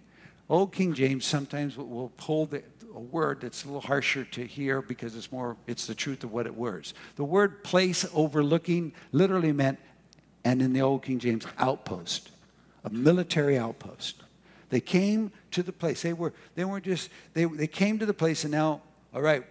Old 0.49 0.73
King 0.73 0.95
James 0.95 1.27
sometimes 1.27 1.77
will 1.77 2.13
pull 2.17 2.47
the, 2.47 2.63
a 2.95 3.01
word 3.01 3.41
that's 3.41 3.65
a 3.65 3.67
little 3.67 3.81
harsher 3.81 4.25
to 4.25 4.47
hear 4.47 4.81
because 4.81 5.17
it's 5.17 5.33
more, 5.33 5.57
it's 5.67 5.87
the 5.87 5.95
truth 5.95 6.25
of 6.25 6.33
what 6.33 6.47
it 6.47 6.55
was. 6.55 6.95
The 7.17 7.25
word 7.25 7.65
place 7.65 8.07
overlooking 8.15 8.93
literally 9.13 9.53
meant 9.53 9.79
and 10.45 10.61
in 10.61 10.73
the 10.73 10.83
Old 10.83 11.03
King 11.03 11.19
James, 11.19 11.47
outpost, 11.59 12.31
a 12.85 12.91
military 12.91 13.59
outpost. 13.59 14.23
They 14.69 14.81
came 14.81 15.33
to 15.53 15.63
the 15.63 15.73
place. 15.73 16.03
They 16.03 16.13
were 16.13 16.33
they 16.55 16.65
weren't 16.65 16.85
just 16.85 17.09
they 17.33 17.45
they 17.45 17.67
came 17.67 17.99
to 17.99 18.07
the 18.07 18.15
place 18.15 18.45
and 18.45 18.53
now, 18.53 18.83
all 19.15 19.23
right, 19.23 19.45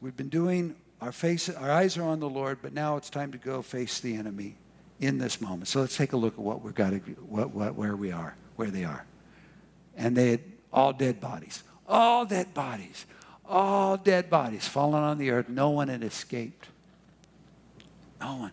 we've 0.00 0.16
been 0.16 0.28
doing 0.28 0.74
our 1.00 1.12
face 1.12 1.48
our 1.48 1.70
eyes 1.70 1.96
are 1.96 2.02
on 2.02 2.20
the 2.20 2.28
Lord, 2.28 2.58
but 2.60 2.72
now 2.72 2.96
it's 2.96 3.10
time 3.10 3.32
to 3.32 3.38
go 3.38 3.62
face 3.62 4.00
the 4.00 4.16
enemy 4.16 4.56
in 5.00 5.18
this 5.18 5.40
moment. 5.40 5.68
So 5.68 5.80
let's 5.80 5.96
take 5.96 6.12
a 6.12 6.16
look 6.16 6.34
at 6.34 6.40
what 6.40 6.62
we've 6.62 6.74
got 6.74 6.90
to 6.90 6.98
what, 7.28 7.50
what 7.50 7.74
where 7.74 7.96
we 7.96 8.10
are, 8.12 8.34
where 8.56 8.70
they 8.70 8.84
are. 8.84 9.04
And 9.96 10.16
they 10.16 10.32
had 10.32 10.40
all 10.72 10.92
dead 10.92 11.20
bodies. 11.20 11.62
All 11.86 12.24
dead 12.26 12.52
bodies. 12.52 13.06
All 13.46 13.96
dead 13.96 14.28
bodies 14.28 14.66
fallen 14.66 15.02
on 15.02 15.18
the 15.18 15.30
earth. 15.30 15.48
No 15.48 15.70
one 15.70 15.88
had 15.88 16.02
escaped. 16.02 16.66
No 18.20 18.36
one. 18.36 18.52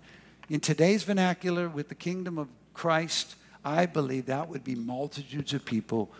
In 0.49 0.59
today's 0.59 1.03
vernacular, 1.03 1.67
with 1.67 1.89
the 1.89 1.95
kingdom 1.95 2.37
of 2.37 2.47
Christ, 2.73 3.35
I 3.63 3.87
believe 3.87 4.27
that 4.27 4.47
would 4.47 4.63
be 4.63 4.75
multitudes 4.75 5.53
of 5.53 5.65
people 5.65 6.11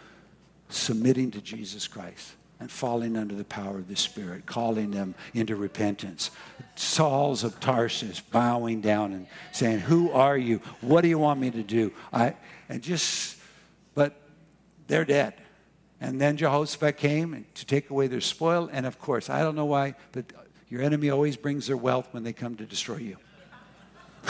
submitting 0.69 1.30
to 1.32 1.41
Jesus 1.41 1.88
Christ 1.88 2.34
and 2.60 2.72
falling 2.72 3.18
under 3.18 3.36
the 3.36 3.43
power 3.43 3.78
of 3.78 3.88
the 3.88 3.95
Spirit, 3.95 4.45
calling 4.45 4.91
them 4.91 5.16
into 5.34 5.56
repentance. 5.56 6.32
Sauls 6.76 7.43
of 7.43 7.60
Tarsus 7.60 8.22
bowing 8.22 8.82
down 8.82 9.14
and 9.14 9.28
saying, 9.51 9.80
Who 9.80 10.12
are 10.12 10.38
you? 10.38 10.62
What 10.82 11.01
do 11.01 11.08
you 11.08 11.18
want 11.18 11.39
me 11.39 11.51
to 11.51 11.64
do? 11.64 11.91
I, 12.14 12.36
and 12.70 12.82
just, 12.82 13.38
but 13.93 14.16
they're 14.88 15.06
dead. 15.06 15.34
And 16.01 16.20
then 16.20 16.38
Jehoshaphat 16.38 16.97
came 16.97 17.45
to 17.56 17.66
take 17.66 17.89
away 17.89 18.08
their 18.08 18.22
spoil. 18.22 18.70
And 18.72 18.86
of 18.86 18.99
course, 18.99 19.30
I 19.30 19.41
don't 19.41 19.56
know 19.56 19.66
why, 19.66 19.95
but 20.12 20.26
your 20.70 20.82
enemy 20.82 21.10
always 21.10 21.38
brings 21.38 21.68
their 21.68 21.78
wealth 21.78 22.08
when 22.12 22.24
they 22.24 22.34
come 22.34 22.56
to 22.58 22.66
destroy 22.66 22.97
you 22.97 23.18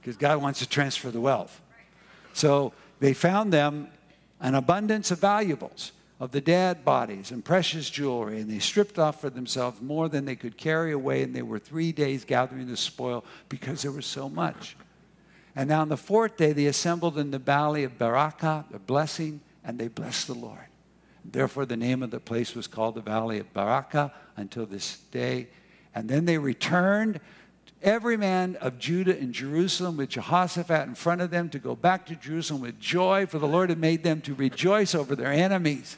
because 0.00 0.16
God 0.16 0.42
wants 0.42 0.58
to 0.60 0.68
transfer 0.68 1.10
the 1.10 1.20
wealth. 1.20 1.60
So 2.34 2.72
they 3.00 3.14
found 3.14 3.52
them 3.52 3.88
an 4.40 4.54
abundance 4.54 5.10
of 5.10 5.20
valuables, 5.20 5.92
of 6.18 6.32
the 6.32 6.40
dead 6.40 6.84
bodies 6.84 7.30
and 7.30 7.44
precious 7.44 7.90
jewelry, 7.90 8.40
and 8.40 8.50
they 8.50 8.58
stripped 8.58 8.98
off 8.98 9.20
for 9.20 9.28
themselves 9.28 9.82
more 9.82 10.08
than 10.08 10.24
they 10.24 10.36
could 10.36 10.56
carry 10.56 10.92
away, 10.92 11.22
and 11.22 11.34
they 11.34 11.42
were 11.42 11.58
three 11.58 11.92
days 11.92 12.24
gathering 12.24 12.66
the 12.66 12.76
spoil 12.76 13.24
because 13.48 13.82
there 13.82 13.92
was 13.92 14.06
so 14.06 14.28
much. 14.28 14.76
And 15.54 15.68
now 15.68 15.82
on 15.82 15.88
the 15.88 15.96
fourth 15.96 16.36
day, 16.36 16.52
they 16.52 16.66
assembled 16.66 17.18
in 17.18 17.30
the 17.30 17.38
valley 17.38 17.84
of 17.84 17.98
Berachah, 17.98 18.64
the 18.70 18.78
blessing, 18.78 19.40
and 19.64 19.78
they 19.78 19.88
blessed 19.88 20.26
the 20.26 20.34
Lord. 20.34 20.58
Therefore, 21.24 21.66
the 21.66 21.76
name 21.76 22.02
of 22.02 22.10
the 22.10 22.20
place 22.20 22.54
was 22.54 22.66
called 22.66 22.94
the 22.94 23.00
Valley 23.00 23.38
of 23.38 23.52
Berachah 23.52 24.12
until 24.36 24.64
this 24.64 24.98
day. 25.10 25.48
And 25.94 26.08
then 26.08 26.24
they 26.24 26.38
returned 26.38 27.20
every 27.82 28.16
man 28.16 28.56
of 28.56 28.78
Judah 28.78 29.18
and 29.18 29.32
Jerusalem 29.32 29.96
with 29.96 30.10
Jehoshaphat 30.10 30.86
in 30.86 30.94
front 30.94 31.20
of 31.20 31.30
them 31.30 31.48
to 31.50 31.58
go 31.58 31.74
back 31.74 32.06
to 32.06 32.16
Jerusalem 32.16 32.62
with 32.62 32.78
joy, 32.78 33.26
for 33.26 33.38
the 33.38 33.48
Lord 33.48 33.70
had 33.70 33.78
made 33.78 34.02
them 34.02 34.20
to 34.22 34.34
rejoice 34.34 34.94
over 34.94 35.16
their 35.16 35.32
enemies. 35.32 35.96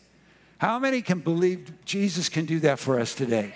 How 0.58 0.80
many 0.80 1.02
can 1.02 1.20
believe 1.20 1.72
Jesus 1.84 2.28
can 2.28 2.44
do 2.44 2.58
that 2.60 2.80
for 2.80 2.98
us 2.98 3.14
today? 3.14 3.54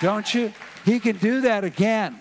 Don't 0.00 0.32
you? 0.32 0.52
He 0.84 1.00
can 1.00 1.16
do 1.16 1.40
that 1.42 1.64
again 1.64 2.20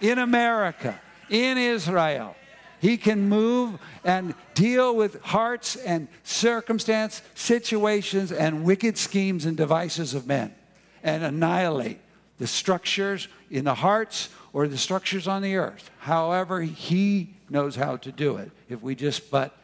in 0.00 0.18
America, 0.18 1.00
in 1.30 1.58
Israel. 1.58 2.34
He 2.80 2.96
can 2.96 3.28
move 3.28 3.78
and 4.04 4.34
deal 4.54 4.94
with 4.94 5.20
hearts 5.22 5.76
and 5.76 6.08
circumstance, 6.24 7.22
situations, 7.34 8.32
and 8.32 8.64
wicked 8.64 8.98
schemes 8.98 9.46
and 9.46 9.56
devices 9.56 10.14
of 10.14 10.26
men 10.26 10.54
and 11.02 11.22
annihilate 11.22 12.00
the 12.38 12.46
structures 12.46 13.28
in 13.50 13.64
the 13.64 13.74
hearts 13.74 14.28
or 14.52 14.66
the 14.66 14.78
structures 14.78 15.28
on 15.28 15.42
the 15.42 15.56
earth. 15.56 15.90
However, 15.98 16.62
He 16.62 17.34
knows 17.48 17.76
how 17.76 17.96
to 17.98 18.10
do 18.10 18.36
it 18.38 18.50
if 18.68 18.82
we 18.82 18.96
just 18.96 19.30
but 19.30 19.56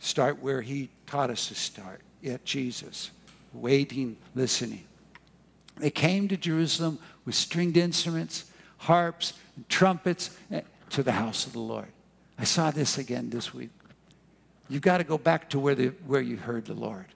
start 0.00 0.42
where 0.42 0.60
He 0.60 0.90
taught 1.06 1.30
us 1.30 1.48
to 1.48 1.54
start 1.54 2.00
at 2.24 2.44
Jesus, 2.44 3.10
waiting, 3.52 4.16
listening. 4.34 4.84
They 5.76 5.90
came 5.90 6.28
to 6.28 6.36
Jerusalem 6.36 6.98
with 7.24 7.34
stringed 7.34 7.76
instruments, 7.76 8.44
harps, 8.78 9.34
and 9.56 9.68
trumpets 9.68 10.36
eh, 10.50 10.62
to 10.90 11.02
the 11.02 11.12
house 11.12 11.46
of 11.46 11.52
the 11.52 11.60
Lord. 11.60 11.88
I 12.38 12.44
saw 12.44 12.70
this 12.70 12.98
again 12.98 13.30
this 13.30 13.54
week. 13.54 13.70
You've 14.68 14.82
got 14.82 14.98
to 14.98 15.04
go 15.04 15.18
back 15.18 15.50
to 15.50 15.58
where, 15.58 15.74
the, 15.74 15.88
where 16.06 16.20
you 16.20 16.36
heard 16.36 16.64
the 16.64 16.74
Lord. 16.74 17.06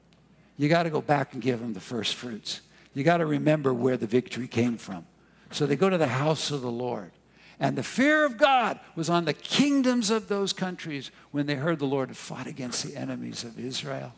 You 0.58 0.68
got 0.68 0.84
to 0.84 0.90
go 0.90 1.00
back 1.00 1.32
and 1.32 1.42
give 1.42 1.60
him 1.60 1.72
the 1.72 1.80
first 1.80 2.14
fruits. 2.14 2.60
You 2.94 3.04
got 3.04 3.18
to 3.18 3.26
remember 3.26 3.74
where 3.74 3.96
the 3.96 4.06
victory 4.06 4.48
came 4.48 4.76
from. 4.78 5.06
So 5.50 5.66
they 5.66 5.76
go 5.76 5.88
to 5.88 5.98
the 5.98 6.06
house 6.06 6.50
of 6.50 6.62
the 6.62 6.70
Lord. 6.70 7.12
And 7.58 7.76
the 7.76 7.82
fear 7.82 8.24
of 8.24 8.36
God 8.36 8.78
was 8.94 9.08
on 9.08 9.24
the 9.24 9.32
kingdoms 9.32 10.10
of 10.10 10.28
those 10.28 10.52
countries 10.52 11.10
when 11.30 11.46
they 11.46 11.54
heard 11.54 11.78
the 11.78 11.86
Lord 11.86 12.08
had 12.08 12.16
fought 12.16 12.46
against 12.46 12.84
the 12.84 12.96
enemies 12.96 13.44
of 13.44 13.58
Israel. 13.58 14.12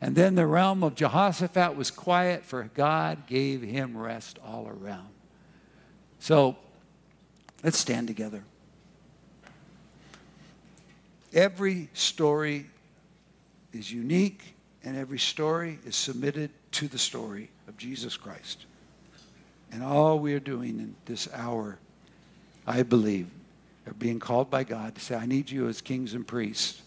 And 0.00 0.16
then 0.16 0.34
the 0.34 0.46
realm 0.46 0.82
of 0.82 0.94
Jehoshaphat 0.94 1.76
was 1.76 1.90
quiet, 1.90 2.44
for 2.44 2.70
God 2.74 3.26
gave 3.26 3.60
him 3.60 3.96
rest 3.96 4.38
all 4.44 4.66
around. 4.68 5.08
So 6.20 6.56
let's 7.62 7.78
stand 7.78 8.06
together. 8.06 8.42
Every 11.32 11.90
story 11.92 12.66
is 13.72 13.92
unique, 13.92 14.54
and 14.82 14.96
every 14.96 15.18
story 15.18 15.78
is 15.84 15.96
submitted 15.96 16.50
to 16.72 16.88
the 16.88 16.98
story 16.98 17.50
of 17.68 17.76
Jesus 17.76 18.16
Christ. 18.16 18.64
And 19.70 19.84
all 19.84 20.18
we 20.18 20.34
are 20.34 20.40
doing 20.40 20.80
in 20.80 20.96
this 21.04 21.28
hour, 21.32 21.78
I 22.66 22.82
believe, 22.82 23.28
are 23.86 23.94
being 23.94 24.18
called 24.18 24.50
by 24.50 24.64
God 24.64 24.94
to 24.94 25.00
say, 25.00 25.14
I 25.14 25.26
need 25.26 25.50
you 25.50 25.68
as 25.68 25.80
kings 25.80 26.14
and 26.14 26.26
priests 26.26 26.82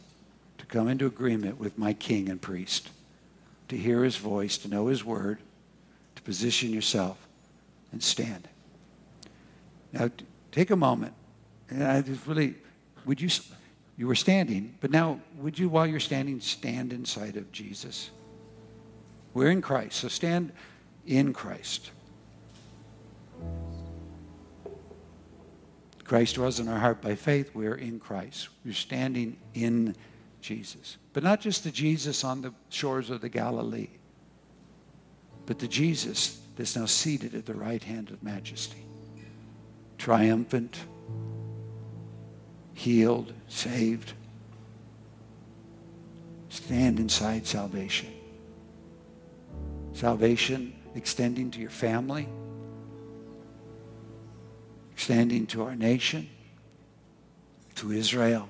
to 0.58 0.66
come 0.66 0.88
into 0.88 1.06
agreement 1.06 1.60
with 1.60 1.78
my 1.78 1.94
king 1.94 2.30
and 2.30 2.42
priest, 2.42 2.90
to 3.68 3.78
hear 3.78 4.04
his 4.04 4.16
voice, 4.16 4.58
to 4.60 4.68
know 4.68 4.88
his 4.88 5.04
word, 5.04 5.40
to 6.16 6.22
position 6.22 6.72
yourself 6.72 7.18
and 7.92 8.02
stand. 8.02 8.48
Now, 9.92 10.10
take 10.52 10.72
a 10.72 10.76
moment. 10.76 11.14
And 11.70 11.84
I 11.84 12.02
just 12.02 12.26
really, 12.28 12.56
would 13.06 13.22
you, 13.22 13.30
you 13.98 14.08
were 14.08 14.16
standing, 14.16 14.76
but 14.82 14.92
now 14.92 15.20
would 15.38 15.58
you, 15.58 15.70
while 15.70 15.88
you're 15.88 16.00
standing, 16.00 16.40
stand 16.40 16.94
inside 16.94 17.38
of 17.38 17.52
Jesus? 17.52 18.10
We're 19.34 19.50
in 19.50 19.62
Christ, 19.62 20.00
so 20.00 20.08
stand 20.08 20.52
in 21.06 21.34
Christ. 21.34 21.92
Christ 26.04 26.38
was 26.38 26.60
in 26.60 26.68
our 26.68 26.80
heart 26.80 27.02
by 27.02 27.16
faith. 27.16 27.52
We're 27.56 27.76
in 27.76 28.00
Christ. 28.00 28.50
We're 28.66 28.74
standing 28.74 29.38
in 29.54 29.96
Jesus. 30.44 30.98
But 31.14 31.24
not 31.24 31.42
just 31.42 31.64
the 31.64 31.72
Jesus 31.72 32.24
on 32.24 32.42
the 32.42 32.54
shores 32.70 33.10
of 33.10 33.22
the 33.22 33.30
Galilee, 33.30 33.90
but 35.46 35.58
the 35.58 35.68
Jesus 35.68 36.40
that's 36.56 36.76
now 36.76 36.86
seated 36.86 37.34
at 37.34 37.46
the 37.46 37.56
right 37.56 37.82
hand 37.82 38.12
of 38.12 38.22
majesty, 38.22 38.86
triumphant, 39.98 40.78
healed, 42.74 43.34
saved. 43.48 44.14
Stand 46.50 47.00
inside 47.00 47.48
salvation. 47.48 48.12
Salvation 49.94 50.74
extending 50.96 51.50
to 51.52 51.60
your 51.60 51.70
family, 51.70 52.28
extending 54.92 55.48
to 55.48 55.64
our 55.64 55.76
nation, 55.76 56.30
to 57.76 57.92
Israel. 57.92 58.50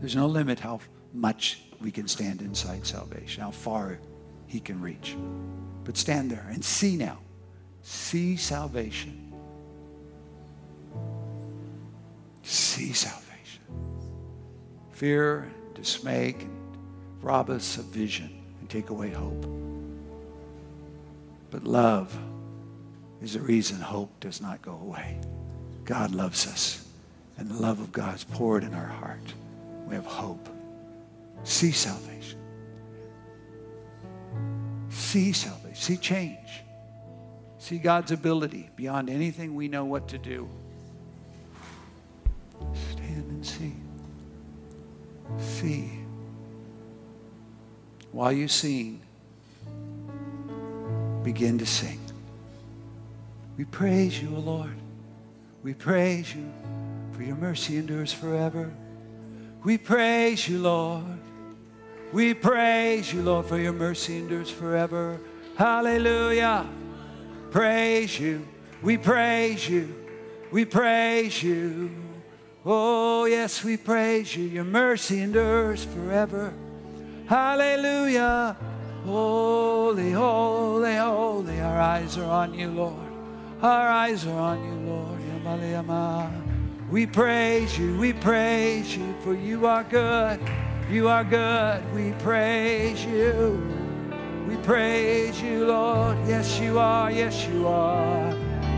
There's 0.00 0.14
no 0.14 0.26
limit 0.26 0.60
how 0.60 0.80
much 1.16 1.62
we 1.80 1.90
can 1.90 2.06
stand 2.06 2.42
inside 2.42 2.86
salvation, 2.86 3.42
how 3.42 3.50
far 3.50 3.98
he 4.46 4.60
can 4.60 4.80
reach. 4.80 5.16
But 5.84 5.96
stand 5.96 6.30
there 6.30 6.46
and 6.50 6.64
see 6.64 6.96
now. 6.96 7.18
See 7.82 8.36
salvation. 8.36 9.32
See 12.42 12.92
salvation. 12.92 13.62
Fear, 14.92 15.50
dismay 15.74 16.32
can 16.32 16.50
rob 17.20 17.50
us 17.50 17.76
of 17.78 17.84
vision 17.86 18.30
and 18.60 18.70
take 18.70 18.90
away 18.90 19.10
hope. 19.10 19.46
But 21.50 21.64
love 21.64 22.16
is 23.22 23.34
the 23.34 23.40
reason 23.40 23.80
hope 23.80 24.10
does 24.20 24.40
not 24.40 24.62
go 24.62 24.72
away. 24.72 25.20
God 25.84 26.14
loves 26.14 26.46
us, 26.46 26.88
and 27.38 27.48
the 27.48 27.54
love 27.54 27.80
of 27.80 27.92
God 27.92 28.16
is 28.16 28.24
poured 28.24 28.64
in 28.64 28.74
our 28.74 28.86
heart. 28.86 29.32
We 29.86 29.94
have 29.94 30.06
hope. 30.06 30.48
See 31.44 31.72
salvation. 31.72 32.38
See 34.88 35.32
salvation. 35.32 35.74
See 35.74 35.96
change. 35.96 36.62
See 37.58 37.78
God's 37.78 38.12
ability 38.12 38.70
beyond 38.76 39.10
anything 39.10 39.54
we 39.54 39.68
know 39.68 39.84
what 39.84 40.08
to 40.08 40.18
do. 40.18 40.48
Stand 42.92 43.30
and 43.30 43.46
see. 43.46 43.74
See. 45.38 45.90
While 48.12 48.32
you 48.32 48.48
sing, 48.48 49.00
begin 51.22 51.58
to 51.58 51.66
sing. 51.66 52.00
We 53.56 53.64
praise 53.64 54.22
you, 54.22 54.34
O 54.36 54.40
Lord. 54.40 54.76
We 55.62 55.74
praise 55.74 56.34
you, 56.34 56.48
for 57.12 57.22
your 57.22 57.36
mercy 57.36 57.76
endures 57.76 58.12
forever. 58.12 58.72
We 59.64 59.78
praise 59.78 60.48
you, 60.48 60.60
Lord. 60.60 61.18
We 62.12 62.34
praise 62.34 63.12
you, 63.12 63.22
Lord, 63.22 63.46
for 63.46 63.58
your 63.58 63.72
mercy 63.72 64.18
endures 64.18 64.50
forever. 64.50 65.20
Hallelujah. 65.56 66.66
Praise 67.50 68.18
you. 68.18 68.46
We 68.82 68.96
praise 68.96 69.68
you. 69.68 69.94
We 70.50 70.64
praise 70.64 71.42
you. 71.42 71.90
Oh, 72.64 73.24
yes, 73.24 73.62
we 73.64 73.76
praise 73.76 74.36
you. 74.36 74.44
Your 74.44 74.64
mercy 74.64 75.20
endures 75.20 75.84
forever. 75.84 76.52
Hallelujah. 77.26 78.56
Holy, 79.04 80.12
holy, 80.12 80.96
holy. 80.96 81.60
Our 81.60 81.80
eyes 81.80 82.18
are 82.18 82.30
on 82.30 82.54
you, 82.54 82.68
Lord. 82.68 83.06
Our 83.62 83.88
eyes 83.88 84.26
are 84.26 84.38
on 84.38 84.64
you, 84.64 84.90
Lord. 84.90 85.16
We 86.90 87.06
praise 87.06 87.78
you. 87.78 87.98
We 87.98 88.12
praise 88.12 88.96
you, 88.96 89.14
for 89.22 89.34
you 89.34 89.66
are 89.66 89.84
good. 89.84 90.40
You 90.88 91.08
are 91.08 91.24
good. 91.24 91.82
We 91.92 92.12
praise 92.22 93.04
you. 93.04 93.60
We 94.48 94.56
praise 94.58 95.42
you, 95.42 95.66
Lord. 95.66 96.16
Yes, 96.28 96.60
you 96.60 96.78
are. 96.78 97.10
Yes, 97.10 97.44
you 97.48 97.66
are. 97.66 98.32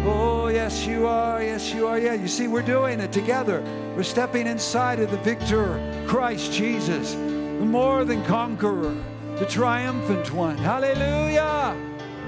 Oh, 0.07 0.49
yes, 0.49 0.87
you 0.87 1.07
are. 1.07 1.43
Yes, 1.43 1.75
you 1.75 1.87
are. 1.87 1.99
Yeah, 1.99 2.15
you 2.15 2.27
see, 2.27 2.49
we're 2.49 2.63
doing 2.63 3.01
it 3.01 3.13
together. 3.13 3.61
We're 3.95 4.05
stepping 4.05 4.47
inside 4.47 5.01
of 5.01 5.11
the 5.11 5.19
victor, 5.19 5.79
Christ 6.09 6.51
Jesus, 6.51 7.13
the 7.13 7.67
more 7.67 8.07
than 8.07 8.25
conqueror, 8.25 8.97
the 9.37 9.45
triumphant 9.45 10.33
one. 10.33 10.57
Hallelujah. 10.57 11.77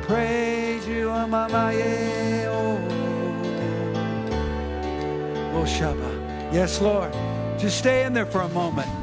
Praise 0.02 0.86
you, 0.86 1.06
Amamaye. 1.06 2.44
Oh, 5.54 5.64
Shabbat. 5.64 6.52
Yes, 6.52 6.82
Lord. 6.82 7.14
Just 7.58 7.78
stay 7.78 8.04
in 8.04 8.12
there 8.12 8.26
for 8.26 8.42
a 8.42 8.48
moment. 8.50 8.99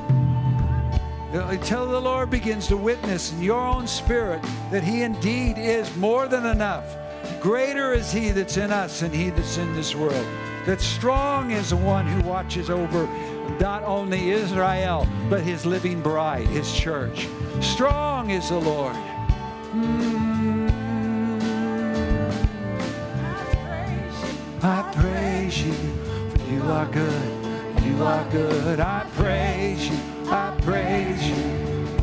Until 1.33 1.85
the 1.87 1.99
Lord 1.99 2.29
begins 2.29 2.67
to 2.67 2.77
witness 2.77 3.33
in 3.33 3.41
your 3.41 3.59
own 3.59 3.85
spirit 3.85 4.41
that 4.71 4.83
He 4.83 5.01
indeed 5.01 5.57
is 5.57 5.93
more 5.97 6.27
than 6.27 6.45
enough. 6.45 6.95
Greater 7.41 7.93
is 7.93 8.11
He 8.11 8.31
that's 8.31 8.55
in 8.55 8.71
us 8.71 9.01
than 9.01 9.11
He 9.11 9.29
that's 9.29 9.57
in 9.57 9.73
this 9.73 9.93
world. 9.93 10.25
That 10.65 10.79
strong 10.79 11.51
is 11.51 11.71
the 11.71 11.77
one 11.77 12.05
who 12.07 12.27
watches 12.27 12.69
over 12.69 13.07
not 13.59 13.83
only 13.83 14.31
Israel, 14.31 15.07
but 15.29 15.41
His 15.41 15.65
living 15.65 16.01
bride, 16.01 16.47
His 16.47 16.73
church. 16.73 17.27
Strong 17.61 18.29
is 18.29 18.49
the 18.49 18.59
Lord. 18.59 18.95
Mm. 19.73 20.47
I 24.63 24.93
praise 24.95 25.61
you, 25.61 25.73
for 25.73 26.51
you 26.51 26.61
are 26.63 26.85
good. 26.87 27.83
You 27.83 28.03
are 28.03 28.29
good. 28.31 28.79
I 28.79 29.05
praise 29.15 29.87
you. 29.89 30.16
I 30.29 30.53
praise 30.61 31.29
you. 31.29 31.35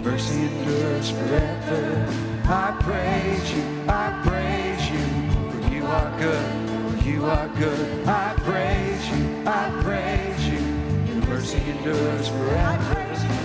Mercy 0.03 0.47
endures 0.47 1.11
forever. 1.11 2.09
I 2.45 2.77
praise 2.81 3.53
you. 3.53 3.62
I 3.87 4.22
praise 4.25 4.91
you. 4.91 5.51
For 5.51 5.75
you 5.75 5.85
are 5.85 6.18
good. 6.18 7.01
For 7.01 7.09
you 7.09 7.25
are 7.27 7.49
good. 7.49 8.09
I 8.09 8.35
praise 8.39 9.09
you. 9.11 9.43
I 9.47 9.70
praise 9.83 10.49
you. 10.49 10.59
Your 11.07 11.27
mercy 11.27 11.59
endures 11.70 12.29
forever. 12.29 12.64
I 12.66 12.79
praise 12.89 13.25
you. 13.25 13.45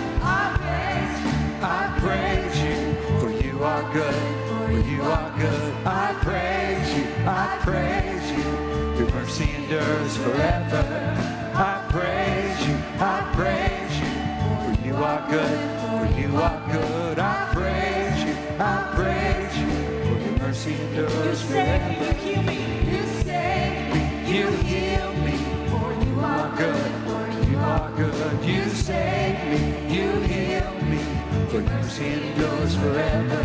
I 1.61 1.99
praise 1.99 2.63
you, 2.63 3.19
for 3.19 3.31
you 3.31 3.61
are 3.63 3.93
good. 3.93 4.15
For 4.47 4.89
you 4.89 5.01
are 5.01 5.37
good. 5.37 5.73
I 5.85 6.15
praise 6.21 6.97
you. 6.97 7.05
I 7.27 7.57
praise 7.63 8.31
you. 8.31 9.03
Your 9.03 9.13
mercy 9.13 9.49
endures 9.55 10.15
forever. 10.17 10.85
I 11.53 11.85
praise 11.89 12.67
you. 12.67 12.75
I 12.99 13.33
praise 13.35 13.71
you 13.73 13.78
you 13.78 13.78
are 15.03 15.29
good, 15.29 15.59
for 15.81 16.19
you 16.19 16.35
are 16.37 16.61
good. 16.71 17.19
I 17.19 17.49
praise 17.53 18.23
you, 18.23 18.35
I 18.59 18.91
praise 18.95 19.57
you, 19.57 19.69
for 20.03 20.19
your 20.25 20.39
mercy 20.39 20.73
endures 20.73 21.25
You 21.25 21.35
save 21.35 21.99
me, 21.99 22.07
you 22.07 22.13
heal 22.13 22.43
me, 22.43 22.57
you 22.91 23.03
save 23.23 23.93
me, 23.93 24.01
you 24.33 24.47
heal 24.67 25.13
me, 25.25 25.37
for 25.69 25.89
you 26.05 26.19
are 26.19 26.55
good, 26.57 26.91
for 27.07 27.49
you 27.49 27.57
are 27.57 27.91
good. 27.95 28.45
You 28.45 28.65
save 28.69 29.39
me, 29.51 29.95
you 29.95 30.11
heal 30.31 30.71
me, 30.91 30.99
for 31.49 31.61
your 31.61 31.69
mercy 31.71 32.13
endures 32.13 32.75
forever. 32.75 33.41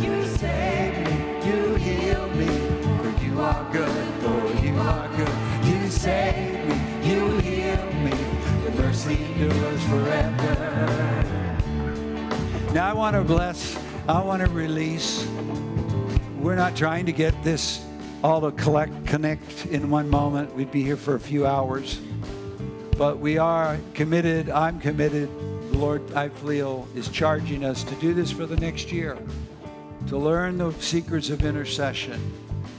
You 0.00 0.24
save 0.38 0.98
me, 1.06 1.48
You 1.48 1.74
heal 1.76 2.26
me, 2.40 2.46
for 2.82 3.24
you 3.24 3.40
are 3.40 3.72
good, 3.72 4.06
for 4.22 4.64
you 4.64 4.74
are 4.78 5.08
good. 5.16 5.38
You 5.64 5.88
save 5.90 6.68
me, 6.68 6.76
you 7.08 7.38
heal 7.38 7.84
me, 8.04 8.14
your 8.62 8.72
mercy 8.82 9.16
endures 9.24 9.82
forever. 9.84 10.55
Now 12.76 12.90
I 12.90 12.92
want 12.92 13.16
to 13.16 13.22
bless, 13.22 13.74
I 14.06 14.22
want 14.22 14.44
to 14.44 14.50
release. 14.50 15.26
We're 16.38 16.56
not 16.56 16.76
trying 16.76 17.06
to 17.06 17.12
get 17.12 17.42
this 17.42 17.82
all 18.22 18.42
to 18.42 18.50
collect, 18.50 19.06
connect 19.06 19.64
in 19.64 19.88
one 19.88 20.10
moment. 20.10 20.54
We'd 20.54 20.70
be 20.70 20.82
here 20.82 20.98
for 20.98 21.14
a 21.14 21.18
few 21.18 21.46
hours. 21.46 21.98
But 22.98 23.18
we 23.18 23.38
are 23.38 23.78
committed, 23.94 24.50
I'm 24.50 24.78
committed. 24.78 25.30
The 25.70 25.78
Lord, 25.78 26.12
I 26.12 26.28
feel, 26.28 26.86
is 26.94 27.08
charging 27.08 27.64
us 27.64 27.82
to 27.82 27.94
do 27.94 28.12
this 28.12 28.30
for 28.30 28.44
the 28.44 28.56
next 28.58 28.92
year, 28.92 29.16
to 30.08 30.18
learn 30.18 30.58
the 30.58 30.72
secrets 30.72 31.30
of 31.30 31.46
intercession, 31.46 32.20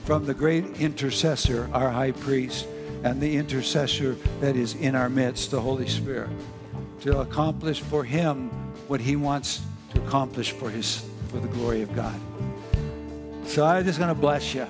from 0.06 0.28
the 0.28 0.34
great 0.36 0.80
intercessor, 0.80 1.72
our 1.74 1.90
high 1.90 2.12
priest, 2.12 2.68
and 3.04 3.20
the 3.20 3.36
intercessor 3.36 4.16
that 4.42 4.56
is 4.56 4.76
in 4.76 4.94
our 4.94 5.10
midst, 5.10 5.50
the 5.50 5.60
Holy 5.60 5.88
Spirit, 5.88 6.30
to 7.02 7.22
accomplish 7.22 7.82
for 7.82 8.04
him 8.04 8.52
what 8.88 9.02
he 9.02 9.16
wants 9.16 9.64
accomplish 9.98 10.52
for 10.52 10.70
his 10.70 11.04
for 11.30 11.40
the 11.40 11.48
glory 11.50 11.82
of 11.82 11.94
God. 11.96 12.20
So 13.46 13.66
I'm 13.66 13.86
just 13.86 14.00
going 14.00 14.14
to 14.14 14.20
bless 14.20 14.54
you. 14.54 14.68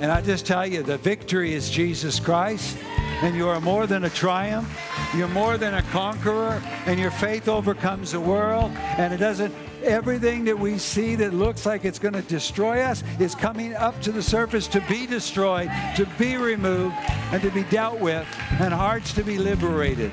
And 0.00 0.10
I 0.10 0.20
just 0.20 0.44
tell 0.44 0.66
you, 0.66 0.82
the 0.82 0.98
victory 0.98 1.54
is 1.54 1.70
Jesus 1.70 2.18
Christ, 2.18 2.76
and 3.22 3.36
you 3.36 3.48
are 3.48 3.60
more 3.60 3.86
than 3.86 4.04
a 4.04 4.10
triumph. 4.10 4.68
You're 5.14 5.28
more 5.28 5.56
than 5.56 5.74
a 5.74 5.82
conqueror, 5.82 6.60
and 6.86 6.98
your 6.98 7.10
faith 7.10 7.48
overcomes 7.48 8.12
the 8.12 8.20
world. 8.20 8.72
And 8.98 9.14
it 9.14 9.18
doesn't, 9.18 9.54
everything 9.82 10.44
that 10.44 10.58
we 10.58 10.78
see 10.78 11.14
that 11.16 11.32
looks 11.32 11.64
like 11.64 11.84
it's 11.84 11.98
going 11.98 12.14
to 12.14 12.22
destroy 12.22 12.80
us 12.80 13.04
is 13.20 13.34
coming 13.34 13.74
up 13.74 14.00
to 14.02 14.12
the 14.12 14.22
surface 14.22 14.66
to 14.68 14.80
be 14.82 15.06
destroyed, 15.06 15.70
to 15.96 16.06
be 16.18 16.36
removed, 16.36 16.96
and 17.32 17.40
to 17.42 17.50
be 17.50 17.62
dealt 17.64 18.00
with, 18.00 18.26
and 18.60 18.74
hearts 18.74 19.12
to 19.14 19.22
be 19.22 19.38
liberated. 19.38 20.10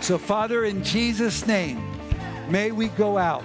So, 0.00 0.16
Father, 0.16 0.64
in 0.64 0.84
Jesus' 0.84 1.46
name, 1.46 1.82
may 2.48 2.70
we 2.70 2.88
go 2.88 3.18
out. 3.18 3.44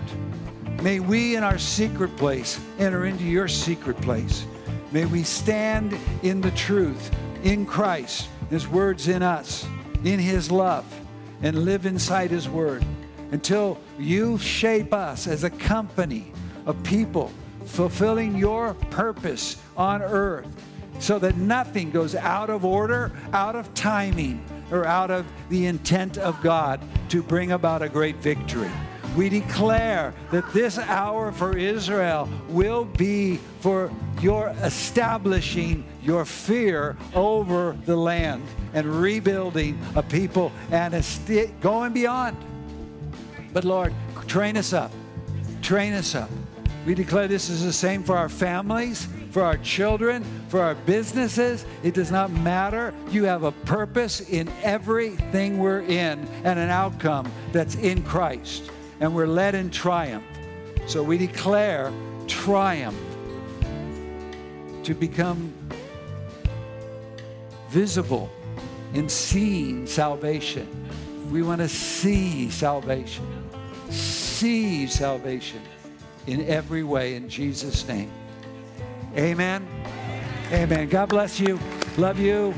May 0.82 1.02
we 1.02 1.36
in 1.36 1.44
our 1.44 1.58
secret 1.58 2.16
place 2.16 2.58
enter 2.80 3.06
into 3.06 3.26
your 3.26 3.50
secret 3.50 3.98
place. 3.98 4.46
May 4.94 5.06
we 5.06 5.24
stand 5.24 5.98
in 6.24 6.40
the 6.40 6.52
truth, 6.52 7.12
in 7.44 7.66
Christ, 7.66 8.30
His 8.50 8.66
words 8.66 9.10
in 9.10 9.22
us, 9.22 9.68
in 10.06 10.20
His 10.20 10.50
love, 10.50 10.86
and 11.42 11.66
live 11.66 11.86
inside 11.86 12.32
His 12.32 12.48
word 12.48 12.86
until 13.32 13.78
you 14.00 14.38
shape 14.38 14.94
us 14.94 15.28
as 15.28 15.44
a 15.44 15.50
company 15.50 16.32
of 16.66 16.82
people 16.84 17.30
fulfilling 17.66 18.36
your 18.36 18.74
purpose 18.90 19.62
on 19.76 20.02
earth 20.02 20.48
so 21.00 21.20
that 21.20 21.36
nothing 21.36 21.92
goes 21.92 22.16
out 22.16 22.50
of 22.50 22.64
order, 22.64 23.12
out 23.34 23.56
of 23.56 23.74
timing, 23.74 24.44
or 24.72 24.86
out 24.86 25.12
of 25.12 25.26
the 25.50 25.66
intent 25.66 26.18
of 26.18 26.42
God 26.42 26.80
to 27.10 27.22
bring 27.22 27.52
about 27.52 27.82
a 27.82 27.90
great 27.90 28.16
victory. 28.18 28.72
We 29.16 29.28
declare 29.28 30.14
that 30.32 30.52
this 30.54 30.78
hour 30.78 31.32
for 31.32 31.58
Israel 31.58 32.30
will 32.48 32.86
be 32.86 33.38
for 33.60 33.92
your 34.22 34.50
establishing 34.62 35.84
your 36.02 36.26
fear 36.26 36.96
over 37.16 37.76
the 37.86 37.96
land 37.96 38.44
and 38.74 38.86
rebuilding 38.86 39.80
a 39.96 40.04
people 40.04 40.52
and 40.72 40.94
a 40.94 41.04
st- 41.04 41.60
going 41.60 41.94
beyond. 41.94 42.38
But 43.52 43.64
Lord, 43.64 43.94
train 44.28 44.58
us 44.58 44.74
up. 44.74 44.92
Train 45.62 45.94
us 45.94 46.16
up. 46.16 46.30
We 46.86 46.94
declare 46.96 47.28
this 47.28 47.50
is 47.50 47.64
the 47.64 47.74
same 47.74 48.04
for 48.04 48.16
our 48.16 48.30
families, 48.30 49.08
for 49.32 49.44
our 49.44 49.58
children, 49.58 50.24
for 50.48 50.62
our 50.62 50.76
businesses. 50.76 51.66
It 51.84 51.94
does 51.94 52.12
not 52.12 52.32
matter. 52.32 52.94
You 53.10 53.26
have 53.26 53.44
a 53.44 53.52
purpose 53.52 54.22
in 54.22 54.50
everything 54.64 55.58
we're 55.58 55.82
in 55.82 56.26
and 56.44 56.60
an 56.60 56.70
outcome 56.70 57.32
that's 57.52 57.76
in 57.76 58.04
Christ. 58.04 58.72
And 59.00 59.16
we're 59.16 59.28
led 59.28 59.56
in 59.56 59.70
triumph. 59.70 60.26
So 60.88 61.04
we 61.04 61.18
declare 61.18 61.92
triumph 62.28 62.98
to 64.84 64.94
become 64.94 65.54
visible 67.70 68.30
in 68.94 69.08
seeing 69.08 69.86
salvation. 69.86 70.68
We 71.32 71.44
want 71.44 71.60
to 71.62 71.70
see 71.70 72.50
salvation. 72.50 73.26
See 73.90 74.88
salvation 74.88 75.62
in 76.28 76.46
every 76.48 76.84
way 76.84 77.16
in 77.16 77.30
Jesus' 77.30 77.88
name. 77.88 78.12
Amen. 79.16 79.68
Amen. 80.52 80.90
God 80.90 81.10
bless 81.10 81.40
you. 81.40 81.60
Love 81.98 82.20
you. 82.20 82.54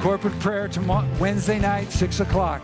Corporate 0.00 0.38
prayer 0.40 0.68
tomorrow, 0.68 1.08
Wednesday 1.18 1.58
night, 1.58 1.90
6 1.90 2.20
o'clock. 2.20 2.62